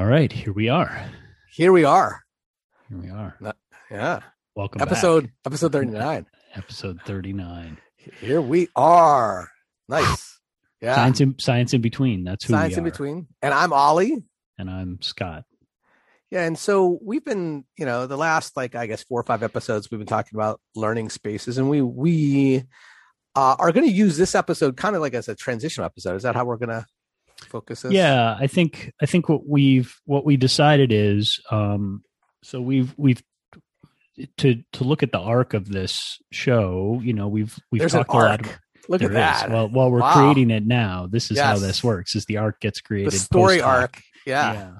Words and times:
All 0.00 0.06
right, 0.06 0.32
here 0.32 0.54
we 0.54 0.70
are. 0.70 1.10
Here 1.52 1.74
we 1.74 1.84
are. 1.84 2.22
Here 2.88 2.96
we 2.96 3.10
are. 3.10 3.36
Yeah. 3.90 4.20
Welcome 4.54 4.80
episode 4.80 5.24
back. 5.24 5.32
episode 5.44 5.72
39. 5.72 6.24
Episode 6.54 7.02
39. 7.04 7.76
Here 8.18 8.40
we 8.40 8.68
are. 8.74 9.50
Nice. 9.90 10.40
Yeah. 10.80 10.94
Science 10.94 11.20
in 11.20 11.38
science 11.38 11.74
in 11.74 11.82
between. 11.82 12.24
That's 12.24 12.46
who 12.46 12.54
Science 12.54 12.78
in 12.78 12.84
between. 12.84 13.26
And 13.42 13.52
I'm 13.52 13.74
Ollie. 13.74 14.24
And 14.56 14.70
I'm 14.70 15.02
Scott. 15.02 15.44
Yeah, 16.30 16.46
and 16.46 16.58
so 16.58 16.98
we've 17.02 17.22
been, 17.22 17.66
you 17.76 17.84
know, 17.84 18.06
the 18.06 18.16
last 18.16 18.56
like 18.56 18.74
I 18.74 18.86
guess 18.86 19.02
four 19.02 19.20
or 19.20 19.24
five 19.24 19.42
episodes 19.42 19.90
we've 19.90 20.00
been 20.00 20.06
talking 20.06 20.38
about 20.38 20.58
learning 20.74 21.10
spaces, 21.10 21.58
and 21.58 21.68
we 21.68 21.82
we 21.82 22.64
uh, 23.36 23.56
are 23.58 23.72
going 23.72 23.86
to 23.86 23.92
use 23.92 24.16
this 24.16 24.34
episode 24.34 24.78
kind 24.78 24.96
of 24.96 25.02
like 25.02 25.12
as 25.12 25.28
a 25.28 25.34
transition 25.34 25.84
episode. 25.84 26.16
Is 26.16 26.22
that 26.22 26.34
how 26.34 26.46
we're 26.46 26.56
going 26.56 26.70
to 26.70 26.86
focus? 27.46 27.84
Yeah, 27.88 28.36
I 28.38 28.46
think 28.46 28.92
I 29.00 29.06
think 29.06 29.28
what 29.28 29.46
we've 29.48 29.94
what 30.04 30.24
we 30.24 30.36
decided 30.36 30.92
is 30.92 31.40
um 31.50 32.02
so 32.42 32.60
we've 32.60 32.94
we've 32.96 33.22
to 34.38 34.62
to 34.72 34.84
look 34.84 35.02
at 35.02 35.12
the 35.12 35.18
arc 35.18 35.54
of 35.54 35.68
this 35.68 36.18
show, 36.32 37.00
you 37.02 37.12
know, 37.12 37.28
we've 37.28 37.56
we've 37.70 37.80
There's 37.80 37.92
talked 37.92 38.10
a 38.10 38.16
lot 38.16 38.40
of 38.40 38.58
Look 38.88 39.02
at 39.02 39.12
there 39.12 39.20
that. 39.20 39.50
Well, 39.50 39.68
while 39.68 39.90
we're 39.90 40.00
Wow. 40.00 40.14
creating 40.14 40.50
it 40.50 40.66
now, 40.66 41.06
this 41.10 41.30
is 41.30 41.38
how 41.38 41.58
this 41.58 41.84
works: 41.84 42.16
is 42.16 42.24
the 42.24 42.38
arc 42.38 42.60
gets 42.60 42.80
created, 42.80 43.12
the 43.12 43.18
story 43.18 43.56
post-hoc. 43.58 43.80
arc. 43.80 44.02
Yeah. 44.26 44.70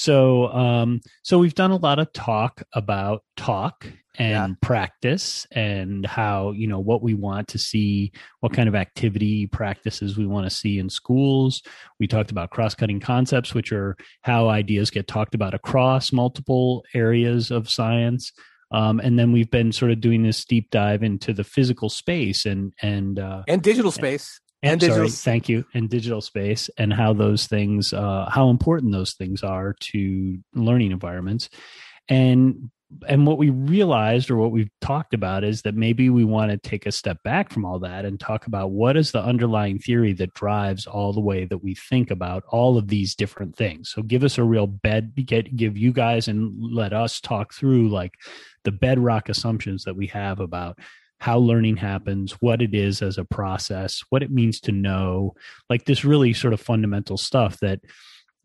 So, 0.00 0.46
um, 0.52 1.00
so 1.24 1.40
we've 1.40 1.56
done 1.56 1.72
a 1.72 1.76
lot 1.76 1.98
of 1.98 2.12
talk 2.12 2.62
about 2.72 3.24
talk 3.36 3.84
and 4.16 4.52
Yeah. 4.52 4.54
practice 4.62 5.44
and 5.50 6.06
how, 6.06 6.52
you 6.52 6.68
know, 6.68 6.78
what 6.78 7.02
we 7.02 7.14
want 7.14 7.48
to 7.48 7.58
see, 7.58 8.12
what 8.38 8.52
kind 8.52 8.68
of 8.68 8.76
activity 8.76 9.48
practices 9.48 10.16
we 10.16 10.24
want 10.24 10.48
to 10.48 10.54
see 10.54 10.78
in 10.78 10.88
schools. 10.88 11.62
We 11.98 12.06
talked 12.06 12.30
about 12.30 12.50
cross 12.50 12.76
cutting 12.76 13.00
concepts, 13.00 13.54
which 13.54 13.72
are 13.72 13.96
how 14.22 14.48
ideas 14.48 14.90
get 14.90 15.08
talked 15.08 15.34
about 15.34 15.52
across 15.52 16.12
multiple 16.12 16.84
areas 16.94 17.50
of 17.50 17.68
science. 17.68 18.30
Um, 18.70 19.00
and 19.00 19.18
then 19.18 19.32
we've 19.32 19.50
been 19.50 19.72
sort 19.72 19.90
of 19.90 20.00
doing 20.00 20.22
this 20.22 20.44
deep 20.44 20.70
dive 20.70 21.02
into 21.02 21.32
the 21.32 21.42
physical 21.42 21.88
space 21.88 22.46
and, 22.46 22.72
and, 22.80 23.18
uh, 23.18 23.42
And 23.48 23.62
digital 23.62 23.90
space. 23.90 24.40
And 24.62 24.80
digital 24.80 25.08
sorry, 25.08 25.34
thank 25.34 25.48
you. 25.48 25.64
And 25.74 25.88
digital 25.88 26.20
space 26.20 26.68
and 26.78 26.92
how 26.92 27.12
those 27.12 27.46
things 27.46 27.92
uh, 27.92 28.28
how 28.30 28.50
important 28.50 28.92
those 28.92 29.14
things 29.14 29.42
are 29.42 29.74
to 29.92 30.38
learning 30.54 30.92
environments. 30.92 31.48
And 32.08 32.70
and 33.06 33.26
what 33.26 33.36
we 33.36 33.50
realized 33.50 34.30
or 34.30 34.36
what 34.36 34.50
we've 34.50 34.70
talked 34.80 35.12
about 35.12 35.44
is 35.44 35.62
that 35.62 35.74
maybe 35.74 36.08
we 36.08 36.24
want 36.24 36.50
to 36.50 36.56
take 36.56 36.86
a 36.86 36.92
step 36.92 37.22
back 37.22 37.52
from 37.52 37.66
all 37.66 37.78
that 37.80 38.06
and 38.06 38.18
talk 38.18 38.46
about 38.46 38.70
what 38.70 38.96
is 38.96 39.12
the 39.12 39.22
underlying 39.22 39.78
theory 39.78 40.14
that 40.14 40.32
drives 40.32 40.86
all 40.86 41.12
the 41.12 41.20
way 41.20 41.44
that 41.44 41.62
we 41.62 41.74
think 41.74 42.10
about 42.10 42.44
all 42.48 42.78
of 42.78 42.88
these 42.88 43.14
different 43.14 43.56
things. 43.56 43.90
So 43.90 44.02
give 44.02 44.24
us 44.24 44.38
a 44.38 44.44
real 44.44 44.66
bed 44.66 45.12
get 45.26 45.54
give 45.54 45.76
you 45.76 45.92
guys 45.92 46.28
and 46.28 46.56
let 46.58 46.92
us 46.92 47.20
talk 47.20 47.52
through 47.52 47.90
like 47.90 48.14
the 48.64 48.72
bedrock 48.72 49.28
assumptions 49.28 49.84
that 49.84 49.96
we 49.96 50.06
have 50.08 50.40
about 50.40 50.78
how 51.20 51.38
learning 51.38 51.76
happens, 51.76 52.32
what 52.40 52.62
it 52.62 52.74
is 52.74 53.02
as 53.02 53.18
a 53.18 53.24
process, 53.24 54.02
what 54.10 54.22
it 54.22 54.30
means 54.30 54.60
to 54.60 54.72
know, 54.72 55.34
like 55.68 55.84
this 55.84 56.04
really 56.04 56.32
sort 56.32 56.52
of 56.54 56.60
fundamental 56.60 57.16
stuff 57.16 57.58
that 57.60 57.80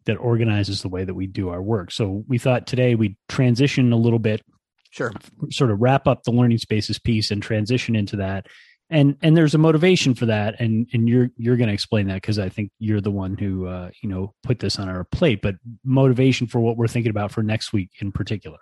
that 0.05 0.15
organizes 0.15 0.81
the 0.81 0.89
way 0.89 1.05
that 1.05 1.13
we 1.13 1.27
do 1.27 1.49
our 1.49 1.61
work. 1.61 1.91
So 1.91 2.23
we 2.27 2.37
thought 2.37 2.67
today 2.67 2.95
we'd 2.95 3.15
transition 3.29 3.93
a 3.93 3.97
little 3.97 4.19
bit, 4.19 4.41
Sure. 4.89 5.13
sort 5.49 5.71
of 5.71 5.81
wrap 5.81 6.07
up 6.07 6.23
the 6.23 6.31
learning 6.31 6.57
spaces 6.57 6.99
piece 6.99 7.31
and 7.31 7.41
transition 7.41 7.95
into 7.95 8.17
that. 8.17 8.47
And 8.89 9.17
and 9.21 9.35
there's 9.35 9.55
a 9.55 9.59
motivation 9.59 10.13
for 10.13 10.25
that, 10.27 10.59
and 10.59 10.87
and 10.93 11.07
you're 11.07 11.29
you're 11.37 11.57
going 11.57 11.69
to 11.69 11.73
explain 11.73 12.07
that 12.07 12.15
because 12.15 12.37
I 12.37 12.49
think 12.49 12.71
you're 12.79 13.01
the 13.01 13.11
one 13.11 13.37
who 13.37 13.65
uh, 13.65 13.89
you 14.01 14.09
know 14.09 14.33
put 14.43 14.59
this 14.59 14.77
on 14.77 14.89
our 14.89 15.03
plate. 15.05 15.41
But 15.41 15.55
motivation 15.83 16.47
for 16.47 16.59
what 16.59 16.75
we're 16.77 16.87
thinking 16.87 17.09
about 17.09 17.31
for 17.31 17.41
next 17.41 17.71
week 17.73 17.89
in 18.01 18.11
particular. 18.11 18.59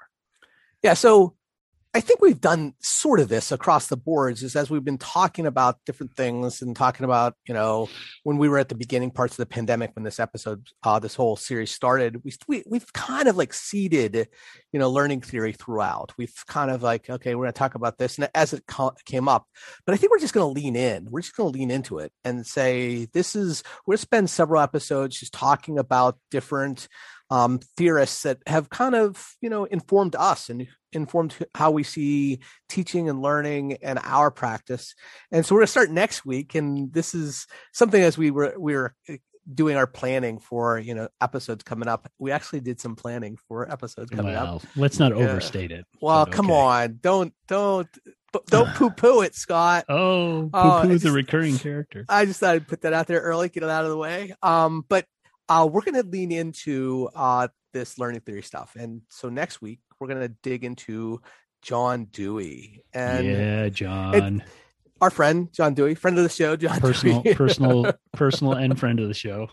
Yeah. 0.84 0.94
So 0.94 1.36
I 1.94 2.00
think 2.00 2.22
we've 2.22 2.40
done 2.40 2.74
sort 2.80 3.20
of 3.20 3.28
this 3.28 3.52
across 3.52 3.88
the 3.88 3.98
boards 3.98 4.44
is 4.44 4.56
as 4.56 4.70
we've 4.70 4.84
been 4.84 4.98
talking 4.98 5.46
about 5.46 5.78
different 5.86 6.16
things 6.16 6.62
and 6.62 6.74
talking 6.74 7.04
about, 7.04 7.36
you 7.46 7.54
know, 7.54 7.90
when 8.24 8.38
we 8.38 8.48
were 8.48 8.60
at 8.60 8.70
the 8.70 8.76
beginning 8.76 9.12
parts 9.12 9.34
of 9.34 9.38
the 9.38 9.46
pandemic, 9.46 9.92
when 9.94 10.06
this 10.06 10.20
episode, 10.20 10.66
uh, 10.84 11.00
this 11.00 11.16
whole 11.16 11.36
series 11.36 11.70
started, 11.70 12.24
we, 12.24 12.32
we, 12.48 12.64
we've 12.66 12.94
kind 12.94 13.28
of 13.28 13.36
like 13.36 13.54
seeded, 13.54 14.30
you 14.72 14.80
know, 14.80 14.90
learning 14.90 15.20
theory 15.20 15.52
throughout. 15.52 16.14
We've 16.18 16.34
kind 16.48 16.72
of 16.72 16.82
like, 16.82 17.10
okay, 17.10 17.36
we're 17.36 17.44
going 17.44 17.54
to 17.54 17.60
talk 17.60 17.76
about 17.76 17.98
this. 17.98 18.18
And 18.18 18.30
as 18.34 18.54
it 18.54 18.64
co- 18.68 18.96
came 19.04 19.28
up, 19.28 19.46
but 19.86 19.94
I 19.94 19.98
think 19.98 20.12
we're 20.12 20.20
just 20.20 20.34
going 20.34 20.48
to 20.48 20.62
lean 20.62 20.78
in. 20.78 21.08
We're 21.12 21.22
just 21.22 21.36
going 21.36 21.52
to 21.52 21.60
lean 21.60 21.72
into 21.72 22.00
it 22.00 22.14
and 22.24 22.48
say, 22.48 23.10
this 23.12 23.36
is, 23.36 23.64
we're 23.86 23.98
spend 23.98 24.30
several 24.30 24.62
episodes 24.62 25.20
just 25.20 25.34
talking 25.34 25.78
about 25.78 26.18
different 26.30 26.88
um, 27.32 27.60
theorists 27.78 28.24
that 28.24 28.40
have 28.46 28.70
kind 28.70 28.94
of 28.94 29.36
you 29.40 29.50
know 29.50 29.64
informed 29.64 30.18
us 30.18 30.50
and 30.50 30.68
informed 30.94 31.36
how 31.56 31.72
we 31.72 31.84
see 31.84 32.40
teaching 32.70 33.10
and 33.10 33.22
learning 33.22 33.78
and 33.82 34.00
our 34.04 34.30
practice 34.32 34.94
and 35.32 35.46
so 35.46 35.56
we're 35.56 35.60
going 35.62 35.68
to 35.68 35.72
start 35.72 35.90
next 35.92 36.26
week 36.26 36.56
and 36.56 36.92
this 36.94 37.14
is 37.16 37.48
something 37.72 38.02
as 38.02 38.18
we 38.18 38.32
were 38.32 38.54
we 38.60 38.74
were 38.76 38.94
uh, 39.10 39.14
doing 39.54 39.76
our 39.76 39.88
planning 39.88 40.40
for 40.40 40.78
you 40.78 40.94
know 40.94 41.08
episodes 41.20 41.64
coming 41.64 41.88
up 41.88 42.10
we 42.20 42.32
actually 42.32 42.60
did 42.60 42.80
some 42.80 42.96
planning 42.96 43.38
for 43.48 43.70
episodes 43.72 44.10
coming 44.12 44.36
up 44.36 44.62
let's 44.76 45.00
not 45.00 45.16
Yeah. 45.18 45.24
overstate 45.30 45.72
it. 45.72 45.86
well 46.02 46.26
come 46.26 46.52
okay. 46.52 46.60
on 46.60 47.00
don't 47.02 47.34
don't 47.48 47.88
don't 48.48 48.68
poo 48.76 48.92
poo 48.92 49.22
it 49.22 49.34
scott 49.34 49.86
Oh, 49.90 50.44
poo 50.44 50.50
Oh, 50.54 50.82
poo 50.84 50.92
it's 50.92 51.04
the 51.04 51.08
just- 51.10 51.16
recurring 51.16 51.58
character. 51.58 52.06
I 52.08 52.26
just 52.26 52.40
thought 52.40 52.56
I'd 52.56 52.68
put 52.68 52.82
that 52.82 52.94
out 52.94 53.08
there 53.08 53.20
early, 53.20 53.50
get 53.50 53.64
it 53.64 53.70
out 53.70 53.84
of 53.84 53.90
the 53.90 53.98
way. 53.98 54.34
Um, 54.44 54.86
but 54.88 55.06
uh, 55.50 55.68
we're 55.70 55.82
going 55.82 56.02
to 56.02 56.08
lean 56.08 56.32
into 56.32 57.10
uh, 57.14 57.50
this 57.74 57.98
learning 58.00 58.22
theory 58.22 58.42
stuff. 58.44 58.74
And 58.80 59.02
so 59.10 59.28
next 59.28 59.62
week, 59.62 59.80
we're 60.02 60.08
going 60.08 60.20
to 60.20 60.36
dig 60.42 60.64
into 60.66 61.22
John 61.62 62.06
Dewey 62.06 62.84
and 62.94 63.26
yeah, 63.26 63.70
John. 63.70 64.44
our 65.00 65.12
friend, 65.12 65.48
John 65.54 65.76
Dewey, 65.76 65.94
friend 65.96 66.18
of 66.18 66.24
the 66.24 66.30
show, 66.30 66.56
John 66.56 66.80
personal, 66.80 67.22
Dewey. 67.22 67.36
personal, 67.36 67.94
personal, 68.14 68.54
and 68.54 68.78
friend 68.80 69.00
of 69.00 69.08
the 69.08 69.14
show. 69.14 69.48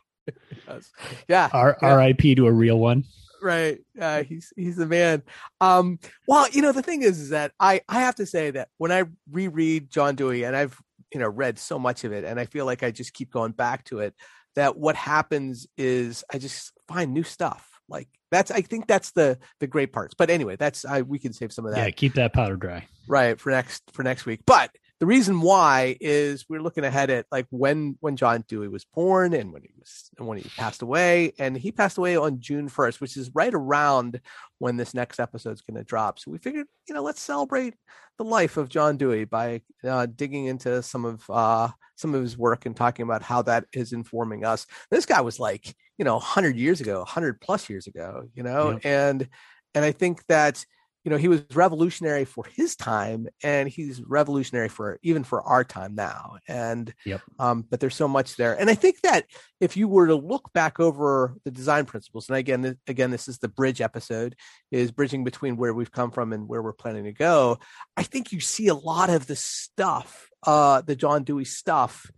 Yes. 0.66 0.90
yeah, 1.28 1.48
R- 1.52 1.76
Yeah. 1.82 1.88
R.I.P. 1.88 2.34
to 2.36 2.46
a 2.46 2.52
real 2.52 2.78
one. 2.78 3.04
right. 3.42 3.78
Uh, 4.00 4.22
he's 4.24 4.52
he's 4.56 4.76
the 4.76 4.86
man. 4.86 5.22
Um, 5.60 5.98
well, 6.26 6.48
you 6.50 6.62
know, 6.62 6.72
the 6.72 6.82
thing 6.82 7.02
is, 7.02 7.20
is 7.20 7.28
that 7.30 7.52
I 7.60 7.82
I 7.88 8.00
have 8.00 8.16
to 8.16 8.26
say 8.26 8.50
that 8.52 8.68
when 8.78 8.90
I 8.90 9.04
reread 9.30 9.90
John 9.90 10.16
Dewey, 10.16 10.44
and 10.44 10.56
I've 10.56 10.78
you 11.12 11.20
know 11.20 11.28
read 11.28 11.58
so 11.58 11.78
much 11.78 12.04
of 12.04 12.12
it, 12.12 12.24
and 12.24 12.40
I 12.40 12.46
feel 12.46 12.64
like 12.66 12.82
I 12.82 12.90
just 12.90 13.12
keep 13.14 13.30
going 13.30 13.52
back 13.52 13.84
to 13.84 14.00
it. 14.00 14.14
That 14.56 14.76
what 14.76 14.96
happens 14.96 15.66
is 15.76 16.24
I 16.32 16.38
just 16.38 16.72
find 16.88 17.12
new 17.14 17.22
stuff. 17.22 17.77
Like 17.88 18.08
that's 18.30 18.50
I 18.50 18.60
think 18.60 18.86
that's 18.86 19.12
the 19.12 19.38
the 19.60 19.66
great 19.66 19.92
parts. 19.92 20.14
But 20.14 20.30
anyway, 20.30 20.56
that's 20.56 20.84
I 20.84 21.02
we 21.02 21.18
can 21.18 21.32
save 21.32 21.52
some 21.52 21.66
of 21.66 21.72
that 21.74 21.84
Yeah, 21.86 21.90
keep 21.90 22.14
that 22.14 22.32
powder 22.32 22.56
dry. 22.56 22.86
right 23.06 23.38
for 23.40 23.50
next 23.50 23.82
for 23.92 24.02
next 24.02 24.26
week 24.26 24.40
but 24.46 24.70
the 25.00 25.06
reason 25.06 25.40
why 25.40 25.96
is 26.00 26.44
we're 26.48 26.62
looking 26.62 26.84
ahead 26.84 27.10
at 27.10 27.26
like 27.30 27.46
when 27.50 27.96
when 28.00 28.16
john 28.16 28.44
dewey 28.48 28.68
was 28.68 28.84
born 28.84 29.32
and 29.32 29.52
when 29.52 29.62
he 29.62 29.70
was 29.78 30.10
and 30.18 30.26
when 30.26 30.38
he 30.38 30.48
passed 30.56 30.82
away 30.82 31.32
and 31.38 31.56
he 31.56 31.70
passed 31.70 31.98
away 31.98 32.16
on 32.16 32.40
june 32.40 32.68
1st 32.68 33.00
which 33.00 33.16
is 33.16 33.30
right 33.34 33.54
around 33.54 34.20
when 34.58 34.76
this 34.76 34.94
next 34.94 35.20
episode 35.20 35.52
is 35.52 35.62
going 35.62 35.76
to 35.76 35.84
drop. 35.84 36.18
So 36.18 36.30
we 36.30 36.38
figured 36.38 36.66
you 36.88 36.94
know 36.94 37.02
let's 37.02 37.20
celebrate 37.20 37.74
the 38.18 38.24
life 38.24 38.56
of 38.56 38.68
john 38.68 38.96
dewey 38.96 39.24
by 39.24 39.62
uh, 39.84 40.06
digging 40.06 40.46
into 40.46 40.82
some 40.82 41.04
of 41.04 41.22
uh 41.30 41.68
some 41.96 42.14
of 42.14 42.22
his 42.22 42.38
work 42.38 42.66
and 42.66 42.76
talking 42.76 43.02
about 43.02 43.22
how 43.22 43.42
that 43.42 43.64
is 43.72 43.92
informing 43.92 44.44
us. 44.44 44.66
This 44.90 45.06
guy 45.06 45.20
was 45.20 45.40
like 45.40 45.74
you 45.96 46.04
know 46.04 46.14
100 46.14 46.56
years 46.56 46.80
ago 46.80 46.98
100 46.98 47.40
plus 47.40 47.68
years 47.68 47.86
ago 47.86 48.28
you 48.34 48.42
know? 48.42 48.70
Yep. 48.70 48.80
and 48.84 49.28
and 49.74 49.84
i 49.84 49.92
think 49.92 50.24
that 50.26 50.64
you 51.08 51.10
know 51.10 51.16
he 51.16 51.28
was 51.28 51.42
revolutionary 51.54 52.26
for 52.26 52.44
his 52.44 52.76
time 52.76 53.28
and 53.42 53.66
he's 53.66 54.02
revolutionary 54.02 54.68
for 54.68 54.98
even 55.02 55.24
for 55.24 55.40
our 55.40 55.64
time 55.64 55.94
now 55.94 56.36
and 56.46 56.92
Yep. 57.06 57.22
um 57.38 57.64
but 57.70 57.80
there's 57.80 57.94
so 57.94 58.06
much 58.06 58.36
there 58.36 58.52
and 58.60 58.68
i 58.68 58.74
think 58.74 59.00
that 59.00 59.24
if 59.58 59.74
you 59.74 59.88
were 59.88 60.08
to 60.08 60.14
look 60.14 60.52
back 60.52 60.78
over 60.78 61.34
the 61.46 61.50
design 61.50 61.86
principles 61.86 62.28
and 62.28 62.36
again 62.36 62.76
again 62.86 63.10
this 63.10 63.26
is 63.26 63.38
the 63.38 63.48
bridge 63.48 63.80
episode 63.80 64.36
is 64.70 64.90
bridging 64.90 65.24
between 65.24 65.56
where 65.56 65.72
we've 65.72 65.90
come 65.90 66.10
from 66.10 66.34
and 66.34 66.46
where 66.46 66.60
we're 66.60 66.74
planning 66.74 67.04
to 67.04 67.12
go 67.12 67.56
i 67.96 68.02
think 68.02 68.30
you 68.30 68.40
see 68.40 68.68
a 68.68 68.74
lot 68.74 69.08
of 69.08 69.26
the 69.28 69.36
stuff 69.36 70.28
uh 70.46 70.82
the 70.82 70.94
john 70.94 71.24
dewey 71.24 71.46
stuff 71.46 72.10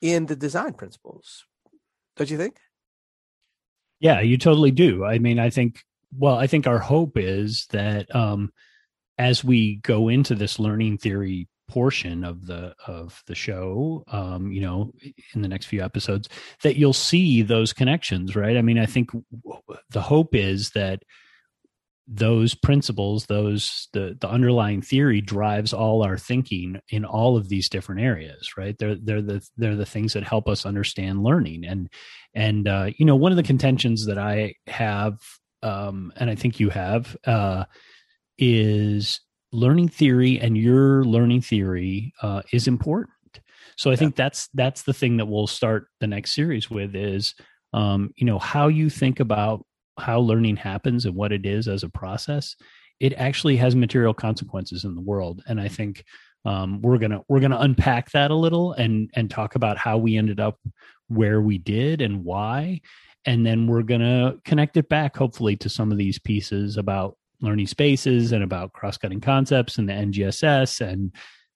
in 0.00 0.26
the 0.26 0.36
design 0.36 0.72
principles 0.72 1.46
don't 2.16 2.30
you 2.30 2.38
think 2.38 2.54
Yeah, 3.98 4.20
you 4.20 4.38
totally 4.38 4.70
do. 4.70 5.04
I 5.04 5.18
mean, 5.18 5.38
I 5.40 5.50
think. 5.50 5.82
Well, 6.16 6.36
I 6.36 6.46
think 6.46 6.66
our 6.66 6.78
hope 6.78 7.16
is 7.16 7.66
that 7.70 8.14
um, 8.14 8.52
as 9.18 9.42
we 9.42 9.76
go 9.76 10.08
into 10.08 10.34
this 10.34 10.58
learning 10.58 10.98
theory 10.98 11.48
portion 11.68 12.24
of 12.24 12.46
the 12.46 12.74
of 12.86 13.22
the 13.26 13.34
show, 13.34 14.04
um, 14.08 14.52
you 14.52 14.60
know, 14.60 14.92
in 15.34 15.42
the 15.42 15.48
next 15.48 15.66
few 15.66 15.82
episodes, 15.82 16.28
that 16.62 16.76
you'll 16.76 16.92
see 16.92 17.42
those 17.42 17.72
connections, 17.72 18.36
right? 18.36 18.56
I 18.56 18.62
mean, 18.62 18.78
I 18.78 18.86
think 18.86 19.10
the 19.90 20.02
hope 20.02 20.34
is 20.34 20.70
that 20.70 21.02
those 22.08 22.54
principles 22.54 23.26
those 23.26 23.88
the 23.92 24.16
the 24.20 24.28
underlying 24.28 24.80
theory 24.80 25.20
drives 25.20 25.72
all 25.72 26.04
our 26.04 26.16
thinking 26.16 26.80
in 26.88 27.04
all 27.04 27.36
of 27.36 27.48
these 27.48 27.68
different 27.68 28.00
areas 28.00 28.56
right 28.56 28.78
they're 28.78 28.94
they're 28.94 29.22
the 29.22 29.44
they're 29.56 29.74
the 29.74 29.84
things 29.84 30.12
that 30.12 30.22
help 30.22 30.48
us 30.48 30.64
understand 30.64 31.24
learning 31.24 31.64
and 31.64 31.88
and 32.32 32.68
uh, 32.68 32.88
you 32.96 33.04
know 33.04 33.16
one 33.16 33.32
of 33.32 33.36
the 33.36 33.42
contentions 33.42 34.06
that 34.06 34.18
i 34.18 34.54
have 34.68 35.18
um, 35.66 36.12
and 36.16 36.30
i 36.30 36.34
think 36.34 36.60
you 36.60 36.70
have 36.70 37.16
uh, 37.26 37.64
is 38.38 39.20
learning 39.52 39.88
theory 39.88 40.38
and 40.40 40.56
your 40.56 41.04
learning 41.04 41.40
theory 41.40 42.12
uh, 42.22 42.42
is 42.52 42.68
important 42.68 43.10
so 43.76 43.90
i 43.90 43.92
yeah. 43.92 43.96
think 43.96 44.16
that's 44.16 44.48
that's 44.54 44.82
the 44.82 44.94
thing 44.94 45.16
that 45.16 45.26
we'll 45.26 45.46
start 45.46 45.88
the 46.00 46.06
next 46.06 46.34
series 46.34 46.70
with 46.70 46.94
is 46.94 47.34
um, 47.72 48.12
you 48.16 48.24
know 48.24 48.38
how 48.38 48.68
you 48.68 48.88
think 48.88 49.20
about 49.20 49.64
how 49.98 50.20
learning 50.20 50.56
happens 50.56 51.06
and 51.06 51.14
what 51.14 51.32
it 51.32 51.46
is 51.46 51.68
as 51.68 51.82
a 51.82 51.88
process, 51.88 52.56
it 53.00 53.12
actually 53.14 53.56
has 53.56 53.74
material 53.74 54.14
consequences 54.14 54.84
in 54.84 54.94
the 54.94 55.00
world. 55.00 55.42
And 55.46 55.60
I 55.60 55.68
think 55.68 56.04
um, 56.44 56.80
we're 56.80 56.98
gonna 56.98 57.22
we're 57.28 57.40
gonna 57.40 57.58
unpack 57.58 58.10
that 58.12 58.30
a 58.30 58.34
little 58.34 58.72
and 58.72 59.10
and 59.14 59.30
talk 59.30 59.54
about 59.54 59.78
how 59.78 59.98
we 59.98 60.16
ended 60.16 60.38
up 60.38 60.58
where 61.08 61.40
we 61.40 61.58
did 61.58 62.00
and 62.00 62.24
why, 62.24 62.80
and 63.26 63.44
then 63.44 63.66
we're 63.66 63.82
gonna 63.82 64.36
connect 64.44 64.76
it 64.76 64.88
back 64.88 65.16
hopefully 65.16 65.56
to 65.56 65.68
some 65.68 65.92
of 65.92 65.98
these 65.98 66.18
pieces 66.18 66.76
about 66.76 67.16
learning 67.42 67.66
spaces 67.66 68.32
and 68.32 68.42
about 68.42 68.72
cross-cutting 68.72 69.20
concepts 69.20 69.76
and 69.78 69.88
the 69.88 69.92
NGSS 69.92 70.80
and 70.80 71.12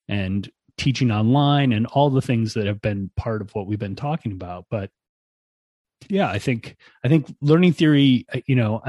and 0.08 0.50
teaching 0.76 1.10
online 1.10 1.72
and 1.72 1.86
all 1.86 2.10
the 2.10 2.22
things 2.22 2.54
that 2.54 2.66
have 2.66 2.80
been 2.80 3.10
part 3.16 3.40
of 3.40 3.50
what 3.54 3.66
we've 3.66 3.78
been 3.78 3.96
talking 3.96 4.32
about. 4.32 4.66
But 4.70 4.90
yeah 6.08 6.30
i 6.30 6.38
think 6.38 6.76
i 7.04 7.08
think 7.08 7.34
learning 7.42 7.72
theory 7.72 8.24
uh, 8.32 8.40
you 8.46 8.56
know 8.56 8.82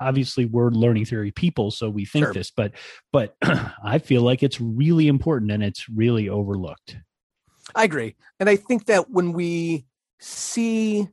obviously 0.00 0.44
we're 0.44 0.70
learning 0.70 1.04
theory 1.04 1.30
people 1.30 1.70
so 1.70 1.90
we 1.90 2.04
think 2.04 2.26
sure. 2.26 2.32
this 2.32 2.50
but 2.50 2.72
but 3.12 3.34
i 3.84 3.98
feel 3.98 4.22
like 4.22 4.42
it's 4.42 4.60
really 4.60 5.08
important 5.08 5.50
and 5.50 5.62
it's 5.62 5.88
really 5.88 6.28
overlooked 6.28 6.96
i 7.74 7.84
agree 7.84 8.14
and 8.38 8.48
i 8.48 8.54
think 8.54 8.86
that 8.86 9.10
when 9.10 9.32
we 9.32 9.84
see 10.20 11.08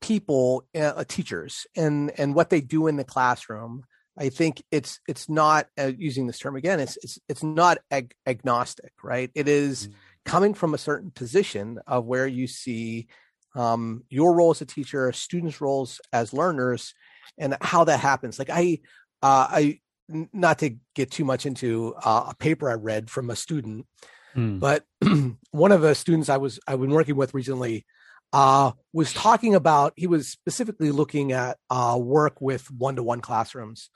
people 0.00 0.64
uh, 0.74 1.04
teachers 1.06 1.66
and 1.76 2.10
and 2.18 2.34
what 2.34 2.50
they 2.50 2.60
do 2.60 2.86
in 2.86 2.96
the 2.96 3.04
classroom 3.04 3.84
i 4.18 4.28
think 4.28 4.62
it's 4.70 5.00
it's 5.06 5.28
not 5.28 5.66
uh, 5.78 5.90
using 5.96 6.26
this 6.26 6.38
term 6.38 6.56
again 6.56 6.80
it's 6.80 6.96
it's 7.02 7.18
it's 7.28 7.42
not 7.42 7.78
ag- 7.90 8.14
agnostic 8.26 8.92
right 9.02 9.30
it 9.34 9.46
is 9.46 9.88
mm. 9.88 9.92
coming 10.24 10.54
from 10.54 10.74
a 10.74 10.78
certain 10.78 11.10
position 11.10 11.78
of 11.86 12.06
where 12.06 12.26
you 12.26 12.46
see 12.46 13.06
um, 13.54 14.04
your 14.08 14.34
role 14.34 14.50
as 14.50 14.60
a 14.60 14.66
teacher, 14.66 15.12
students' 15.12 15.60
roles 15.60 16.00
as 16.12 16.32
learners, 16.32 16.94
and 17.38 17.56
how 17.60 17.84
that 17.84 18.00
happens. 18.00 18.38
Like 18.38 18.50
I, 18.50 18.80
uh, 19.22 19.46
I 19.50 19.80
not 20.08 20.58
to 20.60 20.76
get 20.94 21.10
too 21.10 21.24
much 21.24 21.46
into 21.46 21.94
uh, 22.04 22.26
a 22.30 22.34
paper 22.34 22.70
I 22.70 22.74
read 22.74 23.10
from 23.10 23.30
a 23.30 23.36
student, 23.36 23.86
mm. 24.34 24.58
but 24.58 24.84
one 25.50 25.72
of 25.72 25.82
the 25.82 25.94
students 25.94 26.28
I 26.28 26.36
was 26.36 26.58
I've 26.66 26.80
been 26.80 26.90
working 26.90 27.16
with 27.16 27.34
recently 27.34 27.86
uh, 28.32 28.72
was 28.92 29.12
talking 29.12 29.54
about. 29.54 29.92
He 29.96 30.06
was 30.06 30.28
specifically 30.28 30.90
looking 30.90 31.32
at 31.32 31.58
uh, 31.68 31.98
work 32.00 32.40
with 32.40 32.70
one-to-one 32.70 33.20
classrooms, 33.20 33.90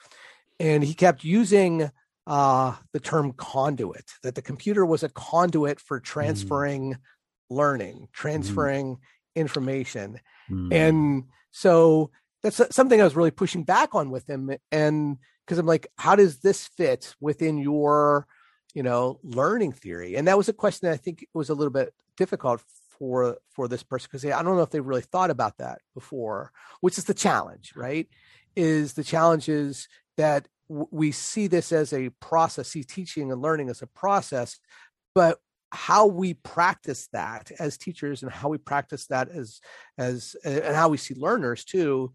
and 0.59 0.83
he 0.83 0.95
kept 0.95 1.25
using 1.25 1.91
uh, 2.27 2.75
the 2.93 3.01
term 3.01 3.33
conduit. 3.33 4.11
That 4.23 4.35
the 4.35 4.43
computer 4.43 4.85
was 4.85 5.03
a 5.03 5.09
conduit 5.09 5.81
for 5.81 5.99
hmm. 5.99 6.05
transferring 6.05 6.93
mm. 6.93 6.99
learning, 7.51 8.09
transferring. 8.13 8.97
Mm 8.97 8.99
information. 9.35 10.21
Mm. 10.51 10.73
And 10.73 11.25
so 11.51 12.11
that's 12.43 12.61
something 12.75 13.01
I 13.01 13.05
was 13.05 13.17
really 13.17 13.31
pushing 13.31 13.65
back 13.65 13.95
on 13.95 14.11
with 14.11 14.29
him. 14.29 14.51
And 14.71 15.19
because 15.45 15.59
I'm 15.59 15.67
like, 15.67 15.87
how 15.97 16.17
does 16.17 16.39
this 16.41 16.67
fit 16.67 17.15
within 17.21 17.59
your, 17.59 18.27
you 18.75 18.83
know, 18.83 19.21
learning 19.23 19.73
theory? 19.73 20.17
And 20.17 20.29
that 20.29 20.39
was 20.39 20.49
a 20.49 20.53
question 20.53 20.89
that 20.89 20.95
I 20.95 20.99
think 20.99 21.27
was 21.35 21.51
a 21.51 21.55
little 21.55 21.73
bit 21.73 21.93
difficult 22.17 22.63
for 22.99 23.39
for 23.51 23.69
this 23.69 23.83
person 23.83 24.09
because 24.11 24.25
I 24.25 24.43
don't 24.43 24.57
know 24.57 24.63
if 24.63 24.71
they 24.71 24.81
really 24.81 25.03
thought 25.03 25.31
about 25.31 25.59
that 25.59 25.81
before, 25.95 26.53
which 26.81 26.99
is 26.99 27.05
the 27.05 27.15
challenge, 27.15 27.73
right? 27.77 28.09
Is 28.57 28.95
the 28.95 29.05
challenge 29.05 29.49
is 29.49 29.89
that 30.17 30.49
we 30.69 31.13
see 31.13 31.47
this 31.47 31.73
as 31.73 31.93
a 31.93 32.11
process, 32.21 32.69
see 32.69 32.85
teaching 32.85 33.31
and 33.31 33.43
learning 33.43 33.69
as 33.69 33.83
a 33.83 33.87
process, 33.87 34.59
but 35.15 35.39
how 35.75 36.07
we 36.07 36.35
practice 36.35 37.09
that 37.13 37.51
as 37.59 37.77
teachers 37.77 38.23
and 38.23 38.31
how 38.31 38.49
we 38.49 38.59
practice 38.59 39.07
that 39.07 39.29
as 39.29 39.61
as 39.99 40.37
and 40.45 40.77
how 40.77 40.89
we 40.89 40.97
see 40.97 41.15
learners 41.15 41.65
too 41.65 42.13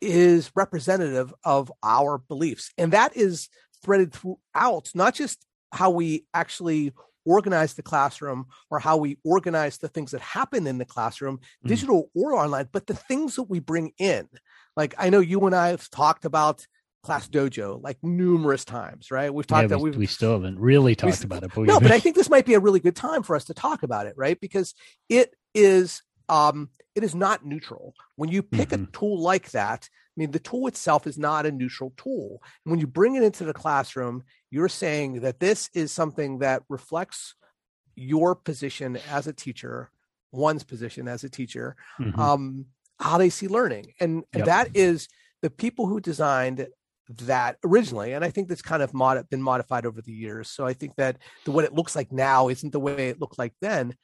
is 0.00 0.50
representative 0.56 1.32
of 1.44 1.72
our 1.84 2.18
beliefs 2.18 2.72
and 2.76 2.92
that 2.92 3.16
is 3.16 3.48
threaded 3.82 4.12
throughout 4.12 4.90
not 4.94 5.14
just 5.14 5.46
how 5.72 5.90
we 5.90 6.26
actually 6.34 6.92
organize 7.26 7.74
the 7.74 7.82
classroom 7.82 8.46
or 8.70 8.78
how 8.78 8.96
we 8.96 9.18
organize 9.24 9.78
the 9.78 9.88
things 9.88 10.12
that 10.12 10.20
happen 10.20 10.66
in 10.66 10.78
the 10.78 10.84
classroom 10.84 11.38
mm. 11.38 11.68
digital 11.68 12.10
or 12.14 12.34
online 12.34 12.68
but 12.72 12.86
the 12.86 12.94
things 12.94 13.36
that 13.36 13.44
we 13.44 13.58
bring 13.58 13.92
in 13.98 14.28
like 14.76 14.94
i 14.98 15.10
know 15.10 15.20
you 15.20 15.44
and 15.44 15.54
i 15.54 15.68
have 15.68 15.90
talked 15.90 16.24
about 16.24 16.66
class 17.06 17.28
dojo 17.28 17.80
like 17.82 17.96
numerous 18.02 18.64
times, 18.64 19.12
right? 19.12 19.32
We've 19.32 19.46
talked 19.46 19.70
yeah, 19.70 19.76
we, 19.76 19.92
we 19.92 20.06
still 20.06 20.32
haven't 20.32 20.58
really 20.58 20.96
talked 20.96 21.22
about 21.22 21.44
it. 21.44 21.52
But 21.54 21.66
no, 21.66 21.78
but 21.78 21.92
I 21.92 22.00
think 22.00 22.16
this 22.16 22.28
might 22.28 22.44
be 22.44 22.54
a 22.54 22.60
really 22.60 22.80
good 22.80 22.96
time 22.96 23.22
for 23.22 23.36
us 23.36 23.44
to 23.44 23.54
talk 23.54 23.84
about 23.84 24.08
it, 24.08 24.14
right? 24.16 24.38
Because 24.38 24.74
it 25.08 25.32
is 25.54 26.02
um 26.28 26.68
it 26.96 27.04
is 27.04 27.14
not 27.14 27.46
neutral. 27.46 27.94
When 28.16 28.28
you 28.28 28.42
pick 28.42 28.70
mm-hmm. 28.70 28.84
a 28.84 28.86
tool 28.88 29.20
like 29.20 29.52
that, 29.52 29.88
I 29.88 30.14
mean 30.16 30.32
the 30.32 30.40
tool 30.40 30.66
itself 30.66 31.06
is 31.06 31.16
not 31.16 31.46
a 31.46 31.52
neutral 31.52 31.94
tool. 31.96 32.42
And 32.64 32.72
when 32.72 32.80
you 32.80 32.88
bring 32.88 33.14
it 33.14 33.22
into 33.22 33.44
the 33.44 33.54
classroom, 33.54 34.24
you're 34.56 34.70
saying 34.70 35.20
that 35.20 35.38
this 35.38 35.68
is 35.74 35.92
something 35.92 36.38
that 36.38 36.62
reflects 36.70 37.34
your 37.94 38.34
position 38.34 38.98
as 39.10 39.26
a 39.26 39.32
teacher, 39.34 39.90
one's 40.32 40.64
position 40.64 41.08
as 41.08 41.24
a 41.24 41.28
teacher, 41.28 41.76
mm-hmm. 42.00 42.18
um, 42.18 42.64
how 42.98 43.18
they 43.18 43.28
see 43.28 43.48
learning. 43.48 43.92
And 44.00 44.24
yep. 44.34 44.46
that 44.46 44.68
is 44.74 45.08
the 45.42 45.50
people 45.50 45.86
who 45.86 46.00
designed 46.00 46.66
that 47.08 47.56
originally 47.64 48.14
and 48.14 48.24
i 48.24 48.30
think 48.30 48.48
that's 48.48 48.62
kind 48.62 48.82
of 48.82 48.92
mod- 48.92 49.30
been 49.30 49.40
modified 49.40 49.86
over 49.86 50.02
the 50.02 50.10
years 50.10 50.50
so 50.50 50.66
i 50.66 50.72
think 50.72 50.92
that 50.96 51.16
the 51.44 51.52
what 51.52 51.64
it 51.64 51.72
looks 51.72 51.94
like 51.94 52.10
now 52.10 52.48
isn't 52.48 52.72
the 52.72 52.80
way 52.80 53.10
it 53.10 53.20
looked 53.20 53.38
like 53.38 53.52
then 53.60 53.94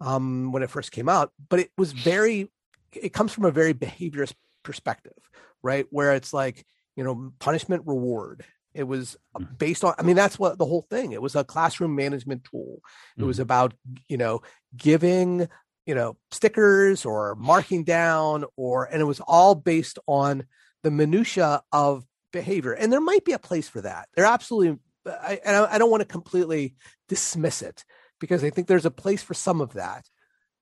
um, 0.00 0.52
when 0.52 0.62
it 0.62 0.70
first 0.70 0.92
came 0.92 1.08
out 1.08 1.32
but 1.48 1.58
it 1.58 1.70
was 1.76 1.90
very 1.90 2.52
it 2.92 3.12
comes 3.12 3.32
from 3.32 3.46
a 3.46 3.50
very 3.50 3.74
behaviorist 3.74 4.34
perspective 4.62 5.18
right 5.60 5.86
where 5.90 6.14
it's 6.14 6.32
like 6.32 6.64
you 6.94 7.02
know 7.02 7.32
punishment 7.40 7.82
reward 7.84 8.44
it 8.74 8.84
was 8.84 9.16
mm. 9.36 9.58
based 9.58 9.84
on 9.84 9.94
i 9.98 10.02
mean 10.02 10.16
that's 10.16 10.38
what 10.38 10.58
the 10.58 10.64
whole 10.64 10.82
thing 10.82 11.12
it 11.12 11.22
was 11.22 11.34
a 11.34 11.44
classroom 11.44 11.94
management 11.94 12.44
tool 12.44 12.78
it 13.16 13.20
mm-hmm. 13.20 13.26
was 13.26 13.38
about 13.38 13.74
you 14.08 14.16
know 14.16 14.40
giving 14.76 15.48
you 15.86 15.94
know 15.94 16.16
stickers 16.30 17.04
or 17.04 17.34
marking 17.36 17.84
down 17.84 18.44
or 18.56 18.84
and 18.84 19.00
it 19.00 19.06
was 19.06 19.20
all 19.20 19.54
based 19.54 19.98
on 20.06 20.44
the 20.82 20.90
minutia 20.90 21.62
of 21.72 22.04
behavior 22.32 22.72
and 22.72 22.92
there 22.92 23.00
might 23.00 23.24
be 23.24 23.32
a 23.32 23.38
place 23.38 23.68
for 23.68 23.80
that 23.80 24.08
there 24.14 24.24
absolutely 24.24 24.78
I, 25.04 25.40
and 25.44 25.56
I 25.56 25.78
don't 25.78 25.90
want 25.90 26.02
to 26.02 26.06
completely 26.08 26.76
dismiss 27.08 27.62
it 27.62 27.84
because 28.20 28.42
i 28.44 28.50
think 28.50 28.68
there's 28.68 28.86
a 28.86 28.90
place 28.90 29.22
for 29.22 29.34
some 29.34 29.60
of 29.60 29.74
that 29.74 30.06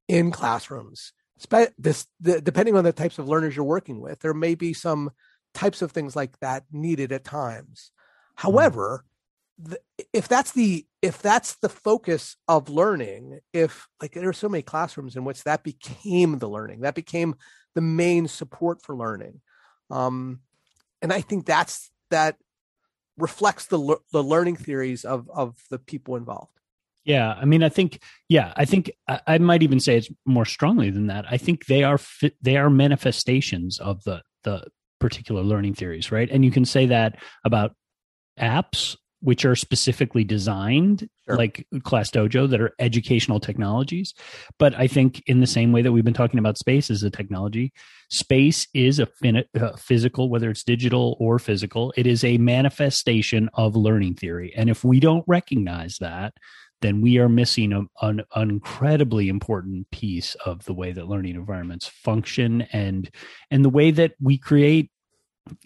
in 0.08 0.30
classrooms 0.30 1.12
this 1.78 2.06
the, 2.20 2.40
depending 2.40 2.76
on 2.76 2.84
the 2.84 2.92
types 2.92 3.18
of 3.18 3.28
learners 3.28 3.54
you're 3.54 3.64
working 3.64 4.00
with 4.00 4.18
there 4.20 4.34
may 4.34 4.54
be 4.54 4.74
some 4.74 5.10
types 5.54 5.82
of 5.82 5.92
things 5.92 6.14
like 6.16 6.38
that 6.40 6.64
needed 6.72 7.12
at 7.12 7.24
times. 7.24 7.90
However 8.40 9.04
the, 9.58 9.78
if 10.12 10.26
that's 10.28 10.52
the 10.52 10.86
if 11.02 11.20
that's 11.20 11.56
the 11.56 11.68
focus 11.68 12.36
of 12.48 12.68
learning 12.68 13.40
if 13.52 13.88
like 14.00 14.12
there 14.12 14.28
are 14.28 14.32
so 14.32 14.48
many 14.48 14.62
classrooms 14.62 15.16
in 15.16 15.24
which 15.24 15.44
that 15.44 15.62
became 15.62 16.38
the 16.38 16.48
learning 16.48 16.80
that 16.80 16.94
became 16.94 17.34
the 17.74 17.80
main 17.80 18.26
support 18.26 18.82
for 18.82 18.96
learning 18.96 19.40
um 19.90 20.40
and 21.02 21.12
I 21.12 21.20
think 21.20 21.46
that's 21.46 21.90
that 22.10 22.36
reflects 23.16 23.66
the 23.66 23.96
the 24.12 24.22
learning 24.22 24.56
theories 24.56 25.04
of 25.04 25.28
of 25.30 25.56
the 25.70 25.78
people 25.78 26.16
involved. 26.16 26.52
Yeah, 27.04 27.32
I 27.32 27.46
mean, 27.46 27.62
I 27.62 27.70
think, 27.70 28.02
yeah, 28.28 28.52
I 28.56 28.66
think 28.66 28.90
I, 29.08 29.20
I 29.26 29.38
might 29.38 29.62
even 29.62 29.80
say 29.80 29.96
it's 29.96 30.10
more 30.26 30.44
strongly 30.44 30.90
than 30.90 31.06
that. 31.06 31.24
I 31.30 31.38
think 31.38 31.66
they 31.66 31.82
are 31.82 31.98
fi- 31.98 32.36
they 32.42 32.56
are 32.56 32.70
manifestations 32.70 33.78
of 33.78 34.02
the 34.04 34.22
the 34.44 34.66
particular 34.98 35.42
learning 35.42 35.74
theories, 35.74 36.12
right? 36.12 36.30
And 36.30 36.44
you 36.44 36.50
can 36.50 36.64
say 36.64 36.86
that 36.86 37.18
about 37.44 37.74
apps 38.38 38.96
which 39.22 39.44
are 39.44 39.54
specifically 39.54 40.24
designed 40.24 41.08
sure. 41.26 41.36
like 41.36 41.66
class 41.82 42.10
dojo 42.10 42.48
that 42.48 42.60
are 42.60 42.74
educational 42.78 43.38
technologies 43.38 44.14
but 44.58 44.74
i 44.74 44.86
think 44.86 45.22
in 45.26 45.40
the 45.40 45.46
same 45.46 45.72
way 45.72 45.82
that 45.82 45.92
we've 45.92 46.04
been 46.04 46.14
talking 46.14 46.38
about 46.38 46.58
space 46.58 46.90
as 46.90 47.02
a 47.02 47.10
technology 47.10 47.72
space 48.10 48.66
is 48.74 48.98
a, 48.98 49.06
fin- 49.06 49.44
a 49.54 49.76
physical 49.76 50.30
whether 50.30 50.50
it's 50.50 50.64
digital 50.64 51.16
or 51.20 51.38
physical 51.38 51.92
it 51.96 52.06
is 52.06 52.24
a 52.24 52.38
manifestation 52.38 53.48
of 53.54 53.76
learning 53.76 54.14
theory 54.14 54.52
and 54.56 54.70
if 54.70 54.84
we 54.84 55.00
don't 55.00 55.24
recognize 55.26 55.98
that 55.98 56.32
then 56.80 57.02
we 57.02 57.18
are 57.18 57.28
missing 57.28 57.72
a, 57.74 57.82
an, 58.06 58.22
an, 58.34 58.48
incredibly 58.48 59.28
important 59.28 59.90
piece 59.90 60.34
of 60.46 60.64
the 60.64 60.72
way 60.72 60.92
that 60.92 61.08
learning 61.08 61.34
environments 61.34 61.86
function 61.86 62.62
and 62.72 63.10
and 63.50 63.64
the 63.64 63.70
way 63.70 63.90
that 63.90 64.12
we 64.20 64.38
create 64.38 64.90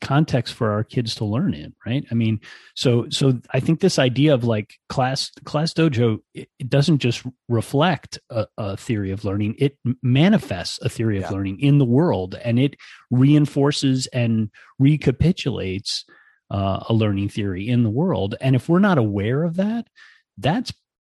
context 0.01 0.55
for 0.55 0.71
our 0.71 0.85
kids 0.85 1.15
to 1.15 1.25
learn 1.25 1.55
in 1.55 1.75
right 1.87 2.05
i 2.11 2.15
mean 2.15 2.41
so 2.75 3.07
so 3.11 3.39
i 3.53 3.61
think 3.61 3.81
this 3.81 3.99
idea 3.99 4.33
of 4.33 4.45
like 4.45 4.75
class 4.89 5.31
class 5.45 5.73
dojo 5.73 6.19
it, 6.35 6.49
it 6.59 6.69
doesn't 6.69 6.99
just 6.99 7.25
reflect 7.49 8.19
a, 8.31 8.47
a, 8.59 8.77
theory 8.77 9.11
of 9.11 9.25
learning 9.25 9.55
it 9.59 9.79
manifests 10.03 10.79
a 10.83 10.89
theory 10.89 11.17
of 11.17 11.23
yeah. 11.23 11.31
learning 11.31 11.59
in 11.61 11.79
the 11.79 11.85
world 11.85 12.35
and 12.45 12.59
it 12.59 12.77
reinforces 13.11 14.07
and 14.13 14.51
recapitulates 14.79 16.05
uh, 16.51 16.85
a 16.89 16.95
learning 16.95 17.29
theory 17.29 17.69
in 17.69 17.83
the 17.83 17.91
world 17.91 18.35
and 18.41 18.55
if 18.55 18.69
we're 18.69 18.79
not 18.79 18.99
aware 18.99 19.43
of 19.45 19.57
that 19.57 19.87
that's 20.39 20.73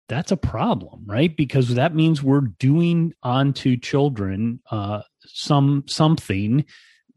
that's 0.10 0.32
a 0.32 0.38
problem 0.38 1.04
right 1.06 1.38
because 1.38 1.76
that 1.76 1.96
means 1.96 2.22
we're 2.22 2.42
doing 2.60 3.14
onto 3.24 3.78
children 3.78 4.60
uh, 4.70 5.02
some 5.26 5.84
something 5.88 6.66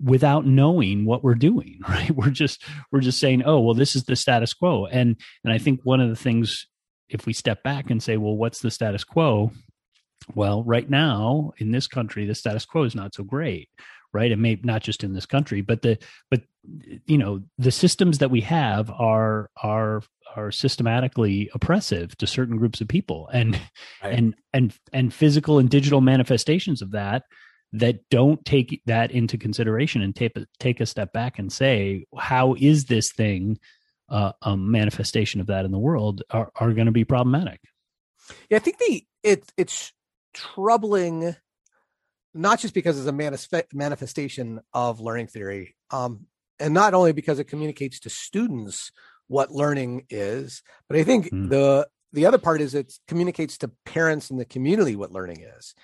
without 0.02 0.46
knowing 0.46 1.04
what 1.04 1.22
we're 1.22 1.34
doing 1.34 1.80
right? 1.88 2.10
We're 2.10 2.30
just 2.30 2.62
we're 2.90 3.00
just 3.00 3.20
saying 3.20 3.42
oh 3.44 3.60
well 3.60 3.74
this 3.74 3.96
is 3.96 4.04
the 4.04 4.16
status 4.16 4.52
quo. 4.54 4.86
And 4.86 5.16
and 5.42 5.52
i 5.52 5.58
think 5.58 5.80
one 5.82 6.00
of 6.00 6.08
the 6.08 6.16
things 6.16 6.66
if 7.08 7.26
we 7.26 7.32
step 7.32 7.62
back 7.62 7.90
and 7.90 8.02
say 8.02 8.16
well 8.16 8.36
what's 8.36 8.60
the 8.60 8.70
status 8.70 9.04
quo? 9.04 9.50
Well 10.34 10.64
right 10.64 10.88
now 10.88 11.52
in 11.58 11.70
this 11.70 11.86
country 11.86 12.26
the 12.26 12.34
status 12.34 12.64
quo 12.64 12.84
is 12.84 12.94
not 12.94 13.14
so 13.14 13.24
great 13.24 13.68
right? 14.12 14.30
And 14.30 14.40
may 14.40 14.58
not 14.62 14.82
just 14.82 15.02
in 15.02 15.12
this 15.12 15.26
country 15.26 15.60
but 15.60 15.82
the 15.82 15.98
but 16.30 16.42
you 17.06 17.18
know 17.18 17.42
the 17.58 17.72
systems 17.72 18.18
that 18.18 18.30
we 18.30 18.40
have 18.42 18.90
are 18.90 19.50
are 19.62 20.02
are 20.36 20.50
systematically 20.50 21.50
oppressive 21.54 22.16
to 22.18 22.26
certain 22.26 22.56
groups 22.56 22.80
of 22.80 22.88
people. 22.88 23.28
And 23.32 23.60
right. 24.02 24.14
and 24.14 24.34
and 24.52 24.74
and 24.92 25.12
physical 25.12 25.58
and 25.58 25.68
digital 25.68 26.00
manifestations 26.00 26.80
of 26.80 26.92
that 26.92 27.24
that 27.75 28.09
don't 28.09 28.45
take 28.45 28.81
that 28.87 29.11
into 29.11 29.37
consideration 29.37 30.00
and 30.00 30.14
take 30.14 30.33
take 30.59 30.81
a 30.81 30.87
step 30.87 31.12
back 31.12 31.38
and 31.38 31.52
say 31.52 32.07
how 32.16 32.54
is 32.59 32.85
this 32.87 33.12
thing 33.12 33.59
uh, 34.09 34.33
a 34.43 34.57
manifestation 34.57 35.40
of 35.40 35.49
that 35.49 35.64
in 35.64 35.73
the 35.73 35.78
world 35.78 36.23
are, 36.31 36.50
are 36.57 36.73
going 36.73 36.87
to 36.87 36.93
be 36.93 37.04
problematic 37.04 37.61
yeah 38.49 38.57
i 38.57 38.61
think 38.61 38.78
the 38.78 39.04
it 39.23 39.52
it's 39.57 39.93
troubling 40.33 41.35
not 42.33 42.59
just 42.61 42.75
because 42.75 42.99
it's 42.99 43.09
a 43.09 43.12
manif- 43.12 43.73
manifestation 43.73 44.61
of 44.73 45.00
learning 45.00 45.26
theory 45.26 45.75
um, 45.90 46.26
and 46.61 46.73
not 46.73 46.95
only 46.95 47.12
because 47.12 47.38
it 47.38 47.45
communicates 47.45 47.99
to 47.99 48.09
students 48.09 48.93
what 49.26 49.50
learning 49.50 50.07
is 50.11 50.62
but 50.88 50.97
i 50.97 51.02
think 51.02 51.28
mm. 51.31 51.49
the 51.49 51.88
the 52.14 52.26
other 52.26 52.38
part 52.38 52.61
is 52.61 52.75
it 52.75 52.95
communicates 53.09 53.59
to 53.59 53.71
parents 53.85 54.31
in 54.31 54.37
the 54.38 54.45
community 54.45 54.95
what 54.95 55.11
learning 55.11 55.43
is. 55.43 55.75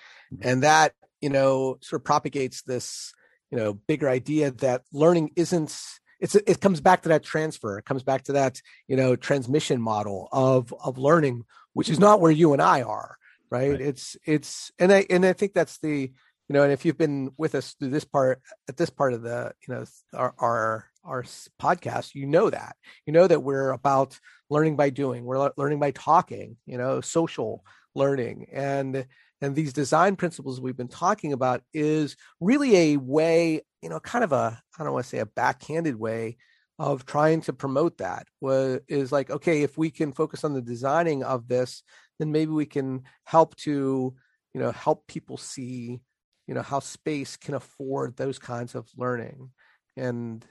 And 0.41 0.63
that 0.63 0.95
you 1.21 1.29
know, 1.29 1.79
sort 1.81 2.01
of 2.01 2.05
propagates 2.05 2.63
this, 2.63 3.13
you 3.51 3.59
know, 3.59 3.75
bigger 3.75 4.09
idea 4.09 4.51
that 4.53 4.83
learning 4.93 5.31
isn't 5.37 5.77
it's 6.19 6.35
it 6.35 6.61
comes 6.61 6.81
back 6.81 7.03
to 7.03 7.09
that 7.11 7.23
transfer. 7.23 7.79
It 7.79 7.87
comes 7.87 8.03
back 8.03 8.25
to 8.25 8.33
that, 8.33 8.61
you 8.89 8.97
know, 8.97 9.17
transmission 9.17 9.81
model 9.81 10.29
of 10.33 10.75
of 10.83 10.99
learning, 10.99 11.45
which 11.73 11.89
is 11.89 11.99
not 11.99 12.21
where 12.21 12.33
you 12.33 12.53
and 12.53 12.61
I 12.61 12.83
are, 12.83 13.17
right? 13.51 13.73
right? 13.73 13.81
It's 13.81 14.17
it's 14.27 14.71
and 14.79 14.93
I 14.93 15.07
and 15.09 15.25
I 15.25 15.33
think 15.33 15.55
that's 15.55 15.79
the 15.79 16.13
you 16.49 16.55
know, 16.55 16.65
and 16.65 16.73
if 16.73 16.85
you've 16.85 16.99
been 16.99 17.31
with 17.39 17.55
us 17.55 17.75
through 17.75 17.91
this 17.91 18.05
part 18.05 18.43
at 18.69 18.77
this 18.77 18.91
part 18.91 19.13
of 19.13 19.23
the, 19.23 19.53
you 19.67 19.75
know, 19.75 19.85
our 20.13 20.35
our 20.39 20.87
our 21.05 21.23
podcast, 21.61 22.15
you 22.15 22.27
know 22.27 22.51
that. 22.51 22.77
You 23.07 23.13
know 23.13 23.27
that 23.27 23.43
we're 23.43 23.71
about 23.71 24.19
learning 24.51 24.77
by 24.77 24.91
doing. 24.91 25.25
We're 25.25 25.51
learning 25.57 25.79
by 25.79 25.93
talking, 25.93 26.57
you 26.67 26.77
know, 26.77 27.01
social 27.01 27.65
learning. 27.95 28.49
And 28.53 29.07
and 29.41 29.55
these 29.55 29.73
design 29.73 30.17
principles 30.17 30.61
we've 30.61 30.77
been 30.77 30.89
talking 30.89 31.33
about 31.33 31.63
is 31.73 32.17
really 32.41 32.77
a 32.77 32.97
way 32.97 33.63
you 33.83 33.89
know 33.89 34.01
kind 34.01 34.25
of 34.25 34.33
a 34.33 34.61
i 34.79 34.85
don't 34.85 34.93
want 34.93 35.05
to 35.05 35.09
say 35.09 35.19
a 35.19 35.27
backhanded 35.27 35.97
way 35.97 36.37
of 36.79 37.05
trying 37.05 37.43
to 37.43 37.53
promote 37.53 37.99
that 37.99 38.27
was 38.41 38.81
is 38.89 39.13
like 39.13 39.31
okay 39.31 39.63
if 39.63 39.77
we 39.77 39.91
can 39.91 40.13
focus 40.13 40.45
on 40.45 40.55
the 40.55 40.63
designing 40.63 41.23
of 41.23 41.47
this 41.49 41.83
then 42.19 42.33
maybe 42.33 42.53
we 42.53 42.67
can 42.67 43.03
help 43.25 43.55
to 43.57 44.15
you 44.55 44.61
know 44.61 44.71
help 44.73 45.07
people 45.07 45.37
see 45.37 46.01
you 46.47 46.55
know 46.55 46.63
how 46.63 46.81
space 46.81 47.37
can 47.37 47.55
afford 47.55 48.17
those 48.17 48.41
kinds 48.41 48.75
of 48.75 48.89
learning. 48.97 49.51
And 49.97 50.45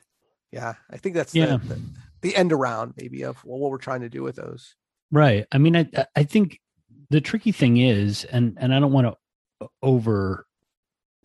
yeah 0.52 0.74
i 0.90 0.98
think 0.98 1.16
that's 1.16 1.36
yeah. 1.36 1.58
the, 1.58 1.58
the, 1.58 1.82
the 2.22 2.36
end 2.36 2.52
around 2.52 2.94
maybe 2.98 3.24
of 3.24 3.38
what 3.46 3.70
we're 3.70 3.78
trying 3.78 4.02
to 4.02 4.10
do 4.10 4.24
with 4.24 4.36
those. 4.36 4.76
Right. 5.12 5.46
I 5.52 5.58
mean 5.58 5.76
i 5.76 5.88
i 6.16 6.24
think 6.24 6.60
the 7.10 7.22
tricky 7.22 7.52
thing 7.52 7.78
is, 7.78 8.26
and 8.26 8.58
and 8.60 8.74
I 8.74 8.80
don't 8.80 8.94
want 8.94 9.08
to 9.08 9.70
over 9.82 10.46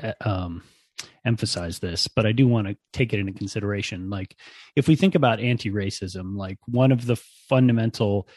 uh, 0.02 0.12
um, 0.20 0.62
emphasize 1.24 1.78
this, 1.78 2.08
but 2.08 2.26
I 2.26 2.32
do 2.32 2.46
want 2.48 2.68
to 2.68 2.76
take 2.92 3.12
it 3.12 3.20
into 3.20 3.32
consideration. 3.32 4.10
Like, 4.10 4.36
if 4.76 4.88
we 4.88 4.96
think 4.96 5.14
about 5.14 5.40
anti-racism, 5.40 6.36
like 6.36 6.58
one 6.66 6.92
of 6.92 7.06
the 7.06 7.16
fundamental 7.16 8.28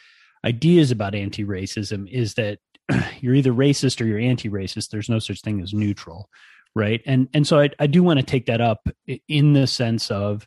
ideas 0.44 0.90
about 0.90 1.14
anti-racism 1.14 2.08
is 2.10 2.34
that 2.34 2.58
you're 3.20 3.34
either 3.34 3.52
racist 3.52 4.00
or 4.00 4.04
you're 4.04 4.18
anti-racist. 4.18 4.90
There's 4.90 5.08
no 5.08 5.18
such 5.18 5.40
thing 5.40 5.60
as 5.60 5.74
neutral, 5.74 6.28
right? 6.74 7.00
And 7.06 7.28
and 7.34 7.46
so 7.46 7.60
I, 7.60 7.70
I 7.78 7.86
do 7.86 8.02
want 8.02 8.20
to 8.20 8.26
take 8.26 8.46
that 8.46 8.60
up 8.60 8.88
in 9.26 9.52
the 9.52 9.66
sense 9.66 10.10
of 10.10 10.46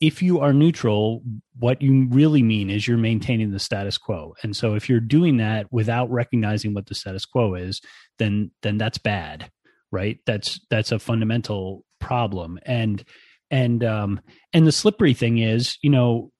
if 0.00 0.22
you 0.22 0.40
are 0.40 0.52
neutral, 0.52 1.22
what 1.58 1.80
you 1.80 2.06
really 2.10 2.42
mean 2.42 2.68
is 2.68 2.86
you're 2.86 2.98
maintaining 2.98 3.50
the 3.50 3.58
status 3.58 3.96
quo. 3.96 4.34
And 4.42 4.54
so 4.54 4.74
if 4.74 4.88
you're 4.88 5.00
doing 5.00 5.38
that 5.38 5.72
without 5.72 6.10
recognizing 6.10 6.74
what 6.74 6.86
the 6.86 6.94
status 6.94 7.24
quo 7.24 7.54
is, 7.54 7.80
then 8.18 8.50
then 8.62 8.76
that's 8.76 8.98
bad, 8.98 9.50
right? 9.90 10.18
That's 10.26 10.60
that's 10.70 10.92
a 10.92 10.98
fundamental 10.98 11.84
problem. 11.98 12.58
And 12.66 13.02
and 13.50 13.82
um 13.84 14.20
and 14.52 14.66
the 14.66 14.72
slippery 14.72 15.14
thing 15.14 15.38
is, 15.38 15.78
you 15.82 15.90
know, 15.90 16.30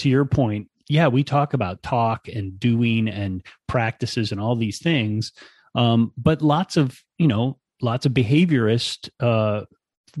to 0.00 0.08
your 0.08 0.24
point, 0.24 0.68
yeah, 0.88 1.06
we 1.06 1.22
talk 1.22 1.54
about 1.54 1.82
talk 1.82 2.26
and 2.26 2.58
doing 2.58 3.08
and 3.08 3.44
practices 3.68 4.32
and 4.32 4.40
all 4.40 4.56
these 4.56 4.80
things. 4.82 5.32
Um, 5.76 6.12
but 6.16 6.42
lots 6.42 6.76
of, 6.76 7.00
you 7.18 7.28
know, 7.28 7.58
lots 7.80 8.06
of 8.06 8.12
behaviorist 8.12 9.08
uh 9.20 9.62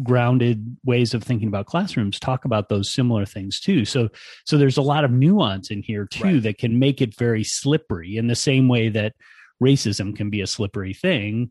grounded 0.02 0.76
ways 0.84 1.14
of 1.14 1.22
thinking 1.22 1.48
about 1.48 1.66
classrooms 1.66 2.18
talk 2.18 2.44
about 2.44 2.68
those 2.68 2.92
similar 2.92 3.24
things 3.24 3.60
too. 3.60 3.84
So 3.84 4.08
so 4.44 4.58
there's 4.58 4.76
a 4.76 4.82
lot 4.82 5.04
of 5.04 5.10
nuance 5.10 5.70
in 5.70 5.82
here 5.82 6.06
too 6.06 6.24
right. 6.24 6.42
that 6.42 6.58
can 6.58 6.78
make 6.78 7.00
it 7.00 7.16
very 7.16 7.44
slippery 7.44 8.16
in 8.16 8.26
the 8.26 8.36
same 8.36 8.68
way 8.68 8.88
that 8.90 9.14
racism 9.62 10.16
can 10.16 10.30
be 10.30 10.40
a 10.40 10.46
slippery 10.46 10.94
thing 10.94 11.50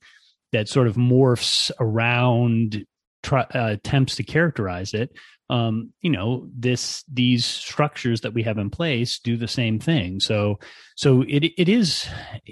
that 0.51 0.69
sort 0.69 0.87
of 0.87 0.95
morphs 0.95 1.71
around 1.79 2.85
try, 3.23 3.41
uh, 3.41 3.71
attempts 3.71 4.15
to 4.17 4.23
characterize 4.23 4.93
it. 4.93 5.11
Um, 5.49 5.91
you 6.01 6.09
know 6.09 6.47
this 6.57 7.03
these 7.11 7.45
structures 7.45 8.21
that 8.21 8.33
we 8.33 8.43
have 8.43 8.57
in 8.57 8.69
place 8.69 9.19
do 9.19 9.35
the 9.35 9.47
same 9.47 9.79
thing. 9.79 10.19
So 10.19 10.59
so 10.95 11.21
it 11.27 11.43
it 11.57 11.69
is 11.69 12.07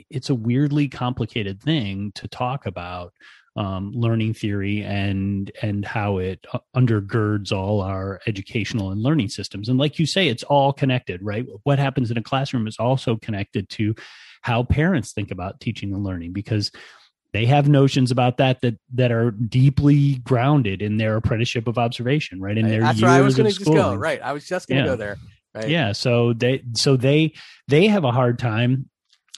it's 0.10 0.30
a 0.30 0.36
weirdly 0.36 0.88
complicated 0.88 1.62
thing 1.62 2.12
to 2.16 2.28
talk 2.28 2.66
about 2.66 3.14
um, 3.56 3.92
learning 3.94 4.34
theory 4.34 4.82
and 4.82 5.52
and 5.62 5.84
how 5.84 6.18
it 6.18 6.46
uh, 6.54 6.60
undergirds 6.76 7.52
all 7.52 7.82
our 7.82 8.22
educational 8.26 8.92
and 8.92 9.02
learning 9.02 9.30
systems. 9.30 9.68
And 9.68 9.78
like 9.78 10.00
you 10.00 10.06
say, 10.06 10.28
it's 10.28 10.44
all 10.44 10.72
connected, 10.72 11.22
right? 11.22 11.46
What 11.64 11.80
happens 11.80 12.12
in 12.12 12.18
a 12.18 12.24
classroom 12.24 12.68
is 12.68 12.78
also 12.78 13.18
connected 13.18 13.70
to 13.72 13.96
how 14.42 14.64
parents 14.64 15.12
think 15.12 15.32
about 15.32 15.60
teaching 15.60 15.94
and 15.94 16.04
learning 16.04 16.34
because 16.34 16.72
they 17.34 17.46
have 17.46 17.68
notions 17.68 18.12
about 18.12 18.38
that 18.38 18.62
that 18.62 18.76
that 18.94 19.12
are 19.12 19.32
deeply 19.32 20.16
grounded 20.16 20.82
in 20.82 20.98
their 20.98 21.16
apprenticeship 21.18 21.68
of 21.68 21.78
observation, 21.78 22.40
right? 22.42 22.58
In 22.58 22.68
their 22.68 22.82
That's 22.82 23.00
years 23.00 23.10
where 23.10 23.12
I 23.12 23.22
was 23.22 23.36
going 23.36 23.50
to 23.50 23.58
just 23.58 23.72
go. 23.72 23.96
Right, 23.96 24.22
I 24.22 24.34
was 24.34 24.48
just 24.48 24.68
going 24.68 24.80
to 24.80 24.86
yeah. 24.86 24.92
go 24.92 24.96
there. 24.96 25.18
Right. 25.54 25.70
Yeah, 25.70 25.92
so 25.92 26.32
they 26.34 26.64
so 26.76 26.96
they 26.96 27.34
they 27.68 27.88
have 27.88 28.06
a 28.06 28.12
hard 28.12 28.40
time 28.40 28.90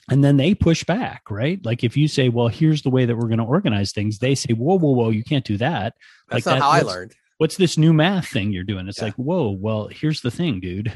and 0.10 0.24
then 0.24 0.38
they 0.38 0.54
push 0.54 0.84
back 0.84 1.24
right? 1.30 1.64
Like 1.64 1.84
if 1.84 1.96
you 1.96 2.08
say 2.08 2.30
well 2.30 2.48
here's 2.48 2.82
the 2.82 2.90
way 2.90 3.06
that 3.06 3.16
we're 3.16 3.28
going 3.28 3.38
to 3.40 3.46
organize 3.46 3.92
things 3.92 4.20
they 4.20 4.36
say 4.36 4.54
whoa 4.54 4.78
whoa 4.78 4.92
whoa 4.92 5.10
you 5.10 5.24
can't 5.24 5.46
do 5.46 5.58
that. 5.58 5.96
That's 6.30 6.46
like 6.46 6.54
not 6.54 6.60
that, 6.60 6.66
how 6.66 6.70
i 6.72 6.82
learned. 6.82 7.14
what's 7.38 7.58
this 7.58 7.78
new 7.78 7.94
math 7.94 8.28
thing 8.28 8.52
you're 8.52 8.64
doing? 8.64 8.88
It's 8.88 9.00
yeah. 9.00 9.06
like 9.06 9.16
whoa 9.16 9.50
well 9.50 9.88
here's 9.88 10.22
the 10.22 10.32
thing 10.32 10.60
dude. 10.60 10.94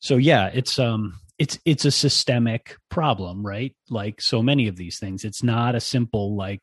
So 0.00 0.16
yeah 0.16 0.50
it's 0.52 0.78
um 0.78 1.18
it's 1.38 1.58
it's 1.64 1.84
a 1.84 1.90
systemic 1.90 2.76
problem 2.90 3.44
right? 3.44 3.74
Like 3.90 4.20
so 4.20 4.42
many 4.42 4.68
of 4.68 4.76
these 4.76 4.98
things. 4.98 5.24
It's 5.24 5.42
not 5.42 5.74
a 5.74 5.80
simple 5.80 6.36
like 6.36 6.62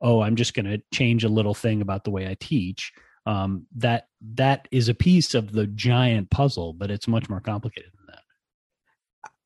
oh 0.00 0.20
i'm 0.20 0.36
just 0.36 0.54
going 0.54 0.66
to 0.66 0.82
change 0.92 1.24
a 1.24 1.28
little 1.28 1.54
thing 1.54 1.80
about 1.80 2.04
the 2.04 2.10
way 2.10 2.28
i 2.28 2.36
teach. 2.38 2.92
Um 3.26 3.66
that 3.76 4.08
that 4.34 4.68
is 4.70 4.88
a 4.90 4.94
piece 4.94 5.34
of 5.34 5.52
the 5.52 5.66
giant 5.66 6.30
puzzle 6.30 6.74
but 6.74 6.90
it's 6.90 7.08
much 7.08 7.30
more 7.30 7.40
complicated 7.40 7.90
than 7.96 8.06
that. 8.08 8.22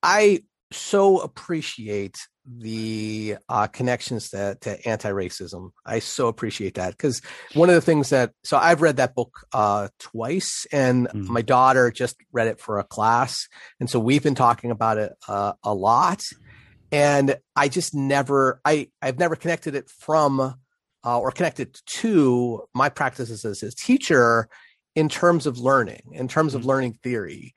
I 0.02 0.40
so 0.72 1.18
appreciate 1.18 2.18
the 2.46 3.36
uh, 3.48 3.66
connections 3.66 4.30
to, 4.30 4.56
to 4.60 4.88
anti-racism. 4.88 5.70
I 5.84 5.98
so 5.98 6.28
appreciate 6.28 6.74
that 6.74 6.90
because 6.90 7.20
one 7.54 7.68
of 7.68 7.74
the 7.74 7.80
things 7.80 8.10
that 8.10 8.32
so 8.42 8.56
I've 8.56 8.80
read 8.82 8.96
that 8.96 9.14
book 9.14 9.32
uh, 9.52 9.88
twice, 9.98 10.66
and 10.72 11.08
mm. 11.08 11.28
my 11.28 11.42
daughter 11.42 11.90
just 11.90 12.16
read 12.32 12.48
it 12.48 12.60
for 12.60 12.78
a 12.78 12.84
class, 12.84 13.48
and 13.80 13.88
so 13.88 13.98
we've 13.98 14.22
been 14.22 14.34
talking 14.34 14.70
about 14.70 14.98
it 14.98 15.12
uh, 15.26 15.52
a 15.62 15.74
lot. 15.74 16.24
And 16.90 17.36
I 17.54 17.68
just 17.68 17.94
never, 17.94 18.60
I 18.64 18.88
I've 19.02 19.18
never 19.18 19.36
connected 19.36 19.74
it 19.74 19.90
from 19.90 20.40
uh, 21.04 21.18
or 21.18 21.30
connected 21.30 21.78
to 21.86 22.62
my 22.74 22.88
practices 22.88 23.44
as 23.44 23.62
a 23.62 23.70
teacher 23.74 24.48
in 24.94 25.08
terms 25.08 25.46
of 25.46 25.58
learning, 25.58 26.02
in 26.12 26.28
terms 26.28 26.54
of 26.54 26.62
Mhm. 26.62 26.66
learning 26.66 26.98
theory, 27.02 27.54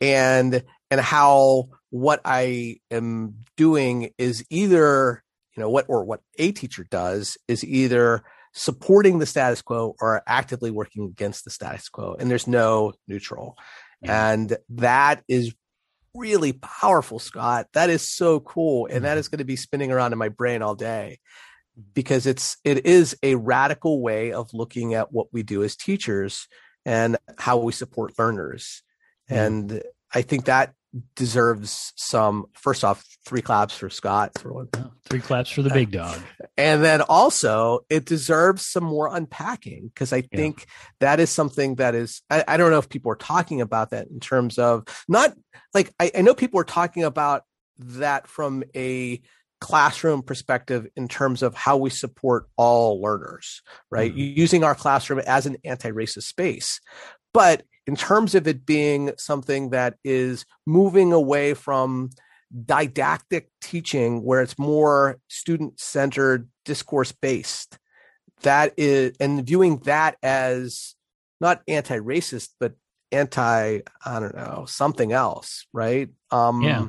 and 0.00 0.62
and 0.90 1.00
how 1.00 1.70
what 1.94 2.20
I 2.24 2.78
am 2.90 3.36
doing 3.56 4.10
is 4.18 4.44
either 4.50 5.22
you 5.56 5.60
know 5.60 5.70
what 5.70 5.86
or 5.88 6.04
what 6.04 6.22
a 6.40 6.50
teacher 6.50 6.84
does 6.90 7.38
is 7.46 7.64
either 7.64 8.24
supporting 8.52 9.20
the 9.20 9.26
status 9.26 9.62
quo 9.62 9.94
or 10.00 10.20
actively 10.26 10.72
working 10.72 11.04
against 11.04 11.44
the 11.44 11.52
status 11.52 11.88
quo, 11.88 12.16
and 12.18 12.28
there's 12.28 12.48
no 12.48 12.94
neutral, 13.06 13.56
Yeah. 14.02 14.32
and 14.32 14.56
that 14.70 15.22
is 15.28 15.54
really 16.16 16.54
powerful, 16.54 17.20
Scott. 17.20 17.68
That 17.74 17.90
is 17.90 18.02
so 18.02 18.40
cool, 18.40 18.86
and 18.90 19.04
that 19.04 19.16
Mhm. 19.16 19.30
going 19.30 19.38
to 19.38 19.44
be 19.44 19.54
spinning 19.54 19.92
around 19.92 20.12
in 20.12 20.18
my 20.18 20.30
brain 20.30 20.62
all 20.62 20.74
day 20.74 21.20
mm-hmm. 21.78 21.90
because 21.94 22.26
it's 22.26 22.56
it 22.64 22.84
is 22.86 23.16
a 23.22 23.36
radical 23.36 24.02
way 24.02 24.32
of 24.32 24.52
looking 24.52 24.94
at 24.94 25.12
what 25.12 25.28
we 25.32 25.44
do 25.44 25.62
as 25.62 25.76
teachers 25.76 26.48
and 26.84 27.16
how 27.38 27.56
we 27.58 27.70
support 27.70 28.18
learners 28.18 28.82
Yeah. 29.30 29.44
and 29.44 29.82
i 30.12 30.22
think 30.22 30.46
that 30.46 30.74
deserves 31.16 31.92
some 31.96 32.46
first 32.54 32.84
off 32.84 33.04
three 33.26 33.42
claps 33.42 33.76
for 33.76 33.90
scott 33.90 34.30
for 34.38 34.52
one 34.52 34.68
three 35.08 35.20
claps 35.20 35.50
for 35.50 35.62
the 35.62 35.70
big 35.70 35.90
dog. 35.90 36.20
and 36.56 36.84
then 36.84 37.00
also 37.02 37.80
it 37.90 38.04
deserves 38.04 38.64
some 38.64 38.84
more 38.84 39.14
unpacking 39.14 39.88
because 39.92 40.12
i 40.12 40.18
Yeah. 40.18 40.22
think 40.32 40.66
that 41.00 41.18
is 41.20 41.30
something 41.30 41.76
that 41.76 41.94
is 41.94 42.22
I, 42.30 42.44
I 42.46 42.56
don't 42.56 42.70
know 42.70 42.78
if 42.78 42.88
people 42.88 43.10
are 43.10 43.16
talking 43.16 43.60
about 43.60 43.90
that 43.90 44.08
in 44.08 44.20
terms 44.20 44.58
of 44.58 44.84
not 45.08 45.34
like 45.72 45.92
I, 45.98 46.12
I 46.16 46.22
know 46.22 46.34
people 46.34 46.60
are 46.60 46.64
talking 46.64 47.02
about 47.02 47.42
that 47.78 48.28
from 48.28 48.62
a 48.76 49.20
classroom 49.60 50.22
perspective 50.22 50.86
in 50.94 51.08
terms 51.08 51.42
of 51.42 51.54
how 51.54 51.76
we 51.76 51.88
support 51.90 52.46
all 52.56 53.00
learners 53.00 53.62
right 53.90 54.14
Mhm. 54.14 54.36
using 54.36 54.62
our 54.62 54.74
classroom 54.74 55.20
as 55.26 55.46
an 55.46 55.56
anti-racist 55.64 56.24
space 56.24 56.80
but 57.32 57.64
in 57.86 57.96
terms 57.96 58.34
of 58.34 58.46
it 58.48 58.64
being 58.64 59.12
something 59.18 59.70
that 59.70 59.96
is 60.04 60.44
moving 60.66 61.12
away 61.12 61.54
from 61.54 62.10
didactic 62.64 63.48
teaching 63.60 64.22
where 64.22 64.40
it's 64.40 64.58
more 64.58 65.18
student 65.28 65.78
centered 65.80 66.48
discourse 66.64 67.10
based 67.12 67.78
that 68.42 68.72
is 68.76 69.16
and 69.18 69.44
viewing 69.46 69.78
that 69.78 70.16
as 70.22 70.94
not 71.40 71.62
anti-racist 71.66 72.50
but 72.60 72.74
anti 73.10 73.80
i 74.04 74.20
don't 74.20 74.34
know 74.36 74.64
something 74.68 75.12
else 75.12 75.66
right 75.72 76.08
um 76.30 76.62
Yeah. 76.62 76.88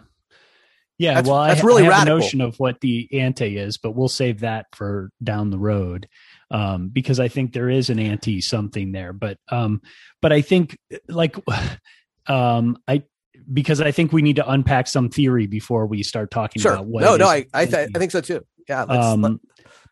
Yeah, 0.98 1.16
That's- 1.16 1.28
well, 1.30 1.40
I, 1.42 1.60
really 1.60 1.82
I 1.82 1.86
have 1.88 1.92
radical. 1.92 2.16
a 2.16 2.20
notion 2.22 2.40
of 2.40 2.56
what 2.58 2.80
the 2.80 3.10
ante 3.20 3.58
is, 3.58 3.78
but 3.78 3.92
we'll 3.92 4.08
save 4.08 4.40
that 4.40 4.68
for 4.72 5.12
down 5.22 5.50
the 5.50 5.60
road 5.60 6.08
um, 6.56 6.88
because 6.88 7.20
I 7.20 7.28
think 7.28 7.52
there 7.52 7.70
is 7.70 7.90
an 7.90 8.00
anti 8.00 8.40
something 8.40 8.94
there. 8.94 9.12
But 9.12 9.38
um, 9.50 9.82
but 10.22 10.32
I 10.32 10.42
think 10.42 10.78
like 11.10 11.36
um, 12.28 12.78
I 12.88 13.04
because 13.52 13.82
I 13.82 13.92
think 13.92 14.14
we 14.14 14.22
need 14.22 14.38
to 14.38 14.50
unpack 14.50 14.88
some 14.88 15.10
theory 15.10 15.48
before 15.48 15.86
we 15.86 16.02
start 16.02 16.32
talking 16.32 16.62
sure 16.62 16.74
about 16.74 16.88
what. 16.88 17.02
no 17.02 17.16
no 17.18 17.28
i 17.28 17.46
I, 17.54 17.66
th- 17.66 17.90
I 17.94 18.00
think 18.00 18.12
so 18.12 18.22
too 18.22 18.44
yeah 18.68 18.86
let's, 18.86 19.06
um, 19.06 19.22
let- 19.22 19.34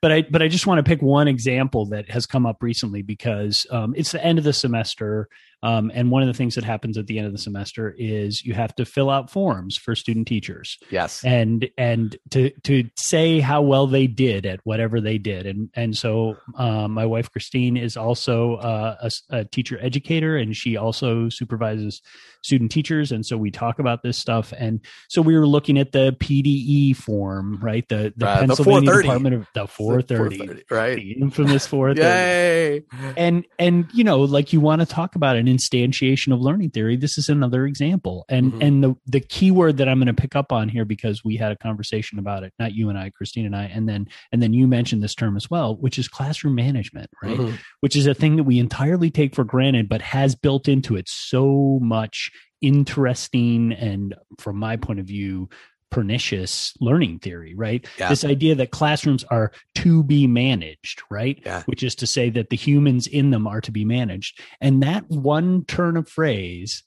but 0.01 0.11
I 0.11 0.23
but 0.23 0.41
I 0.41 0.47
just 0.47 0.67
want 0.67 0.79
to 0.79 0.83
pick 0.83 1.01
one 1.01 1.27
example 1.27 1.85
that 1.87 2.09
has 2.09 2.25
come 2.25 2.45
up 2.45 2.61
recently 2.61 3.01
because 3.01 3.65
um, 3.71 3.93
it's 3.95 4.11
the 4.11 4.23
end 4.23 4.37
of 4.37 4.43
the 4.43 4.53
semester, 4.53 5.29
um, 5.63 5.91
and 5.93 6.11
one 6.11 6.21
of 6.21 6.27
the 6.27 6.33
things 6.33 6.55
that 6.55 6.65
happens 6.65 6.97
at 6.97 7.07
the 7.07 7.17
end 7.17 7.25
of 7.25 7.31
the 7.31 7.39
semester 7.39 7.95
is 7.97 8.43
you 8.43 8.53
have 8.53 8.75
to 8.75 8.83
fill 8.83 9.09
out 9.09 9.31
forms 9.31 9.77
for 9.77 9.95
student 9.95 10.27
teachers. 10.27 10.77
Yes. 10.91 11.23
And 11.23 11.69
and 11.77 12.17
to 12.31 12.51
to 12.65 12.89
say 12.97 13.39
how 13.39 13.61
well 13.61 13.87
they 13.87 14.05
did 14.05 14.45
at 14.45 14.59
whatever 14.65 14.99
they 14.99 15.17
did. 15.17 15.45
And 15.45 15.69
and 15.73 15.95
so 15.95 16.35
um, 16.57 16.91
my 16.91 17.05
wife 17.05 17.31
Christine 17.31 17.77
is 17.77 17.95
also 17.95 18.55
uh, 18.55 18.97
a, 19.01 19.37
a 19.37 19.45
teacher 19.45 19.79
educator 19.81 20.35
and 20.35 20.53
she 20.53 20.75
also 20.75 21.29
supervises 21.29 22.01
student 22.43 22.69
teachers. 22.71 23.13
And 23.13 23.25
so 23.25 23.37
we 23.37 23.49
talk 23.49 23.79
about 23.79 24.03
this 24.03 24.17
stuff. 24.17 24.53
And 24.57 24.81
so 25.07 25.21
we 25.21 25.37
were 25.37 25.47
looking 25.47 25.77
at 25.77 25.93
the 25.93 26.11
PDE 26.19 26.97
form 26.97 27.57
right? 27.61 27.87
The 27.87 28.13
the 28.17 28.25
the 28.25 28.35
Pennsylvania 28.35 28.91
430. 28.91 29.01
Department 29.03 29.35
of 29.35 29.47
the 29.53 29.62
430 29.67 30.63
right? 30.69 30.95
The 30.95 31.11
infamous 31.13 31.65
430 31.67 32.09
yay! 32.09 32.83
And 33.17 33.45
and 33.59 33.89
you 33.93 34.03
know 34.03 34.21
like 34.21 34.53
you 34.53 34.59
want 34.59 34.81
to 34.81 34.85
talk 34.85 35.15
about 35.15 35.35
an 35.35 35.45
instantiation 35.47 36.33
of 36.33 36.41
learning 36.41 36.71
theory 36.71 36.95
this 36.95 37.17
is 37.17 37.29
another 37.29 37.65
example. 37.65 38.25
And 38.29 38.53
Mhm. 38.53 38.63
and 38.63 38.83
the 38.83 38.95
the 39.05 39.19
key 39.19 39.51
word 39.51 39.77
that 39.77 39.87
i'm 39.87 39.97
going 39.99 40.07
to 40.13 40.21
pick 40.21 40.35
up 40.35 40.51
on 40.51 40.69
here 40.69 40.85
because 40.85 41.23
we 41.23 41.35
had 41.37 41.51
a 41.51 41.57
conversation 41.57 42.19
about 42.19 42.43
it 42.43 42.53
not 42.59 42.73
you 42.73 42.89
and 42.89 42.97
i 42.97 43.09
christine 43.09 43.45
and 43.45 43.55
i 43.55 43.63
and 43.65 43.87
then 43.87 44.07
and 44.31 44.41
then 44.41 44.53
you 44.53 44.67
mentioned 44.67 45.01
this 45.03 45.15
term 45.15 45.35
as 45.35 45.49
well 45.49 45.75
which 45.75 45.97
is 45.99 46.07
classroom 46.07 46.55
management 46.55 47.09
right? 47.21 47.37
Mhm. 47.39 47.57
which 47.81 47.95
is 47.95 48.07
a 48.07 48.13
thing 48.13 48.35
that 48.37 48.43
we 48.43 48.59
entirely 48.59 49.09
take 49.09 49.33
for 49.35 49.43
granted 49.43 49.87
but 49.89 50.01
has 50.01 50.35
built 50.35 50.67
into 50.67 50.95
it 50.95 51.07
so 51.09 51.79
much 51.81 52.31
interesting 52.61 53.73
and 53.73 54.15
from 54.39 54.57
my 54.57 54.75
point 54.77 54.99
of 54.99 55.05
view 55.05 55.49
pernicious 55.93 56.73
learning 56.81 57.19
theory 57.19 57.53
right? 57.55 57.87
Yeah. 57.99 58.09
this 58.09 58.25
idea 58.25 58.55
that 58.55 58.71
classrooms 58.71 59.23
are 59.25 59.51
to 59.75 60.03
be 60.03 60.27
managed 60.27 61.03
right? 61.09 61.39
Yeah. 61.45 61.63
which 61.67 61.83
is 61.83 61.95
to 61.95 62.07
say 62.07 62.29
that 62.31 62.49
the 62.49 62.55
humans 62.55 63.07
in 63.07 63.29
them 63.29 63.47
are 63.47 63.61
to 63.61 63.71
be 63.71 63.85
managed. 63.85 64.39
And 64.59 64.83
that 64.83 65.07
one 65.07 65.65
turn 65.65 65.95
of 65.95 66.09
phrase 66.09 66.83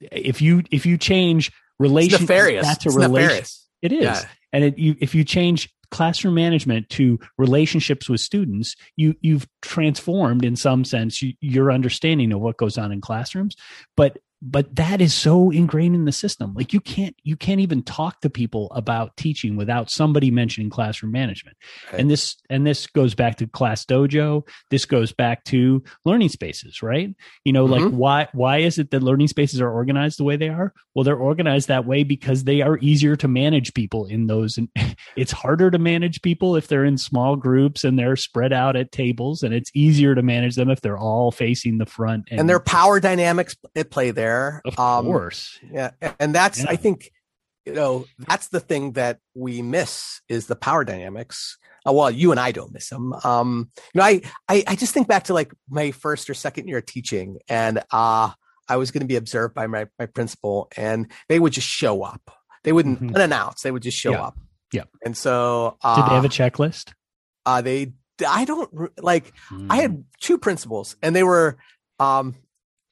if 0.00 0.40
you 0.40 0.62
if 0.70 0.86
you 0.86 0.96
change 0.96 1.50
relation 1.78 2.24
that's 2.62 2.86
a 2.86 2.90
relation 2.90 3.44
it 3.82 3.92
is. 3.92 4.04
Yeah. 4.04 4.22
and 4.52 4.64
it, 4.64 4.78
you, 4.78 4.96
if 5.00 5.14
you 5.14 5.24
change 5.24 5.68
classroom 5.90 6.34
management 6.34 6.88
to 6.90 7.18
relationships 7.38 8.08
with 8.08 8.20
students 8.20 8.74
you 8.96 9.14
you've 9.20 9.46
transformed 9.62 10.44
in 10.44 10.56
some 10.56 10.84
sense 10.84 11.22
you, 11.22 11.34
your 11.40 11.70
understanding 11.70 12.32
of 12.32 12.40
what 12.40 12.56
goes 12.56 12.78
on 12.78 12.92
in 12.92 13.00
classrooms. 13.00 13.56
But 13.96 14.18
but 14.42 14.74
that 14.76 15.00
is 15.00 15.14
so 15.14 15.50
ingrained 15.50 15.94
in 15.94 16.04
the 16.04 16.12
system. 16.12 16.52
Like 16.54 16.72
you 16.72 16.80
can't 16.80 17.16
you 17.22 17.36
can't 17.36 17.60
even 17.60 17.82
talk 17.82 18.20
to 18.20 18.30
people 18.30 18.70
about 18.74 19.16
teaching 19.16 19.56
without 19.56 19.90
somebody 19.90 20.30
mentioning 20.30 20.68
classroom 20.70 21.12
management. 21.12 21.56
Right. 21.90 22.00
and 22.00 22.10
this 22.10 22.36
and 22.50 22.66
this 22.66 22.86
goes 22.86 23.14
back 23.14 23.36
to 23.36 23.46
class 23.46 23.84
dojo. 23.86 24.46
This 24.70 24.84
goes 24.84 25.12
back 25.12 25.44
to 25.44 25.82
learning 26.04 26.28
spaces 26.28 26.82
right? 26.82 27.14
You 27.44 27.52
know 27.52 27.64
like 27.64 27.80
Mhm. 27.82 27.92
why 27.92 28.28
why 28.34 28.58
is 28.58 28.78
it 28.78 28.90
that 28.90 29.02
learning 29.02 29.28
spaces 29.28 29.60
are 29.60 29.70
organized 29.72 30.18
the 30.18 30.24
way 30.24 30.36
they 30.36 30.50
are? 30.50 30.74
Well 30.94 31.04
they're 31.04 31.16
organized 31.16 31.68
that 31.68 31.86
way 31.86 32.04
because 32.04 32.44
they 32.44 32.60
are 32.60 32.78
easier 32.82 33.16
to 33.16 33.28
manage 33.28 33.72
people 33.72 34.04
in 34.04 34.26
those 34.26 34.58
and 34.58 34.68
it's 35.16 35.32
harder 35.32 35.70
to 35.70 35.78
manage 35.78 36.20
people 36.20 36.56
if 36.56 36.68
they're 36.68 36.84
in 36.84 36.98
small 36.98 37.36
groups 37.36 37.84
and 37.84 37.98
they're 37.98 38.16
spread 38.16 38.52
out 38.52 38.76
at 38.76 38.92
tables 38.92 39.42
and 39.42 39.54
it's 39.54 39.70
easier 39.74 40.14
to 40.14 40.22
manage 40.22 40.56
them 40.56 40.68
if 40.68 40.82
they're 40.82 40.98
all 40.98 41.30
facing 41.32 41.78
the 41.78 41.86
front 41.86 42.24
and 42.30 42.48
there 42.48 42.56
are 42.56 42.60
power 42.60 43.00
dynamics 43.00 43.56
at 43.74 43.90
play 43.90 44.10
there 44.10 44.25
of 44.64 44.78
Um, 44.78 45.04
course 45.06 45.58
yeah 45.72 45.90
and 46.20 46.34
that's 46.34 46.60
Yeah. 46.60 46.70
i 46.70 46.76
think 46.76 47.10
you 47.66 47.74
know 47.74 48.04
that's 48.28 48.48
the 48.48 48.60
thing 48.60 48.92
that 48.92 49.18
we 49.34 49.62
miss 49.62 50.20
is 50.28 50.46
the 50.46 50.56
power 50.56 50.84
dynamics 50.84 51.58
uh, 51.86 51.92
well 51.92 52.10
you 52.10 52.30
and 52.30 52.40
i 52.40 52.50
don't 52.52 52.72
miss 52.72 52.88
them 52.90 53.12
um 53.24 53.70
you 53.92 53.98
know 53.98 54.04
I, 54.04 54.14
I 54.48 54.56
i 54.72 54.74
just 54.76 54.92
think 54.94 55.08
back 55.08 55.24
to 55.24 55.34
like 55.34 55.52
my 55.68 55.90
first 55.90 56.30
or 56.30 56.34
second 56.34 56.68
year 56.68 56.78
of 56.78 56.86
teaching 56.86 57.38
and 57.48 57.74
uh 57.92 58.30
i 58.68 58.76
was 58.76 58.90
going 58.92 59.00
to 59.06 59.06
be 59.14 59.16
observed 59.16 59.54
by 59.54 59.66
my 59.66 59.86
my 59.98 60.06
principal 60.06 60.68
and 60.76 61.10
they 61.28 61.38
would 61.40 61.52
just 61.52 61.68
show 61.68 62.02
up 62.02 62.22
they 62.64 62.72
wouldn't 62.72 63.00
Mhm. 63.00 63.14
unannounced 63.16 63.62
they 63.64 63.70
would 63.72 63.82
just 63.82 63.98
show 63.98 64.12
Yeah. 64.12 64.26
up 64.28 64.34
Yeah. 64.72 64.84
and 65.04 65.16
so 65.16 65.76
uh, 65.82 65.96
did 65.96 66.06
they 66.10 66.14
have 66.20 66.24
a 66.24 66.28
checklist 66.40 66.92
uh 67.46 67.60
they 67.62 67.92
i 68.26 68.44
don't 68.44 68.70
like 69.02 69.26
I 69.50 69.78
Mm. 69.78 69.80
had 69.82 70.04
two 70.26 70.38
principals 70.38 70.96
and 71.02 71.14
they 71.16 71.22
were 71.32 71.58
um 71.98 72.34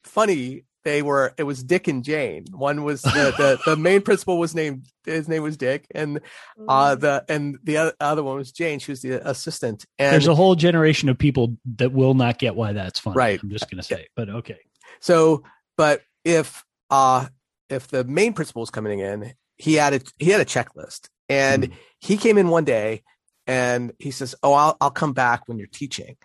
funny. 0.03 0.64
They 0.85 1.01
were 1.01 1.33
it 1.37 1.43
was 1.43 1.61
Dick 1.63 1.87
and 1.89 2.03
Jane. 2.03 2.45
One 2.53 2.83
was 2.83 3.01
the 3.01 3.09
the, 3.09 3.59
the 3.65 3.75
main 3.75 4.01
principal 4.01 4.37
was 4.39 4.55
named 4.55 4.87
his 5.05 5.27
name 5.27 5.43
was 5.43 5.57
Dick 5.57 5.85
and 5.93 6.21
uh 6.69 6.95
the 6.95 7.25
and 7.27 7.57
the 7.63 7.77
other, 7.77 7.93
other 7.99 8.23
one 8.23 8.37
was 8.37 8.51
Jane. 8.53 8.79
She 8.79 8.91
was 8.91 9.01
the 9.01 9.27
assistant. 9.27 9.85
And 9.99 10.13
there's 10.13 10.27
a 10.27 10.35
whole 10.35 10.55
generation 10.55 11.09
of 11.09 11.17
people 11.17 11.57
that 11.77 11.91
will 11.91 12.13
not 12.13 12.39
get 12.39 12.55
why 12.55 12.71
that's 12.73 12.99
funny 12.99 13.17
Right. 13.17 13.39
i'm 13.43 13.49
just 13.49 13.69
going 13.69 13.77
to 13.81 13.83
say 13.83 14.07
but 14.15 14.29
okay 14.29 14.59
so 15.01 15.43
but 15.75 16.01
if 16.23 16.63
uh 16.89 17.25
if 17.69 17.87
the 17.87 18.03
main 18.03 18.33
principal 18.33 18.59
was 18.61 18.69
coming 18.69 18.99
in, 18.99 19.33
he 19.57 19.73
had 19.73 19.93
a 19.95 20.01
he 20.19 20.29
had 20.29 20.39
a 20.39 20.45
checklist. 20.45 21.09
And 21.27 21.65
Hmm. 21.65 21.73
he 21.99 22.15
came 22.17 22.37
in 22.37 22.49
one 22.49 22.63
day 22.65 23.01
and 23.47 23.91
he 23.97 24.11
says, 24.11 24.35
"Oh, 24.43 24.53
I'll 24.53 24.77
I'll 24.79 24.91
come 24.91 25.13
back 25.13 25.47
when 25.47 25.57
you're 25.57 25.67
teaching." 25.67 26.15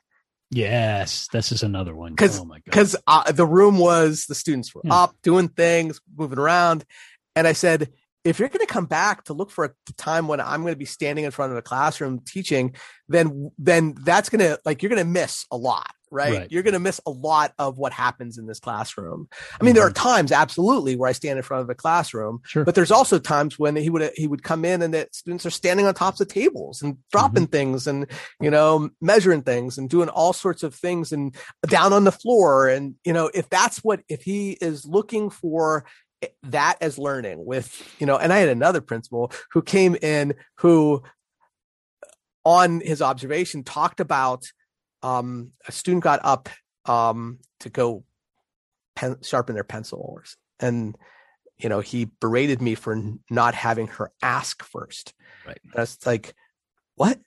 Yes 0.50 1.28
this 1.32 1.52
is 1.52 1.62
another 1.62 1.94
one. 1.94 2.16
'Cause- 2.16 2.40
oh 2.40 2.48
because 2.64 2.96
uh, 3.06 3.30
the 3.32 3.46
room 3.46 3.78
was 3.78 4.26
the 4.26 4.34
students 4.34 4.74
were 4.74 4.82
Yeah. 4.84 4.94
up 5.02 5.14
doing 5.22 5.48
things 5.48 6.00
moving 6.16 6.38
around 6.38 6.84
and 7.36 7.46
i 7.46 7.52
said 7.52 7.90
if 8.24 8.38
you're 8.38 8.48
going 8.50 8.60
to 8.60 8.66
come 8.66 8.84
back 8.86 9.24
to 9.24 9.32
look 9.32 9.50
for 9.50 9.64
a 9.64 9.70
time 9.96 10.28
when 10.28 10.40
i'm 10.40 10.62
going 10.62 10.74
to 10.74 10.78
be 10.78 10.84
standing 10.84 11.24
in 11.24 11.30
front 11.30 11.52
of 11.52 11.58
a 11.58 11.62
classroom 11.62 12.20
teaching 12.26 12.74
then 13.08 13.50
then 13.58 13.94
that's 14.04 14.28
going 14.28 14.40
to 14.40 14.58
like 14.64 14.82
you're 14.82 14.90
going 14.90 14.98
to 15.04 15.10
miss 15.10 15.46
a 15.50 15.56
lot 15.56 15.94
right? 16.10 16.32
Right. 16.40 16.52
You're 16.52 16.62
going 16.62 16.74
to 16.74 16.80
miss 16.80 17.00
a 17.06 17.10
lot 17.10 17.52
of 17.58 17.78
what 17.78 17.92
happens 17.92 18.36
in 18.38 18.46
this 18.46 18.60
classroom. 18.60 19.28
I 19.60 19.64
mean, 19.64 19.74
there 19.74 19.84
Mm-hmm. 19.84 19.90
are 19.90 20.14
times 20.14 20.32
absolutely 20.32 20.96
where 20.96 21.08
I 21.08 21.12
stand 21.12 21.38
in 21.38 21.42
front 21.42 21.62
of 21.62 21.70
a 21.70 21.74
classroom, 21.74 22.40
Sure. 22.44 22.64
but 22.64 22.74
there's 22.74 22.90
also 22.90 23.18
times 23.18 23.58
when 23.58 23.76
he 23.76 23.90
would 23.90 24.10
he 24.16 24.26
would 24.26 24.42
come 24.42 24.64
in 24.64 24.82
and 24.82 24.92
that 24.94 25.14
students 25.14 25.46
are 25.46 25.50
standing 25.50 25.86
on 25.86 25.94
tops 25.94 26.20
of 26.20 26.28
tables 26.28 26.82
and 26.82 26.96
dropping 27.12 27.44
Mm-hmm. 27.44 27.50
things 27.52 27.86
and 27.86 28.06
you 28.40 28.50
know 28.50 28.90
measuring 29.00 29.42
things 29.42 29.78
and 29.78 29.88
doing 29.88 30.08
all 30.08 30.32
sorts 30.32 30.62
of 30.62 30.74
things 30.74 31.12
and 31.12 31.34
down 31.68 31.92
on 31.92 32.04
the 32.04 32.12
floor 32.12 32.68
and 32.68 32.94
you 33.04 33.12
know 33.12 33.30
if 33.32 33.48
that's 33.48 33.78
what 33.78 34.00
if 34.08 34.22
he 34.22 34.52
is 34.60 34.84
looking 34.84 35.30
for 35.30 35.84
that 36.42 36.76
as 36.80 36.98
learning 36.98 37.44
with 37.44 37.82
you 37.98 38.06
know 38.06 38.16
and 38.18 38.32
I 38.32 38.38
had 38.38 38.48
another 38.50 38.80
principal 38.80 39.32
who 39.52 39.62
came 39.62 39.96
in 40.02 40.34
who 40.58 41.02
on 42.44 42.80
his 42.80 43.02
observation 43.02 43.62
talked 43.64 44.00
about 44.00 44.44
um 45.02 45.52
a 45.66 45.72
student 45.72 46.02
got 46.02 46.20
up 46.22 46.48
um 46.86 47.38
to 47.60 47.68
go 47.68 48.04
pen, 48.96 49.16
sharpen 49.22 49.54
their 49.54 49.64
pencils 49.64 50.36
and 50.58 50.96
you 51.58 51.68
know 51.68 51.80
he 51.80 52.06
berated 52.20 52.62
me 52.62 52.74
for 52.74 53.00
not 53.30 53.54
having 53.54 53.86
her 53.88 54.10
ask 54.22 54.62
first. 54.62 55.14
Right. 55.46 55.60
that's 55.74 56.04
like 56.06 56.34
what? 56.96 57.18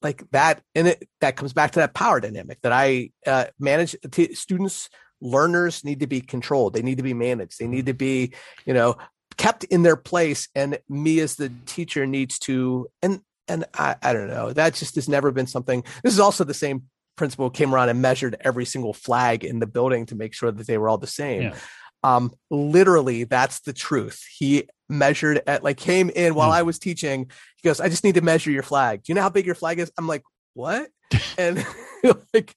Like 0.00 0.30
that 0.30 0.62
and 0.74 0.88
it 0.88 1.08
that 1.20 1.36
comes 1.36 1.52
back 1.52 1.72
to 1.72 1.80
that 1.80 1.92
power 1.94 2.20
dynamic 2.20 2.60
that 2.62 2.70
i 2.70 3.10
uh, 3.26 3.46
manage 3.58 3.96
t- 4.12 4.34
students 4.34 4.88
learners 5.20 5.84
need 5.84 6.00
to 6.00 6.06
be 6.06 6.20
controlled. 6.20 6.74
They 6.74 6.82
need 6.82 6.98
to 6.98 7.02
be 7.02 7.14
managed. 7.14 7.58
They 7.58 7.66
need 7.66 7.86
to 7.86 7.94
be 7.94 8.32
you 8.64 8.74
know 8.74 8.96
kept 9.36 9.64
in 9.64 9.82
their 9.82 9.96
place 9.96 10.48
and 10.54 10.78
me 10.88 11.20
as 11.20 11.36
the 11.36 11.52
teacher 11.66 12.06
needs 12.06 12.38
to 12.40 12.88
and 13.02 13.20
and 13.46 13.64
i 13.74 13.96
i 14.02 14.12
don't 14.12 14.28
know. 14.28 14.52
That 14.52 14.74
just 14.74 14.94
has 14.96 15.08
never 15.08 15.30
been 15.30 15.46
something 15.46 15.82
this 16.02 16.12
is 16.12 16.20
also 16.20 16.44
the 16.44 16.54
same 16.54 16.84
principal 17.18 17.50
came 17.50 17.74
around 17.74 17.90
and 17.90 18.00
measured 18.00 18.36
every 18.40 18.64
single 18.64 18.94
flag 18.94 19.44
in 19.44 19.58
the 19.58 19.66
building 19.66 20.06
to 20.06 20.14
make 20.14 20.32
sure 20.32 20.50
that 20.50 20.66
they 20.66 20.78
were 20.78 20.88
all 20.88 20.96
the 20.98 21.06
same. 21.06 21.42
Yeah. 21.42 21.56
um 22.04 22.32
literally 22.50 23.24
that's 23.24 23.60
the 23.60 23.72
truth. 23.74 24.24
He 24.38 24.68
measured 24.88 25.42
at 25.46 25.62
like 25.62 25.76
came 25.76 26.08
in 26.10 26.34
while 26.34 26.50
Hmm. 26.50 26.58
i 26.60 26.62
was 26.62 26.78
teaching. 26.78 27.30
He 27.60 27.68
goes 27.68 27.80
i 27.80 27.88
just 27.88 28.04
need 28.04 28.14
to 28.14 28.22
measure 28.22 28.50
your 28.50 28.62
flag. 28.62 29.02
Do 29.02 29.10
you 29.10 29.14
know 29.16 29.22
how 29.22 29.28
big 29.30 29.44
your 29.46 29.54
flag 29.56 29.78
is? 29.80 29.90
I'm 29.98 30.06
like 30.06 30.22
what? 30.54 30.88
And 31.36 31.66
like 32.34 32.54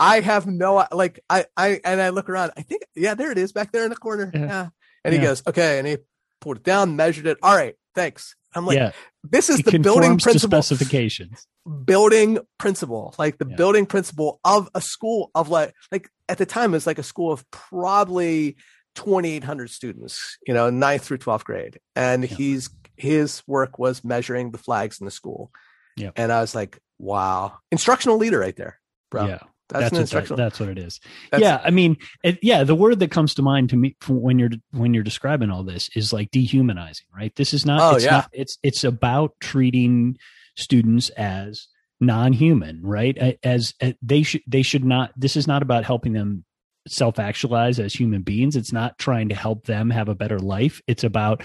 i 0.00 0.18
have 0.20 0.44
no 0.48 0.84
like 0.90 1.20
i 1.30 1.44
i 1.56 1.80
and 1.84 2.00
i 2.02 2.08
look 2.10 2.28
around. 2.28 2.50
I 2.56 2.62
think 2.62 2.82
yeah 2.96 3.14
there 3.14 3.30
it 3.30 3.38
is 3.38 3.52
back 3.52 3.70
there 3.72 3.84
in 3.84 3.90
the 3.90 3.96
corner. 3.96 4.30
Yeah. 4.34 4.40
yeah, 4.40 4.68
and 5.04 5.14
he 5.14 5.20
goes 5.20 5.42
okay. 5.46 5.78
And 5.78 5.86
he 5.86 5.98
pulled 6.40 6.56
it 6.58 6.62
down 6.64 6.96
measured 6.96 7.26
it. 7.28 7.38
All 7.42 7.54
right. 7.56 7.74
Thanks 7.94 8.34
i'm 8.54 8.66
like 8.66 8.76
yeah. 8.76 8.92
this 9.24 9.48
is 9.48 9.60
It 9.60 9.66
the 9.66 9.78
building 9.78 10.18
principle 10.18 10.62
specifications. 10.62 11.46
building 11.84 12.38
principal 12.58 13.14
like 13.18 13.38
the 13.38 13.46
Yeah. 13.48 13.56
building 13.56 13.86
principal 13.86 14.40
of 14.44 14.68
a 14.74 14.80
school 14.80 15.30
of 15.34 15.48
like 15.48 15.74
like 15.92 16.08
at 16.28 16.38
the 16.38 16.46
time 16.46 16.70
it 16.70 16.76
was 16.76 16.86
like 16.86 16.98
a 16.98 17.02
school 17.04 17.32
of 17.32 17.48
probably 17.50 18.56
2800 18.96 19.70
students 19.70 20.36
you 20.46 20.54
know 20.54 20.68
ninth 20.70 21.04
through 21.04 21.18
12th 21.18 21.44
grade 21.44 21.78
and 21.96 22.22
Yeah. 22.28 22.36
he's 22.36 22.70
his 22.96 23.42
work 23.46 23.78
was 23.78 24.04
measuring 24.04 24.50
the 24.50 24.58
flags 24.58 25.00
in 25.00 25.04
the 25.04 25.10
school 25.10 25.50
Yeah. 25.96 26.10
and 26.16 26.32
i 26.32 26.40
was 26.40 26.54
like 26.54 26.78
wow 26.98 27.54
instructional 27.70 28.16
leader 28.18 28.38
right 28.38 28.56
there 28.56 28.78
bro 29.10 29.26
Yeah. 29.26 29.38
That's, 29.70 29.90
That's, 29.90 30.14
what 30.14 30.28
that, 30.28 30.36
that's 30.36 30.60
what 30.60 30.68
it 30.68 30.78
is. 30.78 31.00
that's- 31.30 31.42
yeah, 31.42 31.60
I 31.64 31.70
mean, 31.70 31.96
it, 32.22 32.38
yeah, 32.42 32.64
the 32.64 32.74
word 32.74 32.98
that 33.00 33.10
comes 33.10 33.34
to 33.34 33.42
mind 33.42 33.70
to 33.70 33.76
me 33.76 33.96
when 34.08 34.38
you're 34.38 34.50
when 34.72 34.94
you're 34.94 35.02
describing 35.02 35.50
all 35.50 35.62
this 35.62 35.88
is 35.94 36.12
like 36.12 36.30
dehumanizing, 36.30 37.06
right? 37.14 37.34
This 37.36 37.54
is 37.54 37.64
not. 37.64 37.80
Oh, 37.80 37.96
it's 37.96 38.04
yeah. 38.04 38.10
Not, 38.10 38.30
it's 38.32 38.58
it's 38.62 38.84
about 38.84 39.34
treating 39.40 40.18
students 40.56 41.08
as 41.10 41.68
non-human, 42.00 42.80
right? 42.82 43.16
As, 43.42 43.74
as 43.80 43.94
they 44.02 44.22
should 44.22 44.42
they 44.46 44.62
should 44.62 44.84
not. 44.84 45.12
This 45.16 45.36
is 45.36 45.46
not 45.46 45.62
about 45.62 45.84
helping 45.84 46.12
them 46.12 46.44
self-actualize 46.88 47.78
as 47.78 47.92
human 47.92 48.22
beings. 48.22 48.56
It's 48.56 48.72
not 48.72 48.98
trying 48.98 49.28
to 49.28 49.34
help 49.34 49.66
them 49.66 49.90
have 49.90 50.08
a 50.08 50.14
better 50.14 50.38
life. 50.38 50.80
It's 50.86 51.04
about 51.04 51.42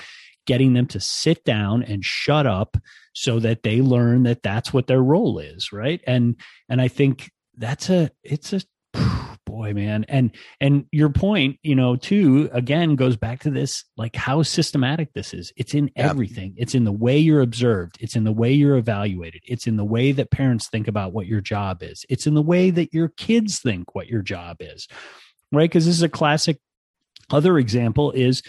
getting 0.48 0.74
them 0.74 0.88
to 0.88 1.00
sit 1.00 1.44
down 1.44 1.84
and 1.84 2.06
shut 2.06 2.46
up 2.46 2.78
so 3.14 3.40
that 3.40 3.64
they 3.64 3.82
learn 3.82 4.24
that 4.24 4.44
that's 4.44 4.72
what 4.72 4.88
their 4.88 5.02
role 5.02 5.40
is, 5.40 5.72
right? 5.72 6.02
And 6.08 6.36
and 6.70 6.82
I 6.82 6.88
think 6.88 7.32
that's 7.58 7.90
a 7.90 8.10
it's 8.24 8.54
a 8.54 8.62
boy 9.46 9.74
man. 9.74 10.06
And 10.08 10.32
and 10.60 10.86
your 10.92 11.10
point 11.10 11.60
you 11.64 11.76
know 11.76 11.96
too 11.96 12.50
again 12.52 12.96
goes 12.96 13.16
back 13.18 13.42
to 13.42 13.52
this 13.52 13.84
like 13.98 14.16
how 14.16 14.44
systematic 14.44 15.14
this 15.14 15.34
is. 15.34 15.52
It's 15.56 15.74
in 15.74 15.92
everything. 15.96 16.54
It's 16.58 16.76
in 16.76 16.84
the 16.84 16.92
way 16.92 17.18
you're 17.18 17.42
observed. 17.42 17.98
It's 18.00 18.16
in 18.16 18.24
the 18.24 18.32
way 18.32 18.54
you're 18.54 18.78
evaluated. 18.78 19.42
It's 19.46 19.68
in 19.68 19.78
the 19.78 19.86
way 19.86 20.12
that 20.14 20.32
parents 20.32 20.70
think 20.70 20.88
about 20.88 21.14
what 21.14 21.28
your 21.28 21.42
job 21.42 21.84
is. 21.84 22.06
It's 22.10 22.28
in 22.28 22.34
the 22.34 22.42
way 22.42 22.70
that 22.70 22.94
your 22.94 23.10
kids 23.10 23.60
think 23.60 23.96
what 23.96 24.08
your 24.08 24.22
job 24.22 24.58
is 24.60 24.88
right? 25.52 25.70
Because 25.70 25.86
this 25.86 25.96
is 25.96 26.04
a 26.04 26.10
classic. 26.10 26.60
Other 27.32 27.58
example 27.58 28.12
is 28.12 28.44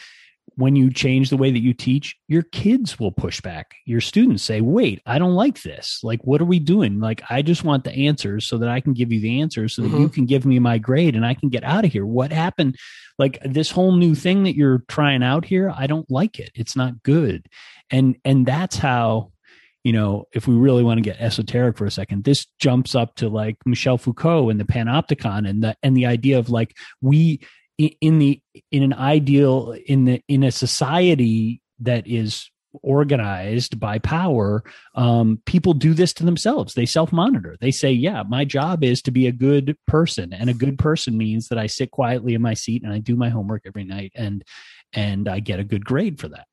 when 0.55 0.75
you 0.75 0.91
change 0.91 1.29
the 1.29 1.37
way 1.37 1.51
that 1.51 1.63
you 1.63 1.75
teach, 1.75 2.17
your 2.29 2.43
kids 2.43 2.99
will 2.99 3.13
push 3.13 3.41
back. 3.41 3.75
Your 3.85 4.01
students 4.01 4.43
say, 4.43 4.61
wait, 4.61 5.03
I 5.05 5.19
don't 5.19 5.35
like 5.35 5.63
this. 5.63 6.01
Like, 6.03 6.25
what 6.25 6.41
are 6.41 6.47
we 6.47 6.59
doing? 6.59 6.99
Like, 6.99 7.23
I 7.29 7.43
just 7.43 7.65
want 7.65 7.85
the 7.85 7.93
answers 7.93 8.47
so 8.47 8.57
that 8.59 8.69
I 8.69 8.81
can 8.81 8.95
give 8.95 9.13
you 9.13 9.21
the 9.21 9.41
answers 9.41 9.75
so 9.75 9.83
that 9.83 9.89
you 9.89 9.95
mm-hmm. 9.97 10.07
can 10.07 10.27
give 10.27 10.47
me 10.47 10.59
my 10.59 10.79
grade 10.79 11.15
and 11.15 11.27
I 11.27 11.35
can 11.35 11.51
get 11.51 11.65
out 11.65 11.85
of 11.85 11.93
here. 11.93 12.07
What 12.07 12.33
happened? 12.33 12.77
Like 13.19 13.39
this 13.45 13.71
whole 13.71 13.93
new 13.93 14.15
thing 14.15 14.45
that 14.45 14.57
you're 14.57 14.85
trying 14.89 15.23
out 15.23 15.45
here, 15.45 15.73
I 15.75 15.87
don't 15.87 16.11
like 16.11 16.39
it. 16.39 16.51
It's 16.55 16.77
not 16.77 17.03
good. 17.03 17.47
And 17.91 18.17
and 18.25 18.47
that's 18.47 18.77
how 18.77 19.33
you 19.87 19.93
know, 19.93 20.27
if 20.33 20.49
we 20.49 20.57
really 20.57 20.83
want 20.83 20.99
to 20.99 21.03
get 21.03 21.21
esoteric 21.21 21.79
for 21.79 21.87
a 21.87 21.93
second, 21.93 22.25
this 22.25 22.47
jumps 22.59 22.97
up 22.97 23.15
to 23.15 23.29
like 23.29 23.57
Michel 23.65 23.99
Foucault 23.99 24.49
and 24.51 24.59
the 24.59 24.65
Panopticon 24.65 25.49
and 25.49 25.63
the 25.63 25.77
and 25.81 25.97
the 25.97 26.07
idea 26.07 26.41
of 26.41 26.51
like 26.51 26.77
we 27.01 27.41
in 27.79 28.19
the 28.19 28.41
in 28.71 28.83
an 28.83 28.93
ideal 28.93 29.75
in 29.87 30.05
the 30.05 30.23
in 30.29 30.43
a 30.43 30.53
society 30.53 31.61
that 31.81 32.07
is 32.07 32.51
organized 32.83 33.81
by 33.81 33.99
power 33.99 34.63
um, 34.95 35.41
people 35.47 35.73
do 35.73 35.95
this 35.95 36.13
to 36.13 36.25
themselves. 36.25 36.75
They 36.75 36.85
self-monitor. 36.85 37.57
They 37.61 37.71
say 37.71 37.91
yeah 37.93 38.23
my 38.29 38.45
job 38.45 38.85
is 38.85 39.03
to 39.03 39.11
be 39.11 39.27
a 39.27 39.33
good 39.33 39.77
person 39.87 40.33
and 40.33 40.51
a 40.51 40.55
good 40.55 40.79
person 40.79 41.17
means 41.17 41.49
that 41.49 41.59
i 41.59 41.67
sit 41.67 41.91
quietly 41.91 42.35
in 42.35 42.43
my 42.43 42.55
seat 42.55 42.83
and 42.83 42.93
i 42.93 42.99
do 42.99 43.17
my 43.17 43.29
homework 43.29 43.63
every 43.67 43.85
night 43.85 44.13
and 44.15 44.45
and 44.93 45.29
i 45.29 45.41
get 45.41 45.61
a 45.61 45.65
good 45.65 45.85
grade 45.85 46.19
for 46.21 46.29
that 46.29 46.47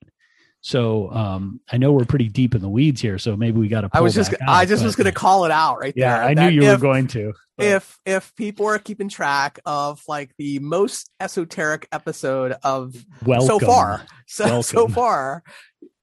so 0.63 1.11
um, 1.11 1.59
i 1.71 1.77
know 1.77 1.91
we're 1.91 2.05
pretty 2.05 2.27
deep 2.27 2.55
in 2.55 2.61
the 2.61 2.69
weeds 2.69 3.01
here 3.01 3.19
so 3.19 3.35
maybe 3.35 3.59
we 3.59 3.67
got 3.67 3.81
to 3.81 3.89
i 3.93 4.01
was 4.01 4.15
just 4.15 4.33
i 4.47 4.65
just 4.65 4.83
was 4.83 4.95
going 4.95 5.05
to 5.05 5.11
call 5.11 5.45
it 5.45 5.51
out 5.51 5.77
right 5.79 5.93
yeah 5.95 6.17
there 6.17 6.27
i 6.27 6.33
knew 6.33 6.61
you 6.61 6.67
were 6.67 6.77
going 6.77 7.05
to 7.05 7.33
but- 7.57 7.65
if 7.65 7.99
if 8.05 8.35
people 8.35 8.65
are 8.65 8.79
keeping 8.79 9.09
track 9.09 9.59
of 9.65 10.01
like 10.07 10.31
the 10.37 10.57
most 10.59 11.11
esoteric 11.19 11.87
episode 11.91 12.55
of 12.63 12.95
welcome. 13.25 13.47
so 13.47 13.59
far 13.59 14.05
so 14.25 14.61
so 14.61 14.87
far 14.87 15.43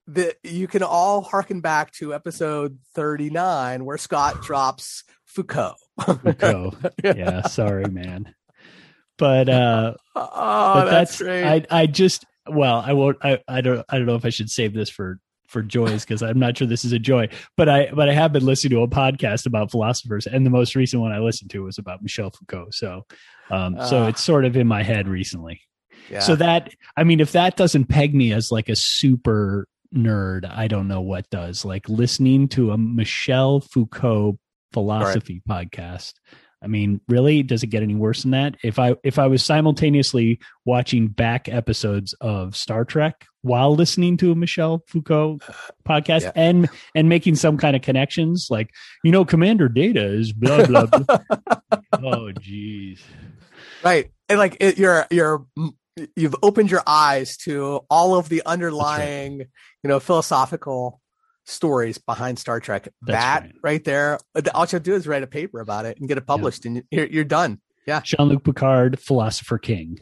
that 0.07 0.37
you 0.43 0.67
can 0.67 0.83
all 0.83 1.23
harken 1.23 1.61
back 1.61 1.93
to 1.93 2.13
episode 2.15 2.79
39 2.95 3.85
where 3.85 3.99
scott 3.99 4.43
drops 4.43 5.05
foucault. 5.25 5.77
Foucault. 6.05 6.75
yeah 7.05 7.43
sorry 7.47 7.87
man. 7.87 8.35
But 9.17 9.49
uh 9.49 9.95
oh 10.17 10.75
but 10.75 10.85
that's, 10.91 11.19
that's, 11.19 11.71
I 11.73 11.83
I 11.83 11.87
just 11.87 12.25
well 12.53 12.83
I 12.85 12.93
won't 12.93 13.19
I 13.23 13.39
I 13.49 13.61
don't 13.61 13.85
I 13.89 13.97
don't 13.99 14.07
know 14.07 14.15
if 14.17 14.25
I 14.25 14.31
should 14.31 14.51
save 14.51 14.75
this 14.75 14.91
for 14.91 15.19
for 15.49 15.63
joys 15.63 16.05
because 16.05 16.23
I'm 16.23 16.39
not 16.39 16.57
sure 16.57 16.67
this 16.69 16.85
is 16.85 16.93
a 16.93 16.99
joy 16.99 17.29
but 17.57 17.69
I 17.69 17.91
but 17.93 18.09
I 18.09 18.13
have 18.13 18.33
been 18.33 18.45
listening 18.45 18.71
to 18.79 18.83
a 18.83 18.89
podcast 18.89 19.47
about 19.47 19.71
philosophers 19.71 20.27
and 20.27 20.47
the 20.47 20.51
most 20.51 20.77
recent 20.77 21.03
one 21.03 21.13
I 21.13 21.19
listened 21.19 21.51
to 21.51 21.65
was 21.65 21.79
about 21.79 22.03
Michel 22.03 22.31
Foucault 22.31 22.69
so 22.71 23.05
um 23.51 23.77
so 23.87 24.05
Ah. 24.05 24.09
it's 24.09 24.23
sort 24.23 24.45
of 24.45 24.57
in 24.57 24.67
my 24.69 24.83
head 24.83 25.09
recently 25.09 25.61
yeah. 26.09 26.21
so 26.21 26.37
that 26.37 26.73
I 26.97 27.05
mean 27.05 27.19
if 27.21 27.33
that 27.33 27.57
doesn't 27.57 27.87
peg 27.87 28.15
me 28.15 28.33
as 28.33 28.53
like 28.53 28.69
a 28.69 28.77
super 28.77 29.67
nerd 29.93 30.49
I 30.49 30.69
don't 30.69 30.87
know 30.87 31.01
what 31.01 31.29
does 31.31 31.65
like 31.65 31.89
listening 31.89 32.47
to 32.51 32.71
a 32.71 32.79
Michel 32.79 33.61
Foucault 33.61 34.39
philosophy 34.73 35.43
podcast 35.49 36.13
I 36.63 36.67
mean, 36.67 37.01
really, 37.09 37.43
does 37.43 37.63
it 37.63 37.69
get 37.69 37.83
any 37.83 37.95
worse 37.95 38.23
than 38.23 38.33
that? 38.33 38.57
If 38.63 38.79
I 38.79 38.95
if 39.03 39.19
I 39.19 39.27
was 39.27 39.43
simultaneously 39.45 40.39
watching 40.65 41.09
back 41.09 41.49
episodes 41.49 42.13
of 42.21 42.55
Star 42.55 42.85
Trek 42.85 43.27
while 43.43 43.75
listening 43.75 44.19
to 44.19 44.33
a 44.33 44.35
Michel 44.35 44.83
Foucault 44.87 45.39
podcast 45.89 46.23
Yeah. 46.23 46.33
and 46.37 46.69
and 46.95 47.09
making 47.09 47.37
some 47.37 47.57
kind 47.57 47.75
of 47.77 47.83
connections, 47.83 48.49
like 48.51 48.71
you 49.03 49.11
know, 49.13 49.25
Commander 49.25 49.69
Data 49.69 50.05
is 50.05 50.33
blah 50.33 50.67
blah. 50.67 50.87
blah. 50.87 51.19
oh, 51.95 52.31
jeez. 52.39 53.01
right 53.83 54.11
and 54.29 54.39
like 54.39 54.57
it, 54.61 54.79
you're 54.79 55.07
you're 55.11 55.47
you've 56.17 56.37
opened 56.43 56.71
your 56.71 56.83
eyes 56.87 57.37
to 57.39 57.81
all 57.91 58.17
of 58.19 58.29
the 58.29 58.43
underlying 58.47 59.41
you 59.83 59.89
know 59.89 59.99
philosophical 60.01 61.01
stories 61.51 61.99
behind 61.99 62.39
star 62.39 62.61
trek 62.61 62.89
That's 63.03 63.19
that 63.23 63.43
right. 63.43 63.55
right. 63.63 63.85
there 63.85 64.19
all 64.35 64.41
you 64.43 64.51
have 64.55 64.69
to 64.71 64.81
do 64.81 64.95
is 64.95 65.07
write 65.07 65.23
a 65.23 65.27
paper 65.27 65.61
about 65.61 65.85
it 65.85 65.99
and 65.99 66.09
get 66.09 66.17
it 66.19 66.27
published 66.27 66.65
and 66.65 66.83
you're, 66.91 67.07
you're 67.07 67.25
done 67.25 67.61
Yeah. 67.87 68.01
Jean 68.01 68.29
Luc 68.29 68.45
Picard, 68.45 68.99
philosopher 69.01 69.59
king. 69.59 69.99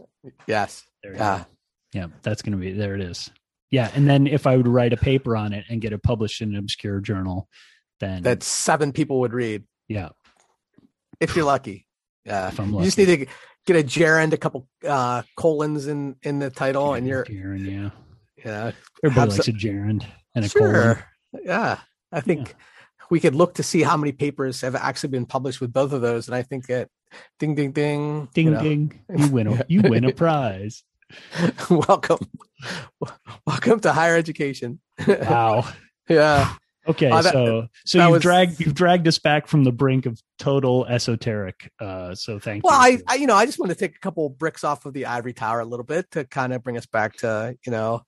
yes 0.46 0.84
There 1.02 1.14
yeah 1.14 1.38
go. 1.38 1.46
Yeah, 1.94 2.06
that's 2.22 2.42
going 2.42 2.52
to 2.52 2.58
be 2.58 2.72
there. 2.72 2.94
It 2.96 3.00
is. 3.00 3.30
Yeah, 3.70 3.90
and 3.94 4.06
then 4.06 4.26
if 4.26 4.46
I 4.46 4.56
would 4.58 4.68
write 4.68 4.92
a 4.92 4.98
paper 4.98 5.34
on 5.36 5.54
it 5.54 5.64
and 5.70 5.80
get 5.80 5.94
it 5.94 6.02
published 6.02 6.42
in 6.42 6.50
an 6.50 6.56
obscure 6.56 7.00
journal, 7.00 7.48
then 8.00 8.22
that 8.24 8.42
seven 8.42 8.92
people 8.92 9.20
would 9.20 9.32
read 9.32 9.64
yeah, 9.88 10.10
if 11.18 11.34
you're 11.34 11.46
lucky 11.46 11.86
Yeah, 12.26 12.48
if 12.48 12.60
I'm 12.60 12.72
lucky. 12.72 12.84
you 12.84 12.86
just 12.88 12.98
need 12.98 13.06
to 13.06 13.26
get 13.66 13.76
a 13.76 13.82
gerund, 13.82 14.34
a 14.34 14.36
couple 14.36 14.68
uh, 14.86 15.22
colons 15.36 15.86
in 15.86 16.16
in 16.22 16.38
the 16.40 16.50
title, 16.50 16.92
and 16.92 17.06
you're 17.06 17.24
Gerund, 17.24 17.64
yeah. 17.64 17.90
yeah 18.44 18.72
Everybody 19.02 19.30
likes 19.32 19.48
a 19.48 19.52
gerund 19.52 20.06
and 20.34 20.44
a 20.44 20.48
sure. 20.48 20.72
colon. 20.72 20.98
Yeah, 21.44 21.78
I 22.12 22.20
think 22.20 22.54
we 23.10 23.20
could 23.20 23.34
look 23.34 23.54
to 23.54 23.62
see 23.62 23.82
how 23.82 23.96
many 23.96 24.12
papers 24.12 24.60
have 24.62 24.74
actually 24.74 25.10
been 25.10 25.26
published 25.26 25.60
with 25.60 25.72
both 25.72 25.92
of 25.92 26.00
those, 26.00 26.28
and 26.28 26.34
I 26.34 26.42
think 26.42 26.66
that 26.66 26.88
ding 27.38 27.54
ding 27.54 27.72
ding 27.72 28.28
Ding 28.34 28.46
you 28.46 28.52
know, 28.52 28.62
ding. 28.62 29.00
You 29.16 29.28
win 29.28 29.46
a 29.46 29.64
you 29.68 29.82
win 29.82 30.04
a 30.04 30.12
prize. 30.12 30.82
welcome, 31.70 32.18
welcome 33.46 33.80
to 33.80 33.92
higher 33.92 34.16
education. 34.16 34.80
Wow. 35.06 35.66
yeah, 36.08 36.54
Okay, 36.88 37.10
Uh, 37.10 37.20
that- 37.20 37.32
so 37.34 37.66
so 37.84 38.02
you've 38.02 38.12
was- 38.12 38.22
dragged 38.22 38.60
you've 38.60 38.74
dragged 38.74 39.06
us 39.06 39.18
back 39.18 39.46
from 39.46 39.64
the 39.64 39.72
brink 39.72 40.06
of 40.06 40.20
total 40.38 40.86
esoteric. 40.86 41.70
Uh, 41.78 42.14
so 42.14 42.38
thank 42.38 42.64
well, 42.64 42.90
you. 42.90 43.02
I, 43.06 43.14
I 43.14 43.16
you 43.16 43.26
know 43.26 43.34
I 43.34 43.44
just 43.44 43.58
want 43.58 43.70
to 43.70 43.76
take 43.76 43.94
a 43.94 43.98
couple 43.98 44.26
of 44.26 44.38
bricks 44.38 44.64
off 44.64 44.86
of 44.86 44.94
the 44.94 45.04
ivory 45.06 45.34
tower 45.34 45.60
a 45.60 45.66
little 45.66 45.84
bit 45.84 46.10
to 46.12 46.24
kind 46.24 46.54
of 46.54 46.62
bring 46.62 46.78
us 46.78 46.86
back 46.86 47.16
to 47.18 47.54
you 47.66 47.72
know 47.72 48.00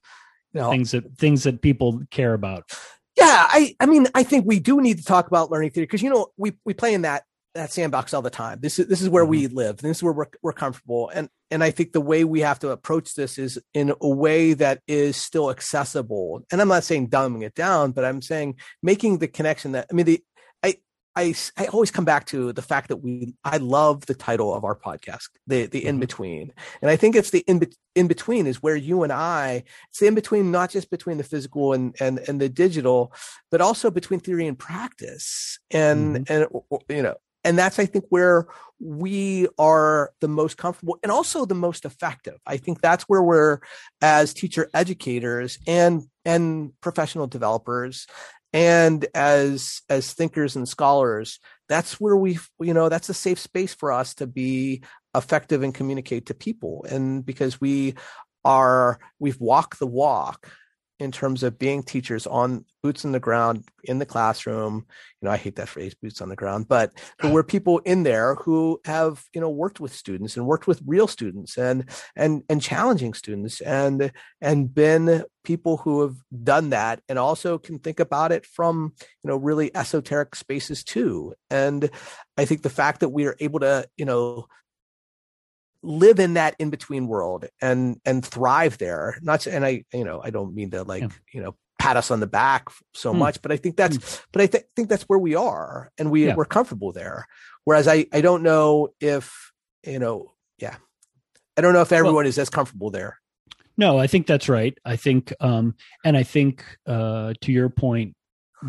you 0.53 0.61
know 0.61 0.71
things 0.71 0.91
that 0.91 1.15
things 1.17 1.43
that 1.43 1.61
people 1.61 2.01
care 2.09 2.33
about. 2.33 2.71
Yeah 3.17 3.47
i 3.49 3.75
i 3.79 3.85
mean 3.85 4.07
i 4.15 4.23
think 4.23 4.45
we 4.45 4.59
do 4.59 4.81
need 4.81 4.97
to 4.97 5.03
talk 5.03 5.27
about 5.27 5.51
learning 5.51 5.69
theory 5.69 5.85
because 5.85 6.01
you 6.01 6.09
know 6.09 6.27
we 6.37 6.53
we 6.65 6.73
play 6.73 6.93
in 6.93 7.01
that 7.03 7.23
that 7.53 7.71
sandbox 7.71 8.13
all 8.13 8.21
the 8.21 8.29
time. 8.29 8.59
This 8.61 8.79
is 8.79 8.87
this 8.87 9.01
is 9.01 9.09
where 9.09 9.25
we 9.25 9.45
mm-hmm. 9.45 9.57
live 9.57 9.77
this 9.77 9.97
is 9.97 10.03
where 10.03 10.13
we're, 10.13 10.27
we're 10.41 10.53
comfortable 10.53 11.09
and 11.13 11.29
and 11.49 11.63
i 11.63 11.71
think 11.71 11.91
the 11.91 12.01
way 12.01 12.23
we 12.23 12.41
have 12.41 12.59
to 12.59 12.69
approach 12.69 13.13
this 13.13 13.37
is 13.37 13.59
in 13.73 13.93
a 14.01 14.07
way 14.07 14.53
that 14.53 14.81
is 14.87 15.17
still 15.17 15.49
accessible. 15.49 16.43
And 16.51 16.61
i'm 16.61 16.67
not 16.67 16.83
saying 16.83 17.09
dumbing 17.09 17.43
it 17.43 17.55
down 17.55 17.91
but 17.91 18.05
i'm 18.05 18.21
saying 18.21 18.55
making 18.81 19.17
the 19.17 19.27
connection 19.27 19.73
that 19.73 19.87
i 19.91 19.93
mean 19.93 20.05
the 20.05 20.23
i 21.15 21.33
I, 21.57 21.65
always 21.67 21.91
come 21.91 22.05
back 22.05 22.25
to 22.27 22.53
the 22.53 22.61
fact 22.61 22.87
that 22.89 22.97
we 22.97 23.33
I 23.43 23.57
love 23.57 24.05
the 24.05 24.13
title 24.13 24.53
of 24.53 24.63
our 24.63 24.75
podcast, 24.75 25.29
the 25.47 25.65
the 25.65 25.85
in 25.85 25.97
Mhm. 25.97 26.01
between, 26.01 26.53
and 26.81 26.89
I 26.91 26.95
think 26.95 27.15
it's 27.15 27.31
the 27.31 27.43
in 27.47 27.61
in 27.95 28.07
between 28.07 28.47
is 28.47 28.63
where 28.63 28.75
you 28.75 29.03
and 29.03 29.11
I 29.11 29.63
it's 29.89 29.99
the 29.99 30.07
in 30.07 30.15
between 30.15 30.51
not 30.51 30.69
just 30.69 30.89
between 30.89 31.17
the 31.17 31.23
physical 31.23 31.73
and 31.73 31.95
and 31.99 32.19
and 32.27 32.39
the 32.39 32.49
digital, 32.49 33.13
but 33.51 33.61
also 33.61 33.91
between 33.91 34.19
theory 34.19 34.47
and 34.47 34.57
practice, 34.57 35.59
and 35.71 36.29
and 36.29 36.47
you 36.89 37.01
know, 37.03 37.15
and 37.43 37.57
that's 37.57 37.79
I 37.79 37.85
think 37.85 38.05
where 38.09 38.47
we 38.79 39.47
are 39.59 40.11
the 40.21 40.27
most 40.27 40.57
comfortable 40.57 40.97
and 41.03 41.11
also 41.11 41.45
the 41.45 41.55
most 41.55 41.85
effective. 41.85 42.39
I 42.47 42.57
think 42.57 42.81
that's 42.81 43.03
where 43.03 43.21
we're 43.21 43.59
as 44.01 44.33
teacher 44.33 44.69
educators 44.73 45.59
and 45.67 46.03
and 46.25 46.71
professional 46.81 47.27
developers 47.27 48.07
and 48.53 49.05
as 49.15 49.81
as 49.89 50.13
thinkers 50.13 50.55
and 50.55 50.67
scholars 50.67 51.39
that's 51.69 52.01
where 52.01 52.17
we 52.17 52.37
you 52.59 52.73
know 52.73 52.89
that's 52.89 53.09
a 53.09 53.13
safe 53.13 53.39
space 53.39 53.73
for 53.73 53.91
us 53.91 54.13
to 54.15 54.27
be 54.27 54.81
effective 55.15 55.63
and 55.63 55.73
communicate 55.73 56.27
to 56.27 56.33
people. 56.33 56.85
And 56.89 57.25
because 57.25 57.59
we 57.59 57.95
are 58.43 58.99
we've 59.19 59.39
walked 59.39 59.79
the 59.79 59.87
walk 59.87 60.51
in 61.01 61.11
terms 61.11 61.41
of 61.41 61.57
being 61.57 61.81
teachers 61.81 62.27
on 62.27 62.63
boots 62.83 63.03
on 63.05 63.11
the 63.11 63.19
ground 63.19 63.63
in 63.83 63.97
the 63.97 64.05
classroom. 64.05 64.85
You 65.19 65.25
know 65.27 65.31
i 65.31 65.37
hate 65.37 65.55
that 65.57 65.69
phrase 65.69 65.93
boots 65.93 66.21
on 66.21 66.29
the 66.29 66.35
ground 66.35 66.67
but, 66.67 66.93
but 67.19 67.31
we're 67.31 67.43
people 67.43 67.79
in 67.79 68.03
there 68.03 68.35
who 68.35 68.79
have 68.85 69.23
you 69.33 69.41
know 69.41 69.49
worked 69.49 69.79
with 69.79 69.93
students 69.93 70.37
and 70.37 70.47
worked 70.47 70.67
with 70.67 70.81
real 70.85 71.07
students 71.07 71.57
and 71.57 71.89
and 72.15 72.43
and 72.49 72.61
challenging 72.61 73.13
students 73.13 73.61
and 73.61 74.11
and 74.41 74.73
been 74.73 75.23
people 75.43 75.77
who 75.77 76.01
have 76.01 76.15
done 76.43 76.69
that 76.69 77.01
and 77.09 77.17
also 77.19 77.57
can 77.57 77.79
think 77.79 77.99
about 77.99 78.31
it 78.31 78.45
from 78.45 78.93
you 79.23 79.29
know 79.29 79.35
really 79.35 79.75
esoteric 79.75 80.35
spaces 80.35 80.83
too. 80.83 81.33
And 81.49 81.89
i 82.37 82.45
think 82.45 82.61
the 82.61 82.69
fact 82.69 82.99
that 82.99 83.09
we 83.09 83.25
are 83.25 83.35
able 83.39 83.59
to 83.59 83.87
you 83.97 84.05
know 84.05 84.47
live 85.83 86.19
in 86.19 86.35
that 86.35 86.55
in 86.59 86.69
between 86.69 87.07
world 87.07 87.45
and 87.61 87.99
and 88.05 88.23
thrive 88.25 88.77
there 88.77 89.17
not 89.21 89.45
and 89.47 89.65
i 89.65 89.83
you 89.93 90.03
know 90.03 90.21
i 90.23 90.29
don't 90.29 90.53
mean 90.53 90.69
to 90.71 90.83
like 90.83 91.01
Yeah. 91.01 91.09
you 91.33 91.41
know 91.41 91.55
pat 91.79 91.97
us 91.97 92.11
on 92.11 92.19
the 92.19 92.27
back 92.27 92.67
so 92.93 93.11
Hmm. 93.11 93.19
much 93.19 93.41
but 93.41 93.51
i 93.51 93.57
think 93.57 93.75
that's 93.77 94.21
but 94.31 94.41
i 94.43 94.45
th- 94.47 94.65
think 94.75 94.89
that's 94.89 95.03
where 95.03 95.17
we 95.19 95.33
are 95.35 95.91
and 95.97 96.11
we 96.11 96.27
Yeah. 96.27 96.35
we're 96.35 96.45
comfortable 96.45 96.91
there 96.91 97.25
whereas 97.65 97.87
i 97.87 98.05
i 98.13 98.21
don't 98.21 98.43
know 98.43 98.89
if 98.99 99.51
you 99.83 99.97
know 99.97 100.33
yeah 100.59 100.75
i 101.57 101.61
don't 101.61 101.73
know 101.73 101.81
if 101.81 101.91
everyone 101.91 102.27
is 102.27 102.37
as 102.37 102.49
comfortable 102.49 102.91
there 102.91 103.17
No, 103.77 103.97
I 103.97 104.05
think 104.05 104.27
that's 104.27 104.49
right. 104.49 104.77
I 104.85 104.95
think, 104.97 105.33
um, 105.39 105.73
and 106.05 106.15
I 106.17 106.23
think 106.23 106.63
uh, 106.85 107.33
to 107.41 107.51
your 107.51 107.69
point, 107.69 108.13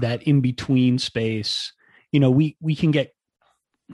that 0.01 0.23
in 0.23 0.41
between 0.41 0.99
space, 0.99 1.75
you 2.13 2.21
know, 2.21 2.31
we 2.31 2.57
we 2.61 2.75
can 2.77 2.93
get. 2.93 3.13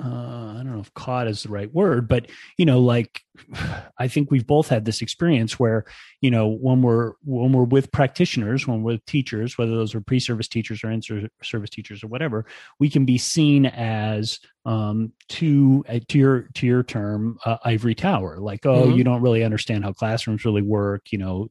Uh, 0.00 0.52
I 0.54 0.62
don't 0.62 0.72
know 0.72 0.80
if 0.80 0.92
caught 0.94 1.26
is 1.28 1.42
the 1.42 1.48
right 1.48 1.72
word, 1.72 2.08
but 2.08 2.30
you 2.56 2.64
know, 2.66 2.80
like 2.80 3.22
I 3.98 4.08
think 4.08 4.30
we've 4.30 4.46
both 4.46 4.68
had 4.68 4.84
this 4.84 5.02
experience 5.02 5.58
where, 5.58 5.84
you 6.20 6.30
know, 6.30 6.48
when 6.48 6.82
we're 6.82 7.12
when 7.24 7.52
we're 7.52 7.64
with 7.64 7.90
practitioners, 7.92 8.66
when 8.66 8.82
we're 8.82 8.94
with 8.94 9.04
teachers, 9.06 9.56
whether 9.58 9.72
those 9.72 9.94
are 9.94 10.00
pre-service 10.00 10.48
teachers 10.48 10.82
or 10.84 10.90
in-service 10.90 11.70
teachers 11.70 12.02
or 12.02 12.08
whatever, 12.08 12.46
we 12.78 12.90
can 12.90 13.04
be 13.04 13.18
seen 13.18 13.66
as 13.66 14.40
um, 14.66 15.12
to 15.28 15.84
uh, 15.88 16.00
to 16.08 16.18
your 16.18 16.42
to 16.54 16.66
your 16.66 16.82
term 16.82 17.38
uh, 17.44 17.58
ivory 17.64 17.94
tower, 17.94 18.38
like 18.38 18.66
oh, 18.66 18.86
Mhm. 18.86 18.96
you 18.96 19.04
don't 19.04 19.22
really 19.22 19.42
understand 19.44 19.84
how 19.84 19.92
classrooms 19.92 20.44
really 20.44 20.62
work, 20.62 21.12
you 21.12 21.18
know, 21.18 21.50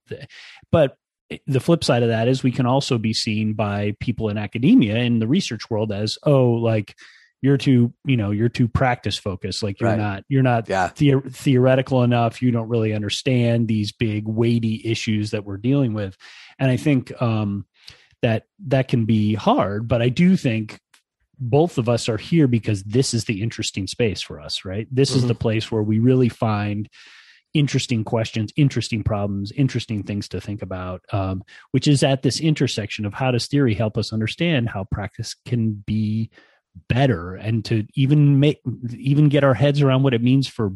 but 0.71 0.97
the 1.45 1.59
flip 1.59 1.83
side 1.83 2.03
of 2.03 2.09
that 2.09 2.29
is 2.29 2.41
we 2.41 2.51
can 2.53 2.65
also 2.65 2.97
be 2.97 3.13
seen 3.13 3.53
by 3.53 3.93
people 3.99 4.29
in 4.29 4.37
academia 4.37 4.95
in 4.97 5.19
the 5.19 5.27
research 5.27 5.69
world 5.69 5.91
as 5.91 6.17
oh 6.23 6.51
like 6.51 6.95
you're 7.41 7.57
too 7.57 7.93
you 8.05 8.17
know 8.17 8.31
you're 8.31 8.49
too 8.49 8.67
practice 8.67 9.17
focused. 9.17 9.61
Like 9.63 9.79
you're 9.79 9.89
Right. 9.89 9.97
not 9.99 10.23
you're 10.27 10.43
not 10.43 10.67
yeah. 10.67 10.91
the- 10.95 11.21
theoretical 11.29 12.03
enough. 12.03 12.41
You 12.41 12.51
don't 12.51 12.67
really 12.69 12.93
understand 12.93 13.67
these 13.67 13.91
big 13.91 14.27
weighty 14.27 14.81
issues 14.85 15.31
that 15.31 15.45
we're 15.45 15.57
dealing 15.57 15.93
with. 15.93 16.17
And 16.59 16.71
i 16.71 16.77
think 16.77 17.19
um 17.21 17.65
that 18.23 18.43
that 18.67 18.87
can 18.87 19.05
be 19.05 19.35
hard 19.35 19.87
but 19.87 20.01
i 20.01 20.09
do 20.09 20.35
think 20.35 20.79
both 21.39 21.77
of 21.77 21.87
us 21.87 22.09
are 22.09 22.17
here 22.17 22.47
because 22.47 22.81
this 22.81 23.13
is 23.13 23.25
the 23.25 23.43
interesting 23.43 23.85
space 23.85 24.21
for 24.21 24.39
us 24.41 24.65
right? 24.65 24.87
This 24.91 25.11
is 25.15 25.23
Mhm. 25.23 25.27
the 25.27 25.35
place 25.35 25.71
where 25.71 25.83
we 25.83 25.99
really 25.99 26.29
find 26.29 26.89
interesting 27.53 28.03
questions 28.03 28.51
interesting 28.55 29.03
problems 29.03 29.51
interesting 29.55 30.01
things 30.03 30.27
to 30.29 30.41
think 30.41 30.61
about 30.63 31.01
um, 31.13 31.43
which 31.71 31.87
is 31.87 32.01
at 32.03 32.23
this 32.23 32.39
intersection 32.39 33.05
of 33.05 33.13
how 33.13 33.29
does 33.31 33.47
theory 33.47 33.75
help 33.75 33.97
us 33.97 34.11
understand 34.11 34.69
how 34.69 34.83
practice 34.91 35.35
can 35.45 35.83
be 35.85 36.29
better 36.87 37.35
and 37.35 37.63
to 37.65 37.85
even 37.95 38.39
make 38.39 38.59
even 38.95 39.29
get 39.29 39.43
our 39.43 39.53
heads 39.53 39.81
around 39.81 40.03
what 40.03 40.13
it 40.13 40.23
means 40.23 40.47
for 40.47 40.71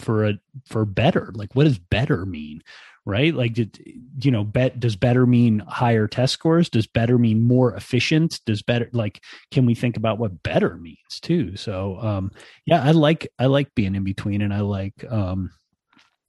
for 0.00 0.26
a 0.26 0.34
for 0.66 0.84
better. 0.84 1.32
Like 1.34 1.54
what 1.54 1.64
does 1.64 1.78
better 1.78 2.24
mean 2.26 2.62
right? 3.08 3.34
Like 3.34 3.54
did, 3.54 3.80
you 4.20 4.30
know 4.30 4.44
bet 4.44 4.78
does 4.78 4.94
better 4.94 5.26
mean 5.26 5.60
higher 5.60 6.06
test 6.06 6.34
scores? 6.34 6.68
Does 6.68 6.86
better 6.86 7.16
mean 7.16 7.42
more 7.42 7.74
efficient? 7.74 8.40
Does 8.44 8.60
better 8.60 8.90
like 8.92 9.24
can 9.50 9.64
we 9.64 9.74
think 9.74 9.96
about 9.96 10.18
what 10.18 10.42
better 10.42 10.76
means 10.76 11.18
too? 11.20 11.56
So 11.56 11.98
um 12.02 12.30
yeah 12.66 12.82
i 12.82 12.90
like 12.90 13.26
i 13.38 13.46
like 13.46 13.74
being 13.74 13.94
in 13.94 14.04
between 14.04 14.42
and 14.42 14.52
i 14.52 14.60
like 14.60 14.92
um 15.10 15.50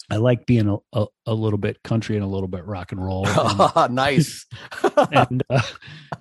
i 0.10 0.15
like 0.15 0.45
being 0.45 0.69
a, 0.69 0.77
a, 0.93 1.05
a 1.25 1.34
little 1.34 1.60
bit 1.60 1.84
country 1.84 2.15
and 2.15 2.23
a 2.23 2.27
little 2.29 2.47
bit 2.47 2.65
rock 2.65 2.93
and 2.93 3.03
roll 3.03 3.27
and, 3.27 3.89
nice. 3.95 4.45
and 5.12 5.43
uh, 5.49 5.62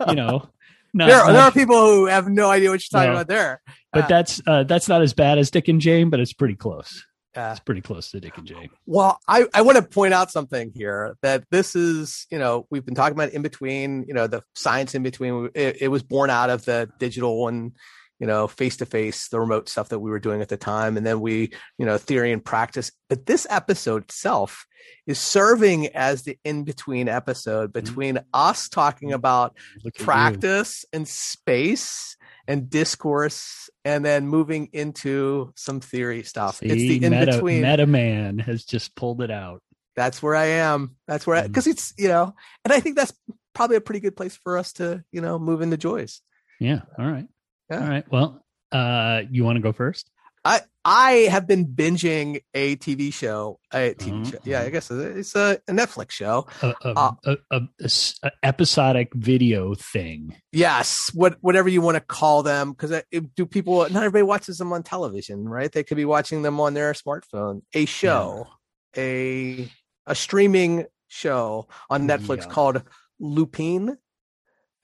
you 0.09 0.17
know 0.17 0.51
not, 0.95 1.07
there, 1.09 1.19
not- 1.19 1.33
there 1.33 1.43
are 1.43 1.53
people 1.53 1.77
who 1.77 2.07
have 2.07 2.29
no 2.29 2.51
idea 2.51 2.71
what 2.71 2.81
you're 2.81 3.01
talking 3.01 3.13
No. 3.13 3.17
about 3.21 3.29
there 3.29 3.63
but 3.93 4.05
uh, 4.05 4.07
that's 4.09 4.43
uh 4.47 4.63
that's 4.65 4.89
not 4.89 5.03
as 5.03 5.15
bad 5.15 5.39
as 5.39 5.51
dick 5.51 5.69
and 5.69 5.81
jane 5.81 6.11
but 6.11 6.21
it's 6.21 6.33
pretty 6.33 6.55
close 6.57 7.05
uh, 7.37 7.51
it's 7.53 7.61
pretty 7.61 7.81
close 7.83 8.11
to 8.11 8.21
dick 8.21 8.37
and 8.37 8.47
jane 8.47 8.69
Well, 8.87 9.21
I, 9.29 9.47
I 9.55 9.63
want 9.63 9.77
to 9.77 9.83
point 9.83 10.13
out 10.15 10.31
something 10.33 10.73
here 10.75 11.17
that 11.23 11.45
this 11.51 11.77
is, 11.77 12.27
you 12.31 12.39
know, 12.39 12.67
we've 12.71 12.85
been 12.85 12.97
talking 12.97 13.13
about 13.13 13.31
in 13.31 13.43
between, 13.43 14.05
you 14.09 14.15
know, 14.15 14.27
the 14.27 14.43
science 14.55 14.95
in 14.97 15.03
between. 15.05 15.51
It, 15.55 15.83
it 15.83 15.89
was 15.89 16.03
born 16.03 16.31
out 16.31 16.51
of 16.51 16.65
the 16.65 16.89
digital 16.99 17.47
and, 17.47 17.73
you 18.19 18.27
know, 18.27 18.49
face 18.49 18.77
to 18.79 18.87
face, 18.87 19.29
the 19.29 19.39
remote 19.41 19.69
stuff 19.69 19.89
that 19.91 19.99
we 20.01 20.11
were 20.11 20.19
doing 20.19 20.41
at 20.43 20.49
the 20.49 20.57
time. 20.57 20.97
And 20.97 21.07
then 21.07 21.21
we, 21.21 21.53
you 21.79 21.87
know, 21.87 21.99
theory 21.99 22.33
and 22.33 22.45
practice. 22.45 22.91
But 23.09 23.27
this 23.27 23.47
episode 23.49 24.05
itself 24.05 24.67
is 25.07 25.19
serving 25.19 25.89
as 25.89 26.23
the 26.23 26.39
in 26.45 26.65
between 26.65 27.09
episode 27.09 27.73
between 27.73 28.19
us 28.35 28.69
talking 28.69 29.13
about 29.13 29.57
Look 29.85 29.95
practice 29.97 30.85
and 30.93 31.07
space 31.07 32.17
and 32.47 32.71
discourse 32.71 33.69
and 33.85 34.05
then 34.05 34.27
moving 34.27 34.69
into 34.73 35.53
some 35.57 35.81
theory 35.81 36.23
stuff. 36.23 36.61
it's 36.63 36.75
the 36.75 37.05
in 37.05 37.13
between 37.25 37.63
meta 37.63 37.87
man 37.87 38.39
has 38.39 38.65
just 38.65 38.95
pulled 38.95 39.21
it 39.23 39.31
out 39.31 39.63
that's 39.97 40.23
where 40.23 40.37
I 40.37 40.45
am. 40.45 40.95
That's 41.09 41.27
where 41.27 41.43
Mhm. 41.43 41.49
because 41.49 41.67
it's 41.67 41.93
you 41.99 42.07
know, 42.07 42.33
and 42.65 42.73
I 42.73 42.79
think 42.79 42.95
that's 42.95 43.13
probably 43.53 43.75
a 43.77 43.81
pretty 43.81 43.99
good 43.99 44.17
place 44.17 44.39
for 44.45 44.57
us 44.57 44.73
to 44.75 45.03
you 45.11 45.21
know 45.21 45.39
move 45.41 45.61
into 45.61 45.77
joys. 45.77 46.21
yeah 46.61 46.83
all 46.99 47.07
right 47.11 47.27
Yeah. 47.71 47.83
all 47.83 47.89
right 47.89 48.05
well 48.11 48.45
uh 48.73 49.23
you 49.31 49.45
want 49.45 49.57
to 49.57 49.63
go 49.63 49.73
first 49.73 50.11
I 50.45 50.61
I 50.85 51.11
have 51.31 51.47
been 51.49 51.67
binging 51.67 52.41
a 52.55 52.77
TV 52.77 53.13
show, 53.13 53.59
a 53.75 53.93
TV 53.95 54.13
Mhm. 54.23 54.31
show. 54.31 54.39
Yeah, 54.45 54.63
I 54.63 54.71
guess 54.71 54.89
it's 54.91 55.35
a, 55.35 55.59
a 55.69 55.73
Netflix 55.73 56.13
show. 56.13 56.47
A, 56.63 56.69
a, 56.85 56.93
Uh, 56.97 57.13
a, 57.25 57.37
a- 57.51 57.57
a 57.81 57.85
s- 57.85 58.19
a 58.23 58.31
episodic 58.45 59.13
video 59.15 59.75
thing. 59.75 60.37
Yes, 60.53 61.11
what 61.13 61.37
whatever 61.41 61.69
you 61.69 61.83
want 61.83 61.97
to 61.97 62.01
call 62.01 62.45
them, 62.45 62.71
because 62.71 63.03
do 63.35 63.47
people? 63.47 63.81
Not 63.91 63.97
everybody 64.05 64.23
watches 64.23 64.59
them 64.59 64.73
on 64.73 64.85
television, 64.85 65.47
right? 65.49 65.71
They 65.73 65.83
could 65.83 65.97
be 65.97 66.05
watching 66.07 66.43
them 66.43 66.61
on 66.61 66.73
their 66.73 66.93
smartphone. 66.93 67.63
A 67.75 67.85
show, 67.85 68.47
a 68.97 69.69
a 70.07 70.15
streaming 70.15 70.87
show 71.09 71.67
on 71.91 72.07
Netflix 72.07 72.43
Yeah. 72.47 72.53
called 72.53 72.83
Lupin. 73.19 73.99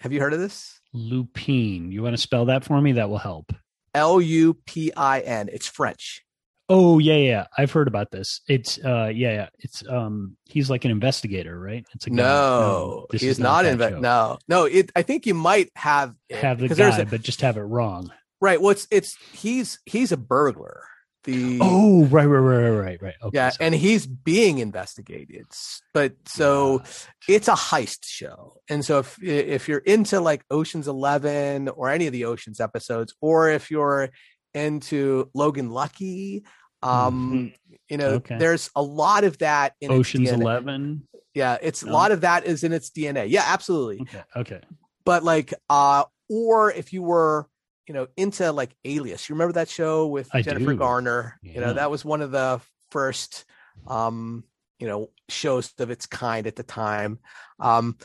Have 0.00 0.12
you 0.12 0.20
heard 0.20 0.34
of 0.34 0.40
this? 0.40 0.80
Lupin. 0.94 1.92
You 1.92 2.02
want 2.02 2.14
to 2.14 2.22
spell 2.22 2.46
that 2.46 2.64
for 2.64 2.80
me? 2.80 2.92
That 2.92 3.10
will 3.10 3.18
help. 3.18 3.52
L 3.94 4.20
U 4.20 4.54
P 4.66 4.92
I 4.96 5.20
N. 5.20 5.50
It's 5.52 5.66
French. 5.66 6.22
Oh 6.70 6.98
yeah, 6.98 7.16
yeah. 7.16 7.46
I've 7.58 7.70
heard 7.72 7.88
about 7.88 8.10
this. 8.10 8.40
It's 8.48 8.78
uh 8.82 9.12
yeah, 9.14 9.32
yeah. 9.32 9.48
It's 9.58 9.86
um 9.86 10.36
he's 10.46 10.70
like 10.70 10.84
an 10.86 10.90
investigator, 10.90 11.58
right? 11.60 11.84
It's 11.94 12.06
a 12.06 12.10
guy- 12.10 12.16
No, 12.16 13.06
this 13.10 13.20
he 13.20 13.28
is 13.28 13.36
is 13.36 13.40
not 13.42 13.64
that 13.64 13.72
in. 13.74 13.78
show. 13.78 13.98
No, 14.00 14.38
no. 14.48 14.64
It. 14.64 14.90
I 14.96 15.02
think 15.02 15.26
you 15.26 15.34
might 15.34 15.70
have 15.76 16.14
Have 16.30 16.58
the 16.60 16.68
guy, 16.68 16.98
a- 16.98 17.04
but 17.04 17.20
just 17.22 17.42
have 17.42 17.58
it 17.58 17.62
wrong. 17.62 18.10
right. 18.40 18.60
Well, 18.60 18.70
it's 18.70 18.86
it's 18.90 19.14
he's 19.32 19.78
he's 19.84 20.10
a 20.10 20.16
burglar. 20.16 20.80
The 21.24 21.58
Oh, 21.62 22.04
right, 22.06 22.26
right, 22.26 22.38
right, 22.38 22.68
right, 22.68 22.78
right, 22.84 23.02
right. 23.02 23.14
Okay, 23.22 23.36
yeah, 23.36 23.48
sorry. 23.50 23.66
and 23.66 23.74
he's 23.74 24.06
being 24.06 24.58
investigated. 24.58 25.46
But 25.92 26.14
so 26.26 26.82
it's 27.28 27.48
a 27.48 27.52
heist 27.52 28.04
show, 28.04 28.58
and 28.68 28.84
so 28.84 28.98
if 29.00 29.22
if 29.22 29.68
you're 29.68 29.78
into 29.78 30.20
like 30.20 30.44
Ocean's 30.50 30.86
Eleven 30.88 31.68
or 31.68 31.88
any 31.90 32.06
of 32.06 32.12
the 32.12 32.26
Ocean's 32.26 32.60
episodes, 32.60 33.14
or 33.20 33.50
if 33.50 33.70
you're 33.70 34.10
into 34.52 35.30
Logan 35.34 35.70
Lucky, 35.70 36.44
um, 36.82 37.52
you 37.88 37.96
know, 37.96 38.04
Mm-hmm. 38.08 38.16
Okay. 38.16 38.38
there's 38.38 38.70
a 38.76 38.82
lot 38.82 39.24
of 39.24 39.38
that 39.38 39.74
in 39.80 39.90
Ocean's 39.90 40.30
Eleven. 40.30 41.08
Yeah, 41.34 41.56
it's 41.60 41.82
a 41.82 41.86
lot 41.90 42.12
of 42.12 42.20
that 42.20 42.44
is 42.44 42.62
in 42.62 42.72
its 42.72 42.90
DNA. 42.90 43.26
Yeah, 43.28 43.44
absolutely. 43.46 44.02
Okay, 44.02 44.22
okay. 44.36 44.60
But 45.04 45.24
like, 45.24 45.52
uh, 45.68 46.04
or 46.28 46.70
if 46.70 46.92
you 46.92 47.02
were, 47.02 47.48
you 47.86 47.94
know, 47.94 48.06
into 48.16 48.50
like 48.52 48.74
Alias, 48.84 49.28
you 49.28 49.34
remember 49.34 49.54
that 49.54 49.68
show 49.68 50.06
with 50.06 50.28
I 50.32 50.42
Jennifer 50.42 50.72
do. 50.72 50.76
Garner? 50.78 51.38
You 51.42 51.60
know, 51.60 51.74
that 51.74 51.90
was 51.90 52.04
one 52.04 52.22
of 52.22 52.30
the 52.30 52.60
first, 52.90 53.44
um, 53.86 54.44
you 54.78 54.86
know, 54.86 55.10
shows 55.28 55.72
of 55.78 55.90
its 55.90 56.06
kind 56.06 56.46
at 56.46 56.56
the 56.56 56.62
time. 56.62 57.18
Um, 57.60 57.96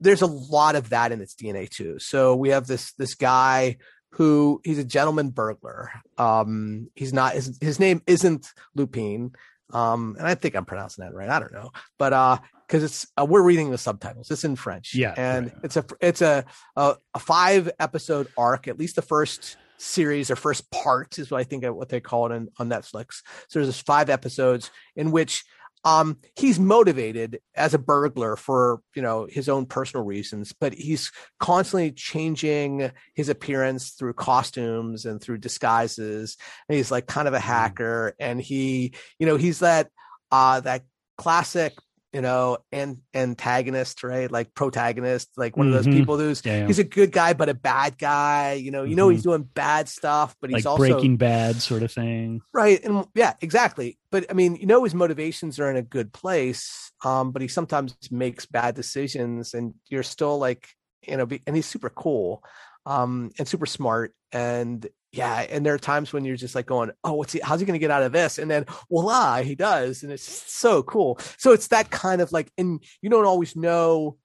there's 0.00 0.22
a 0.22 0.26
lot 0.26 0.76
of 0.76 0.90
that 0.90 1.12
in 1.12 1.20
its 1.20 1.34
DNA 1.34 1.68
too. 1.68 1.98
So 1.98 2.34
we 2.34 2.50
have 2.50 2.66
this 2.66 2.92
this 2.94 3.14
guy 3.14 3.76
who 4.12 4.60
he's 4.64 4.78
a 4.78 4.84
gentleman 4.84 5.30
burglar. 5.30 5.90
Um, 6.18 6.88
he's 6.94 7.12
not 7.12 7.34
his 7.34 7.58
his 7.60 7.80
name 7.80 8.02
isn't 8.06 8.46
Lupin. 8.74 9.32
Um, 9.72 10.16
and 10.18 10.26
I 10.26 10.34
think 10.34 10.54
I'm 10.54 10.64
pronouncing 10.64 11.04
that 11.04 11.14
right. 11.14 11.28
I 11.28 11.40
don't 11.40 11.52
know, 11.52 11.72
but 11.98 12.12
uh, 12.12 12.38
because 12.66 12.84
it's 12.84 13.06
uh, 13.18 13.24
we're 13.24 13.42
reading 13.42 13.70
the 13.70 13.78
subtitles. 13.78 14.30
It's 14.30 14.44
in 14.44 14.56
French. 14.56 14.94
Yeah, 14.94 15.14
and 15.16 15.46
right. 15.46 15.56
it's 15.64 15.76
a 15.76 15.84
it's 16.00 16.22
a, 16.22 16.44
a 16.76 16.96
a 17.14 17.18
five 17.18 17.70
episode 17.80 18.28
arc. 18.36 18.68
At 18.68 18.78
least 18.78 18.96
the 18.96 19.02
first 19.02 19.56
series 19.78 20.30
or 20.30 20.36
first 20.36 20.70
part 20.70 21.18
is 21.18 21.30
what 21.30 21.40
I 21.40 21.44
think 21.44 21.64
of 21.64 21.74
what 21.74 21.88
they 21.88 22.00
call 22.00 22.26
it 22.26 22.32
on, 22.32 22.48
on 22.58 22.68
Netflix. 22.68 23.22
So 23.48 23.58
there's 23.58 23.66
this 23.66 23.80
five 23.80 24.10
episodes 24.10 24.70
in 24.94 25.10
which 25.10 25.44
um 25.84 26.16
he's 26.36 26.58
motivated 26.58 27.40
as 27.54 27.74
a 27.74 27.78
burglar 27.78 28.36
for 28.36 28.80
you 28.94 29.02
know 29.02 29.26
his 29.28 29.48
own 29.48 29.66
personal 29.66 30.04
reasons 30.04 30.52
but 30.52 30.72
he's 30.74 31.10
constantly 31.40 31.90
changing 31.90 32.90
his 33.14 33.28
appearance 33.28 33.90
through 33.90 34.12
costumes 34.12 35.04
and 35.04 35.20
through 35.20 35.38
disguises. 35.38 36.36
And 36.68 36.76
he's 36.76 36.90
like 36.90 37.06
kind 37.06 37.28
of 37.28 37.34
a 37.34 37.40
hacker. 37.40 38.14
And 38.18 38.40
he 38.40 38.94
you 39.18 39.26
know 39.26 39.36
he's 39.36 39.60
that 39.60 39.88
uh 40.30 40.60
that 40.60 40.82
classic 41.18 41.74
you 42.12 42.20
know 42.20 42.58
and 42.72 42.98
antagonist 43.14 44.02
right 44.02 44.30
like 44.30 44.54
protagonist 44.54 45.30
like 45.36 45.56
one 45.56 45.66
of 45.66 45.72
those 45.72 45.86
Mhm. 45.86 45.92
people 45.94 46.18
who's 46.18 46.42
Yeah, 46.44 46.58
yeah. 46.58 46.66
he's 46.66 46.78
a 46.78 46.84
good 46.84 47.10
guy 47.10 47.32
but 47.32 47.48
a 47.48 47.54
bad 47.54 47.96
guy 47.98 48.52
you 48.52 48.70
know 48.70 48.82
you 48.84 48.94
know 48.96 49.08
he's 49.08 49.22
doing 49.22 49.42
bad 49.42 49.88
stuff 49.88 50.36
but 50.40 50.50
he's 50.50 50.64
like 50.64 50.70
also 50.70 50.92
Breaking 50.92 51.16
Bad 51.16 51.56
sort 51.62 51.82
of 51.82 51.90
thing. 51.92 52.42
Right. 52.52 52.82
And 52.84 53.06
yeah, 53.14 53.34
exactly. 53.40 53.98
But 54.10 54.26
I 54.30 54.34
mean, 54.34 54.56
you 54.56 54.66
know, 54.66 54.84
his 54.84 54.94
motivations 54.94 55.58
are 55.58 55.70
in 55.70 55.76
a 55.76 55.82
good 55.82 56.12
place. 56.12 56.92
Um, 57.04 57.32
but 57.32 57.40
he 57.42 57.48
sometimes 57.48 57.96
makes 58.10 58.44
bad 58.46 58.74
decisions 58.74 59.54
and 59.54 59.74
you're 59.88 60.02
still 60.02 60.38
like, 60.38 60.68
you 61.06 61.16
know, 61.16 61.26
be, 61.26 61.40
and 61.46 61.56
he's 61.56 61.66
super 61.66 61.90
cool, 61.90 62.42
um, 62.86 63.30
and 63.38 63.48
super 63.48 63.66
smart. 63.66 64.14
And 64.32 64.86
yeah, 65.12 65.46
and 65.50 65.64
there 65.64 65.74
are 65.74 65.78
times 65.78 66.12
when 66.12 66.24
you're 66.24 66.36
just 66.36 66.54
like 66.54 66.66
going, 66.66 66.90
Oh, 67.04 67.12
what's 67.12 67.34
he, 67.34 67.40
how's 67.40 67.60
he 67.60 67.66
going 67.66 67.74
to 67.74 67.78
get 67.78 67.90
out 67.90 68.02
of 68.02 68.12
this? 68.12 68.38
And 68.38 68.50
then 68.50 68.64
voila, 68.88 69.12
ah, 69.12 69.42
he 69.42 69.54
does. 69.54 70.02
And 70.02 70.10
it's 70.10 70.24
so 70.50 70.82
cool. 70.82 71.18
So 71.36 71.52
it's 71.52 71.68
that 71.68 71.90
kind 71.90 72.22
of 72.22 72.32
like, 72.32 72.50
and 72.56 72.82
you 73.02 73.10
don't 73.10 73.26
always 73.26 73.54
know 73.54 74.16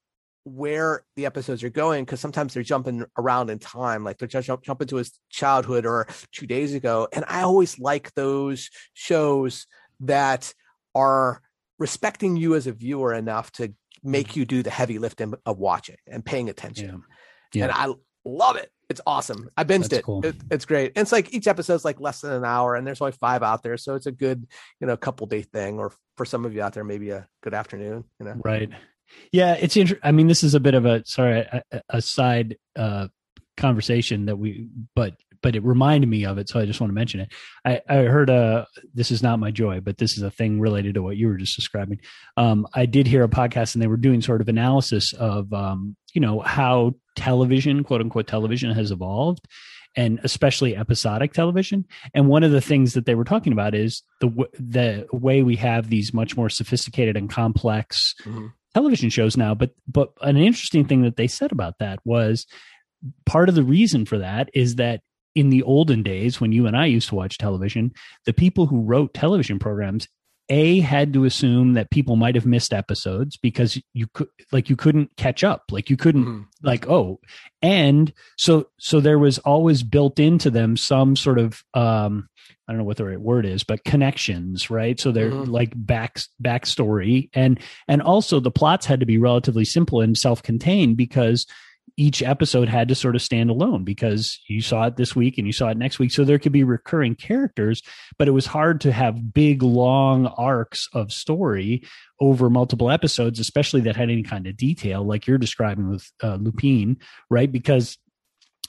where 0.46 1.04
the 1.18 1.26
episodes 1.26 1.62
are 1.62 1.70
going 1.70 2.06
because 2.06 2.22
sometimes 2.22 2.54
they're 2.54 2.64
jumping 2.64 3.04
around 3.18 3.50
in 3.50 3.60
time 3.60 4.06
like 4.06 4.18
they're 4.18 4.30
just 4.30 4.48
jump, 4.64 4.82
into 4.82 4.96
his 4.96 5.20
childhood 5.30 5.86
or 5.86 6.08
two 6.32 6.48
days 6.48 6.74
ago 6.74 7.06
and 7.12 7.26
i 7.28 7.42
always 7.42 7.78
like 7.80 8.14
those 8.14 8.70
shows 8.94 9.68
that 10.00 10.54
are 10.96 11.42
respecting 11.80 12.38
you 12.38 12.56
as 12.56 12.66
a 12.66 12.72
viewer 12.72 13.14
enough 13.14 13.52
to 13.52 13.74
make 14.04 14.30
mm-hmm. 14.30 14.40
you 14.40 14.46
do 14.46 14.64
the 14.64 14.70
heavy 14.70 15.00
lifting 15.00 15.34
of 15.46 15.58
watching 15.58 15.98
and 16.08 16.24
paying 16.24 16.48
attention 16.50 17.04
Yeah. 17.54 17.64
and 17.64 17.72
i 17.74 17.94
love 18.24 18.56
it 18.56 18.72
it's 18.90 19.02
awesome 19.06 19.50
i 19.58 19.64
binged 19.64 19.92
it. 19.92 20.04
cool. 20.04 20.26
it 20.26 20.36
it's 20.50 20.66
great 20.66 20.94
and 20.96 21.04
it's 21.04 21.12
like 21.12 21.34
each 21.34 21.48
episode's 21.48 21.84
like 21.84 22.00
less 22.00 22.22
than 22.22 22.32
an 22.32 22.46
hour 22.46 22.76
and 22.76 22.88
there's 22.88 23.02
only 23.02 23.12
five 23.12 23.44
out 23.44 23.64
there 23.64 23.78
so 23.78 23.96
it's 23.96 24.06
a 24.06 24.12
good 24.12 24.48
you 24.80 24.88
know 24.88 24.96
couple 24.96 25.28
day 25.28 25.42
thing 25.42 25.80
or 25.80 25.92
for 26.16 26.26
some 26.26 26.46
of 26.46 26.54
you 26.54 26.62
out 26.62 26.74
there 26.74 26.84
maybe 26.84 27.10
a 27.10 27.28
good 27.42 27.54
afternoon 27.54 28.04
you 28.20 28.26
know 28.26 28.36
Right. 28.44 28.70
Yeah, 29.32 29.54
it's 29.54 29.78
interesting. 29.78 30.08
I 30.08 30.12
mean, 30.12 30.28
this 30.28 30.44
is 30.44 30.54
a 30.54 30.60
bit 30.60 30.74
of 30.74 30.86
a 30.86 31.04
sorry 31.06 31.40
a, 31.40 31.82
a 31.90 32.02
side 32.02 32.58
uh, 32.76 33.08
conversation 33.56 34.26
that 34.26 34.38
we, 34.38 34.68
but 34.96 35.16
but 35.44 35.56
it 35.56 35.64
reminded 35.64 36.08
me 36.10 36.26
of 36.26 36.38
it, 36.38 36.50
so 36.50 36.60
I 36.60 36.66
just 36.66 36.82
want 36.82 36.90
to 36.90 36.96
mention 36.96 37.20
it. 37.22 37.34
I, 37.64 37.82
I 37.88 37.96
heard 38.04 38.30
a 38.30 38.68
this 38.94 39.12
is 39.12 39.22
not 39.22 39.40
my 39.40 39.52
joy, 39.52 39.80
but 39.80 39.98
this 39.98 40.18
is 40.18 40.24
a 40.24 40.32
thing 40.32 40.60
related 40.60 40.96
to 40.96 41.04
what 41.04 41.18
you 41.18 41.28
were 41.28 41.38
just 41.38 41.56
describing. 41.56 42.00
Um, 42.38 42.68
I 42.74 42.86
did 42.86 43.08
hear 43.08 43.24
a 43.24 43.30
podcast, 43.30 43.76
and 43.76 43.82
they 43.82 43.88
were 43.88 43.98
doing 43.98 44.22
sort 44.22 44.42
of 44.42 44.50
analysis 44.50 45.14
of 45.14 45.52
um, 45.54 45.96
you 46.14 46.22
know 46.22 46.40
how 46.40 46.96
television, 47.18 47.84
quote 47.84 48.00
unquote, 48.00 48.28
television 48.28 48.72
has 48.72 48.92
evolved. 48.92 49.46
And 49.96 50.20
especially 50.24 50.76
episodic 50.78 51.34
television, 51.34 51.84
and 52.14 52.28
one 52.28 52.44
of 52.44 52.52
the 52.52 52.62
things 52.62 52.94
that 52.94 53.08
they 53.08 53.16
were 53.16 53.24
talking 53.24 53.52
about 53.52 53.74
is 53.74 54.04
the 54.22 54.28
w- 54.28 54.50
the 54.54 55.08
way 55.12 55.42
we 55.42 55.56
have 55.56 55.90
these 55.90 56.14
much 56.14 56.38
more 56.38 56.50
sophisticated 56.50 57.18
and 57.18 57.28
complex 57.32 58.14
Mhm. 58.24 58.52
television 58.76 59.10
shows 59.10 59.36
now 59.36 59.56
but 59.56 59.72
but 59.88 60.12
an 60.22 60.38
interesting 60.38 60.86
thing 60.86 61.02
that 61.02 61.16
they 61.16 61.26
said 61.26 61.52
about 61.52 61.80
that 61.80 61.98
was 62.06 62.46
part 63.26 63.50
of 63.50 63.56
the 63.56 63.64
reason 63.64 64.06
for 64.06 64.20
that 64.20 64.50
is 64.54 64.76
that 64.76 65.02
in 65.34 65.50
the 65.50 65.64
olden 65.64 66.04
days 66.04 66.40
when 66.40 66.52
you 66.52 66.68
and 66.68 66.78
I 66.78 66.86
used 66.86 67.10
to 67.10 67.16
watch 67.16 67.40
television 67.40 67.92
the 68.26 68.34
people 68.34 68.68
who 68.68 68.82
wrote 68.84 69.16
television 69.16 69.58
programs 69.58 70.08
a 70.50 70.80
had 70.80 71.12
to 71.14 71.26
assume 71.26 71.74
that 71.74 71.92
people 71.92 72.16
might 72.16 72.36
have 72.36 72.46
missed 72.46 72.74
episodes 72.74 73.36
because 73.38 73.82
you 73.94 74.08
could 74.14 74.28
like 74.52 74.70
you 74.70 74.76
couldn't 74.76 75.10
catch 75.18 75.44
up 75.44 75.64
like 75.72 75.90
you 75.90 75.98
couldn't 75.98 76.26
Mhm. 76.26 76.46
like 76.64 76.88
oh 76.88 77.20
and 77.62 78.14
so 78.38 78.68
so 78.80 79.00
there 79.02 79.20
was 79.20 79.40
always 79.40 79.84
built 79.84 80.20
into 80.20 80.50
them 80.50 80.78
some 80.78 81.16
sort 81.18 81.38
of 81.38 81.64
um 81.74 82.30
i 82.68 82.72
don't 82.72 82.78
know 82.78 82.86
what 82.86 82.96
the 82.98 83.04
right 83.06 83.20
word 83.20 83.46
is 83.46 83.64
but 83.66 83.84
connections 83.84 84.70
right 84.70 85.00
so 85.00 85.12
they're 85.12 85.32
Mhm. 85.32 85.48
like 85.50 85.74
back 85.76 86.20
backstory 86.42 87.30
and 87.34 87.60
and 87.90 88.02
also 88.02 88.40
the 88.40 88.52
plots 88.52 88.86
had 88.86 89.00
to 89.02 89.06
be 89.06 89.18
relatively 89.18 89.66
simple 89.66 90.00
and 90.02 90.18
self-contained 90.18 90.96
because 90.96 91.46
each 91.98 92.22
episode 92.22 92.70
had 92.70 92.88
to 92.88 92.96
sort 92.96 93.16
of 93.16 93.22
stand 93.22 93.50
alone 93.50 93.84
because 93.84 94.40
you 94.48 94.62
saw 94.62 94.86
it 94.86 94.96
this 94.96 95.16
week 95.16 95.38
and 95.38 95.48
you 95.48 95.54
saw 95.54 95.70
it 95.70 95.78
next 95.78 95.98
week. 95.98 96.12
So 96.12 96.24
there 96.24 96.40
could 96.40 96.52
be 96.52 96.64
recurring 96.64 97.16
characters 97.16 97.82
but 98.18 98.28
it 98.28 98.32
was 98.32 98.46
hard 98.46 98.82
to 98.82 98.92
have 98.92 99.34
big 99.34 99.64
long 99.64 100.28
arcs 100.38 100.88
of 100.94 101.12
story 101.12 101.84
over 102.20 102.50
multiple 102.50 102.90
episodes 102.90 103.40
especially 103.40 103.82
that 103.82 103.96
had 103.96 104.10
any 104.10 104.24
kind 104.24 104.48
of 104.48 104.56
detail 104.56 105.04
like 105.04 105.28
you're 105.28 105.38
describing 105.38 105.90
with 105.90 106.10
uh, 106.24 106.36
Lupin 106.36 106.98
right? 107.30 107.52
Because 107.52 107.98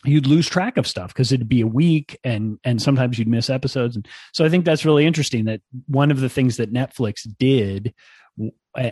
you'd 0.05 0.27
lose 0.27 0.49
track 0.49 0.77
of 0.77 0.87
stuff 0.87 1.09
because 1.09 1.33
it'd 1.33 1.49
be 1.49 1.61
a 1.61 1.67
week 1.67 2.19
and 2.23 2.59
and 2.63 2.81
sometimes 2.81 3.19
you'd 3.19 3.29
miss 3.29 3.51
episodes. 3.51 3.97
And 3.97 4.07
so 4.33 4.45
i 4.45 4.49
think 4.49 4.65
that's 4.65 4.85
really 4.85 5.07
interesting 5.07 5.47
that 5.47 5.61
one 5.87 6.11
of 6.11 6.21
the 6.21 6.29
things 6.29 6.57
that 6.57 6.73
netflix 6.73 7.27
did 7.39 7.93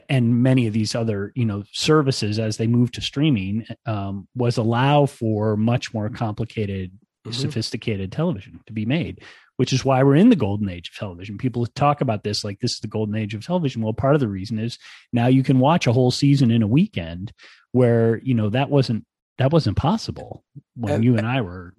and 0.08 0.42
many 0.42 0.66
of 0.66 0.72
these 0.72 0.94
other 0.94 1.32
you 1.34 1.44
know 1.44 1.62
services 1.72 2.38
as 2.38 2.56
they 2.56 2.66
move 2.66 2.90
to 2.92 3.00
streaming 3.00 3.66
um, 3.86 4.26
was 4.34 4.56
allow 4.56 5.06
for 5.06 5.56
much 5.56 5.94
more 5.94 6.08
complicated 6.10 6.90
Mhm. 7.26 7.34
sophisticated 7.34 8.12
television 8.12 8.60
to 8.66 8.72
be 8.72 8.86
made 8.86 9.20
which 9.56 9.72
is 9.72 9.84
why 9.84 10.02
we're 10.04 10.14
in 10.14 10.28
the 10.28 10.36
golden 10.36 10.68
age 10.68 10.90
of 10.90 10.94
television 10.96 11.36
people 11.38 11.66
talk 11.66 12.00
about 12.00 12.22
this 12.22 12.44
like 12.44 12.60
this 12.60 12.74
is 12.74 12.78
the 12.80 12.86
golden 12.86 13.16
age 13.16 13.34
of 13.34 13.44
television 13.44 13.82
well 13.82 13.92
part 13.92 14.14
of 14.14 14.20
the 14.20 14.28
reason 14.28 14.58
is 14.60 14.78
now 15.12 15.26
you 15.26 15.42
can 15.42 15.58
watch 15.58 15.88
a 15.88 15.92
whole 15.92 16.12
season 16.12 16.52
in 16.52 16.62
a 16.62 16.68
weekend 16.68 17.32
where 17.72 18.18
you 18.18 18.32
know 18.32 18.48
that 18.48 18.70
wasn't 18.70 19.04
that 19.38 19.50
wasn't 19.52 19.76
possible 19.76 20.44
when 20.76 20.94
And- 20.94 21.04
you 21.04 21.16
and 21.16 21.26
i 21.26 21.40
were 21.40 21.74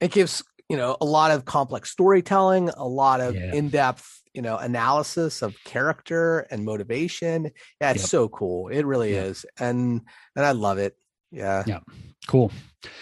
it 0.00 0.10
gives 0.10 0.42
you 0.68 0.76
know 0.76 0.96
a 1.00 1.04
lot 1.04 1.30
of 1.30 1.44
complex 1.44 1.90
storytelling, 1.90 2.68
a 2.70 2.86
lot 2.86 3.20
of 3.20 3.34
Yeah. 3.36 3.54
in-depth 3.54 4.19
you 4.34 4.42
know 4.42 4.56
analysis 4.56 5.42
of 5.42 5.56
character 5.64 6.40
and 6.50 6.64
motivation. 6.64 7.50
Yeah, 7.80 7.90
it's 7.92 8.02
Yep. 8.02 8.08
so 8.08 8.28
cool. 8.28 8.68
It 8.68 8.84
really 8.86 9.14
Yeah. 9.14 9.24
is, 9.24 9.46
and 9.58 10.02
and 10.36 10.44
I 10.46 10.52
love 10.52 10.78
it. 10.78 10.96
Yeah, 11.32 11.62
Yeah. 11.66 11.78
Cool. 12.26 12.50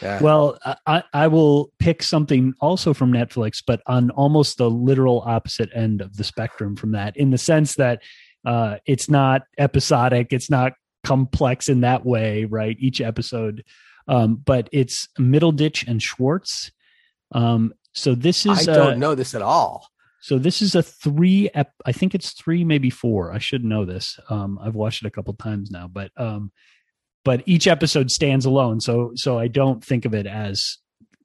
yeah. 0.03 0.21
Well, 0.23 0.59
I, 0.87 1.03
I 1.15 1.29
will 1.29 1.73
pick 1.79 2.03
something 2.03 2.53
also 2.61 2.93
from 2.93 3.11
Netflix, 3.13 3.63
but 3.67 3.81
on 3.87 4.11
almost 4.11 4.59
the 4.59 4.71
literal 4.71 5.23
opposite 5.27 5.71
end 5.75 6.01
of 6.03 6.17
the 6.17 6.25
spectrum 6.25 6.77
from 6.77 6.93
that, 6.93 7.17
in 7.17 7.31
the 7.31 7.39
sense 7.39 7.77
that 7.77 8.03
uh, 8.47 8.77
it's 8.87 9.09
not 9.09 9.43
episodic, 9.59 10.29
it's 10.33 10.51
not 10.51 10.75
complex 11.05 11.69
in 11.69 11.81
that 11.81 12.05
way, 12.05 12.45
right? 12.45 12.77
Each 12.79 13.01
episode, 13.01 13.65
um, 14.09 14.37
but 14.37 14.69
it's 14.73 15.09
Middleditch 15.19 15.87
and 15.89 16.03
Schwartz. 16.03 16.71
Um, 17.33 17.73
so 17.95 18.15
this 18.15 18.47
is 18.47 18.69
i 18.69 18.73
don't 18.73 18.99
know 18.99 19.15
this 19.15 19.35
at 19.35 19.43
all. 19.43 19.89
So 20.21 20.39
this 20.39 20.63
is 20.63 20.75
a 20.75 20.83
three. 20.83 21.51
Ep- 21.55 21.75
I 21.87 21.93
think 21.93 22.15
it's 22.15 22.33
three, 22.33 22.65
maybe 22.65 22.91
four. 22.91 23.33
I 23.33 23.39
should 23.39 23.65
know 23.65 23.85
this. 23.85 24.19
Um, 24.29 24.59
I've 24.63 24.75
watched 24.75 25.03
it 25.03 25.09
a 25.09 25.11
couple 25.11 25.35
times 25.35 25.71
now, 25.71 25.89
but 25.89 26.11
um, 26.17 26.51
but 27.25 27.43
each 27.47 27.67
episode 27.67 28.11
stands 28.11 28.45
alone. 28.45 28.81
So 28.81 29.13
so 29.15 29.39
I 29.39 29.49
don't 29.49 29.85
think 29.85 30.05
of 30.05 30.15
it 30.15 30.27
as 30.27 30.79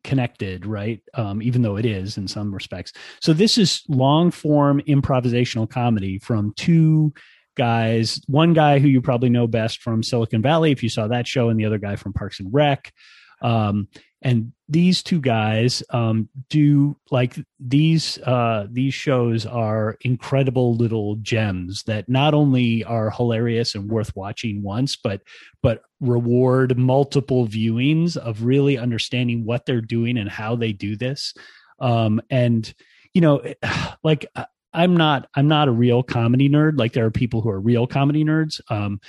connected, 0.04 0.66
right? 0.66 1.02
Um, 1.14 1.41
even 1.41 1.62
though 1.62 1.78
it 1.78 1.86
is 1.86 2.18
in 2.18 2.28
some 2.28 2.54
respects. 2.54 2.91
So 3.22 3.34
this 3.34 3.58
is 3.58 3.84
long 3.88 4.32
form 4.32 4.82
improvisational 4.82 5.70
comedy 5.70 6.20
from 6.20 6.54
two 6.56 7.14
guys. 7.56 8.20
One 8.28 8.54
guy 8.54 8.80
who 8.80 8.88
you 8.88 9.02
probably 9.02 9.30
know 9.30 9.48
best 9.48 9.82
from 9.82 10.04
Silicon 10.04 10.41
Valley, 10.41 10.72
if 10.72 10.84
you 10.84 10.89
saw 10.89 11.08
that 11.08 11.28
show, 11.28 11.50
and 11.50 11.60
the 11.60 11.66
other 11.66 11.78
guy 11.78 11.96
from 11.96 12.14
Parks 12.14 12.39
and 12.39 12.54
Rec. 12.54 12.94
Um, 13.41 13.88
and 14.24 14.53
these 14.69 15.03
two 15.03 15.19
guys 15.19 15.84
um, 15.89 16.30
do 16.49 16.95
like 17.11 17.36
these 17.59 18.17
uh, 18.19 18.65
these 18.71 18.93
shows 18.93 19.45
are 19.45 19.97
incredible 20.01 20.76
little 20.76 21.17
gems 21.17 21.84
that 21.84 22.07
not 22.07 22.34
only 22.34 22.84
are 22.86 23.11
hilarious 23.11 23.76
and 23.76 23.89
worth 23.89 24.15
watching 24.15 24.63
once, 24.63 24.95
but 24.95 25.21
but 25.61 25.82
reward 25.99 26.78
multiple 26.78 27.47
viewings 27.47 28.15
of 28.15 28.43
really 28.43 28.78
understanding 28.78 29.45
what 29.45 29.65
they're 29.65 29.82
doing 29.82 30.17
and 30.17 30.30
how 30.30 30.55
they 30.55 30.71
do 30.71 30.95
this. 30.95 31.34
Um, 31.80 32.21
and 32.30 32.74
you 33.13 33.21
know, 33.21 33.43
like 34.03 34.26
I'm 34.74 34.95
not 34.95 35.28
I'm 35.36 35.49
not 35.49 35.67
a 35.67 35.71
real 35.71 36.01
comedy 36.01 36.49
nerd. 36.49 36.80
Like 36.80 36.93
there 36.93 37.05
are 37.05 37.11
people 37.11 37.41
who 37.41 37.49
are 37.49 37.59
real 37.59 37.88
comedy 37.88 38.24
nerds, 38.24 38.61
um, 38.71 39.01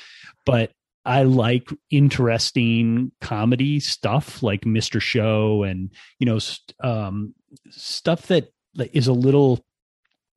but 0.45 0.73
I 1.05 1.23
like 1.25 1.69
interesting 1.91 3.13
comedy 3.21 3.81
stuff 3.81 4.43
like 4.43 4.63
Mr. 4.63 5.01
Show 5.01 5.63
and 5.63 5.91
you 6.19 6.27
know 6.27 6.39
st- 6.39 6.75
um, 6.83 7.35
stuff 7.71 8.27
that 8.29 8.51
is 8.93 9.07
a 9.07 9.13
little 9.13 9.65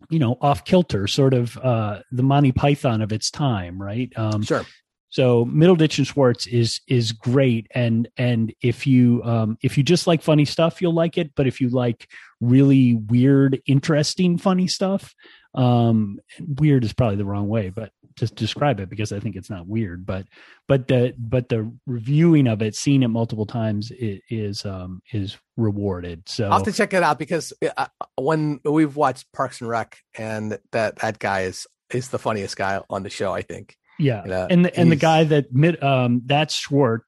you 0.09 0.19
know 0.19 0.37
off 0.41 0.63
kilter, 0.65 1.07
sort 1.07 1.33
of 1.33 1.57
uh, 1.57 1.99
the 2.11 2.23
Monty 2.23 2.51
Python 2.51 3.01
of 3.01 3.11
its 3.11 3.31
time, 3.31 3.81
right? 3.81 4.11
Um, 4.15 4.43
Sure. 4.43 4.65
so 5.09 5.45
Middleditch 5.45 5.97
and 5.97 6.05
Schwartz 6.07 6.47
is 6.47 6.81
is 6.87 7.11
great, 7.13 7.67
and 7.73 8.07
and 8.17 8.53
if 8.61 8.85
you 8.85 9.21
um, 9.23 9.57
if 9.61 9.77
you 9.77 9.83
just 9.83 10.05
like 10.05 10.21
funny 10.21 10.45
stuff, 10.45 10.81
you'll 10.81 10.93
like 10.93 11.17
it. 11.17 11.31
But 11.35 11.47
if 11.47 11.61
you 11.61 11.69
like 11.69 12.07
really 12.41 12.93
weird, 12.93 13.59
interesting, 13.65 14.37
funny 14.37 14.67
stuff, 14.67 15.15
um, 15.55 16.19
weird 16.39 16.83
is 16.83 16.93
probably 16.93 17.15
the 17.15 17.25
wrong 17.25 17.47
way, 17.47 17.69
but 17.69 17.91
to 18.17 18.27
describe 18.27 18.79
it 18.79 18.89
because 18.89 19.11
I 19.11 19.19
think 19.19 19.35
it's 19.35 19.49
not 19.49 19.67
weird. 19.67 20.05
But 20.05 20.25
but 20.67 20.87
the 20.87 21.13
but 21.17 21.49
the 21.49 21.71
reviewing 21.85 22.47
of 22.47 22.61
it, 22.61 22.75
seeing 22.75 23.03
it 23.03 23.07
multiple 23.07 23.45
times, 23.45 23.91
it 23.91 24.21
is 24.29 24.65
um, 24.65 25.01
is 25.13 25.37
rewarded. 25.55 26.27
So 26.27 26.45
I'll 26.45 26.59
have 26.59 26.63
to 26.63 26.73
check 26.73 26.93
it 26.93 27.03
out 27.03 27.19
because 27.19 27.53
uh, 27.77 27.87
when 28.15 28.59
we've 28.63 28.95
watched 28.95 29.31
Parks 29.33 29.61
and 29.61 29.69
Rec, 29.69 29.97
and 30.17 30.57
that 30.71 30.97
that 30.97 31.19
guy 31.19 31.41
is 31.41 31.65
is 31.91 32.09
the 32.09 32.19
funniest 32.19 32.57
guy 32.57 32.81
on 32.89 33.03
the 33.03 33.09
show. 33.09 33.31
I 33.31 33.41
think. 33.41 33.77
Yeah, 33.99 34.23
You 34.23 34.29
know, 34.29 34.47
and 34.49 34.65
the, 34.65 34.79
and 34.79 34.91
the 34.91 34.95
guy 34.95 35.23
that 35.23 35.53
mid 35.53 35.81
um 35.83 36.21
that's 36.25 36.55
Schwartz 36.55 37.05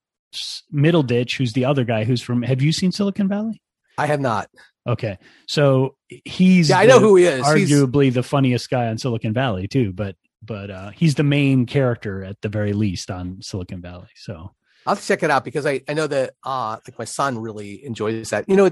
Middleditch, 0.73 1.37
who's 1.37 1.53
the 1.53 1.65
other 1.65 1.83
guy 1.83 2.03
who's 2.03 2.21
from. 2.21 2.41
Have 2.43 2.61
you 2.61 2.71
seen 2.71 2.91
Silicon 2.91 3.27
Valley? 3.27 3.61
I 3.97 4.05
have 4.07 4.21
not. 4.21 4.49
Okay, 4.87 5.17
so 5.47 5.95
he's 6.07 6.69
Yeah, 6.69 6.79
I 6.79 6.85
know 6.85 6.99
who 6.99 7.15
he 7.15 7.25
is. 7.25 7.45
He's, 7.53 7.69
arguably 7.69 8.11
the 8.11 8.23
funniest 8.23 8.69
guy 8.69 8.87
on 8.87 8.97
Silicon 8.97 9.33
Valley 9.33 9.67
too, 9.67 9.91
but 9.93 10.15
but 10.41 10.69
uh, 10.71 10.89
he's 10.91 11.15
the 11.15 11.23
main 11.23 11.65
character 11.65 12.23
at 12.23 12.39
the 12.41 12.49
very 12.49 12.73
least 12.73 13.11
on 13.11 13.41
Silicon 13.41 13.81
Valley. 13.81 14.07
So 14.15 14.51
I'll 14.85 14.95
check 14.95 15.23
it 15.23 15.29
out 15.29 15.43
because 15.43 15.65
I, 15.65 15.81
I 15.89 15.93
know 15.93 16.07
that 16.07 16.33
uh 16.43 16.77
like 16.87 16.97
my 16.97 17.05
son 17.05 17.37
really 17.37 17.83
enjoys 17.85 18.29
that. 18.29 18.45
You 18.47 18.55
know, 18.55 18.69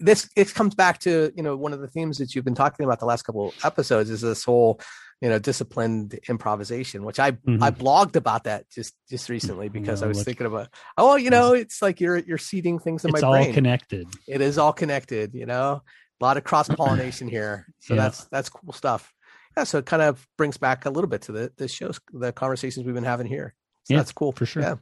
this 0.00 0.28
it 0.34 0.54
comes 0.54 0.74
back 0.74 0.98
to 1.00 1.30
you 1.36 1.42
know 1.42 1.56
one 1.56 1.72
of 1.72 1.80
the 1.80 1.88
themes 1.88 2.18
that 2.18 2.34
you've 2.34 2.44
been 2.46 2.54
talking 2.54 2.84
about 2.84 2.98
the 2.98 3.06
last 3.06 3.22
couple 3.22 3.52
episodes 3.62 4.08
is 4.10 4.22
this 4.22 4.42
whole 4.44 4.80
you 5.20 5.28
know 5.28 5.38
disciplined 5.38 6.18
improvisation, 6.30 7.04
which 7.04 7.20
I 7.20 7.32
Mhm. 7.32 7.62
I 7.62 7.70
blogged 7.70 8.16
about 8.16 8.44
that 8.44 8.68
just 8.70 8.94
just 9.10 9.28
recently 9.28 9.68
because 9.68 10.02
I 10.02 10.06
was 10.06 10.16
look- 10.16 10.24
thinking 10.24 10.46
about 10.46 10.68
oh 10.96 11.16
you 11.16 11.28
know 11.30 11.52
it's 11.52 11.82
like 11.82 12.00
you're 12.00 12.16
you're 12.18 12.38
seeding 12.38 12.78
things 12.78 13.04
in 13.04 13.12
my 13.12 13.20
brain. 13.20 13.34
it's 13.42 13.48
all 13.48 13.54
connected. 13.54 14.08
it 14.26 14.40
is 14.40 14.56
all 14.56 14.72
connected 14.72 15.34
you 15.34 15.44
know 15.46 15.82
a 16.20 16.24
lot 16.24 16.38
of 16.38 16.44
cross 16.44 16.68
pollination 16.68 17.28
here 17.28 17.66
so 17.80 17.94
Yeah. 17.94 18.02
that's 18.02 18.24
that's 18.32 18.48
cool 18.48 18.72
stuff 18.72 19.12
yeah 19.60 19.64
so 19.64 19.78
it 19.78 19.86
kind 19.86 20.02
of 20.02 20.26
brings 20.38 20.56
back 20.56 20.86
a 20.86 20.90
little 20.90 21.08
bit 21.08 21.22
to 21.22 21.32
the 21.32 21.52
the 21.56 21.68
shows 21.68 22.00
the 22.12 22.32
conversations 22.32 22.86
we've 22.86 22.94
been 22.94 23.04
having 23.04 23.26
here. 23.26 23.54
So 23.84 23.94
Yeah, 23.94 24.00
that's 24.00 24.12
cool. 24.12 24.32
for 24.32 24.46
sure. 24.46 24.62
yeah. 24.62 24.74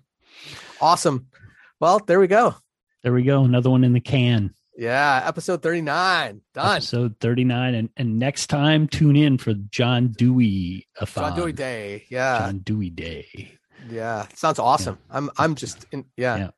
Awesome. 0.81 1.27
Well 1.81 1.99
there 2.01 2.21
we 2.21 2.27
go. 2.29 2.55
There 3.03 3.13
we 3.13 3.23
go, 3.23 3.45
another 3.45 3.71
one 3.71 3.85
in 3.85 3.93
the 3.93 4.01
can. 4.01 4.55
yeah 4.77 5.23
episode 5.25 5.63
39 5.63 6.41
done. 6.55 6.77
Episode 6.77 7.17
thirty 7.21 7.45
nine, 7.45 7.75
and 7.75 7.89
and 7.97 8.19
next 8.19 8.47
time 8.49 8.87
tune 8.89 9.17
in 9.17 9.39
for 9.39 9.55
John 9.55 10.09
Dewey 10.17 10.87
john 11.07 11.35
dewey 11.37 11.53
day. 11.53 12.05
Yeah. 12.11 12.39
John 12.41 12.59
Dewey 12.59 12.91
Day. 12.91 13.59
yeah. 13.91 14.27
Sounds 14.35 14.59
awesome. 14.59 14.99
I'm 15.11 15.31
i'm 15.39 15.55
just 15.55 15.87
in 15.93 16.05
yeah, 16.17 16.37
Yeah. 16.37 16.47
i 16.47 16.51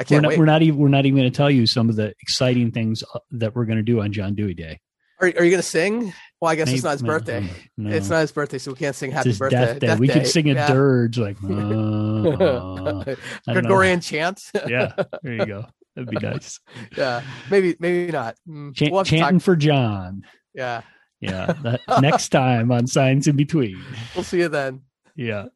We're 0.00 0.04
can't 0.04 0.26
wait. 0.26 0.38
we're 0.38 0.44
not 0.46 0.62
even 0.62 0.78
we're 0.78 0.88
not 0.88 1.06
even 1.06 1.18
going 1.18 1.30
to 1.32 1.36
tell 1.36 1.50
you 1.50 1.66
some 1.66 1.88
of 1.88 1.96
the 1.96 2.14
exciting 2.20 2.70
things 2.72 3.02
uh, 3.14 3.18
that 3.32 3.54
we're 3.54 3.64
going 3.66 3.78
to 3.78 3.82
do 3.92 4.00
on 4.00 4.12
John 4.12 4.34
Dewey 4.34 4.54
Day. 4.54 4.80
are, 5.20 5.26
are 5.38 5.44
you 5.44 5.50
gonna 5.50 5.62
sing 5.62 6.12
well 6.40 6.50
i 6.50 6.54
guess 6.54 6.70
it's 6.72 6.82
not 6.84 6.92
his 6.92 7.02
birthday 7.02 7.48
No, 7.76 7.90
it's 7.90 8.08
not 8.08 8.20
his 8.20 8.32
birthday 8.32 8.58
so 8.58 8.70
we 8.72 8.76
can't 8.76 8.94
sing 8.96 9.10
happy 9.10 9.32
birthday 9.36 9.56
death 9.74 9.78
day. 9.80 9.96
we 9.96 10.08
could 10.08 10.26
sing 10.26 10.48
a 10.50 10.54
yeah. 10.54 10.66
dirge 10.68 11.18
like 11.18 11.36
I 11.44 11.48
don't 11.48 12.38
know. 12.38 13.14
gregorian 13.52 14.00
chant 14.00 14.40
yeah 14.68 14.92
there 15.22 15.32
you 15.34 15.46
go 15.46 15.64
that'd 15.96 16.10
be 16.10 16.16
nice 16.24 16.60
yeah, 16.96 17.22
maybe 17.50 17.76
maybe 17.80 18.12
not. 18.12 18.36
Mm, 18.48 18.74
Chan- 18.74 18.90
we'll 18.92 19.04
talk- 19.04 19.10
chanting 19.18 19.40
for 19.40 19.56
john 19.56 20.22
Yeah, 20.54 20.82
yeah 21.20 21.52
that, 21.62 21.80
next 22.00 22.28
time 22.28 22.70
on 22.70 22.86
science 22.86 23.26
in 23.26 23.36
between 23.36 23.80
we'll 24.14 24.24
see 24.24 24.38
you 24.38 24.48
then. 24.48 24.82
yeah 25.16 25.46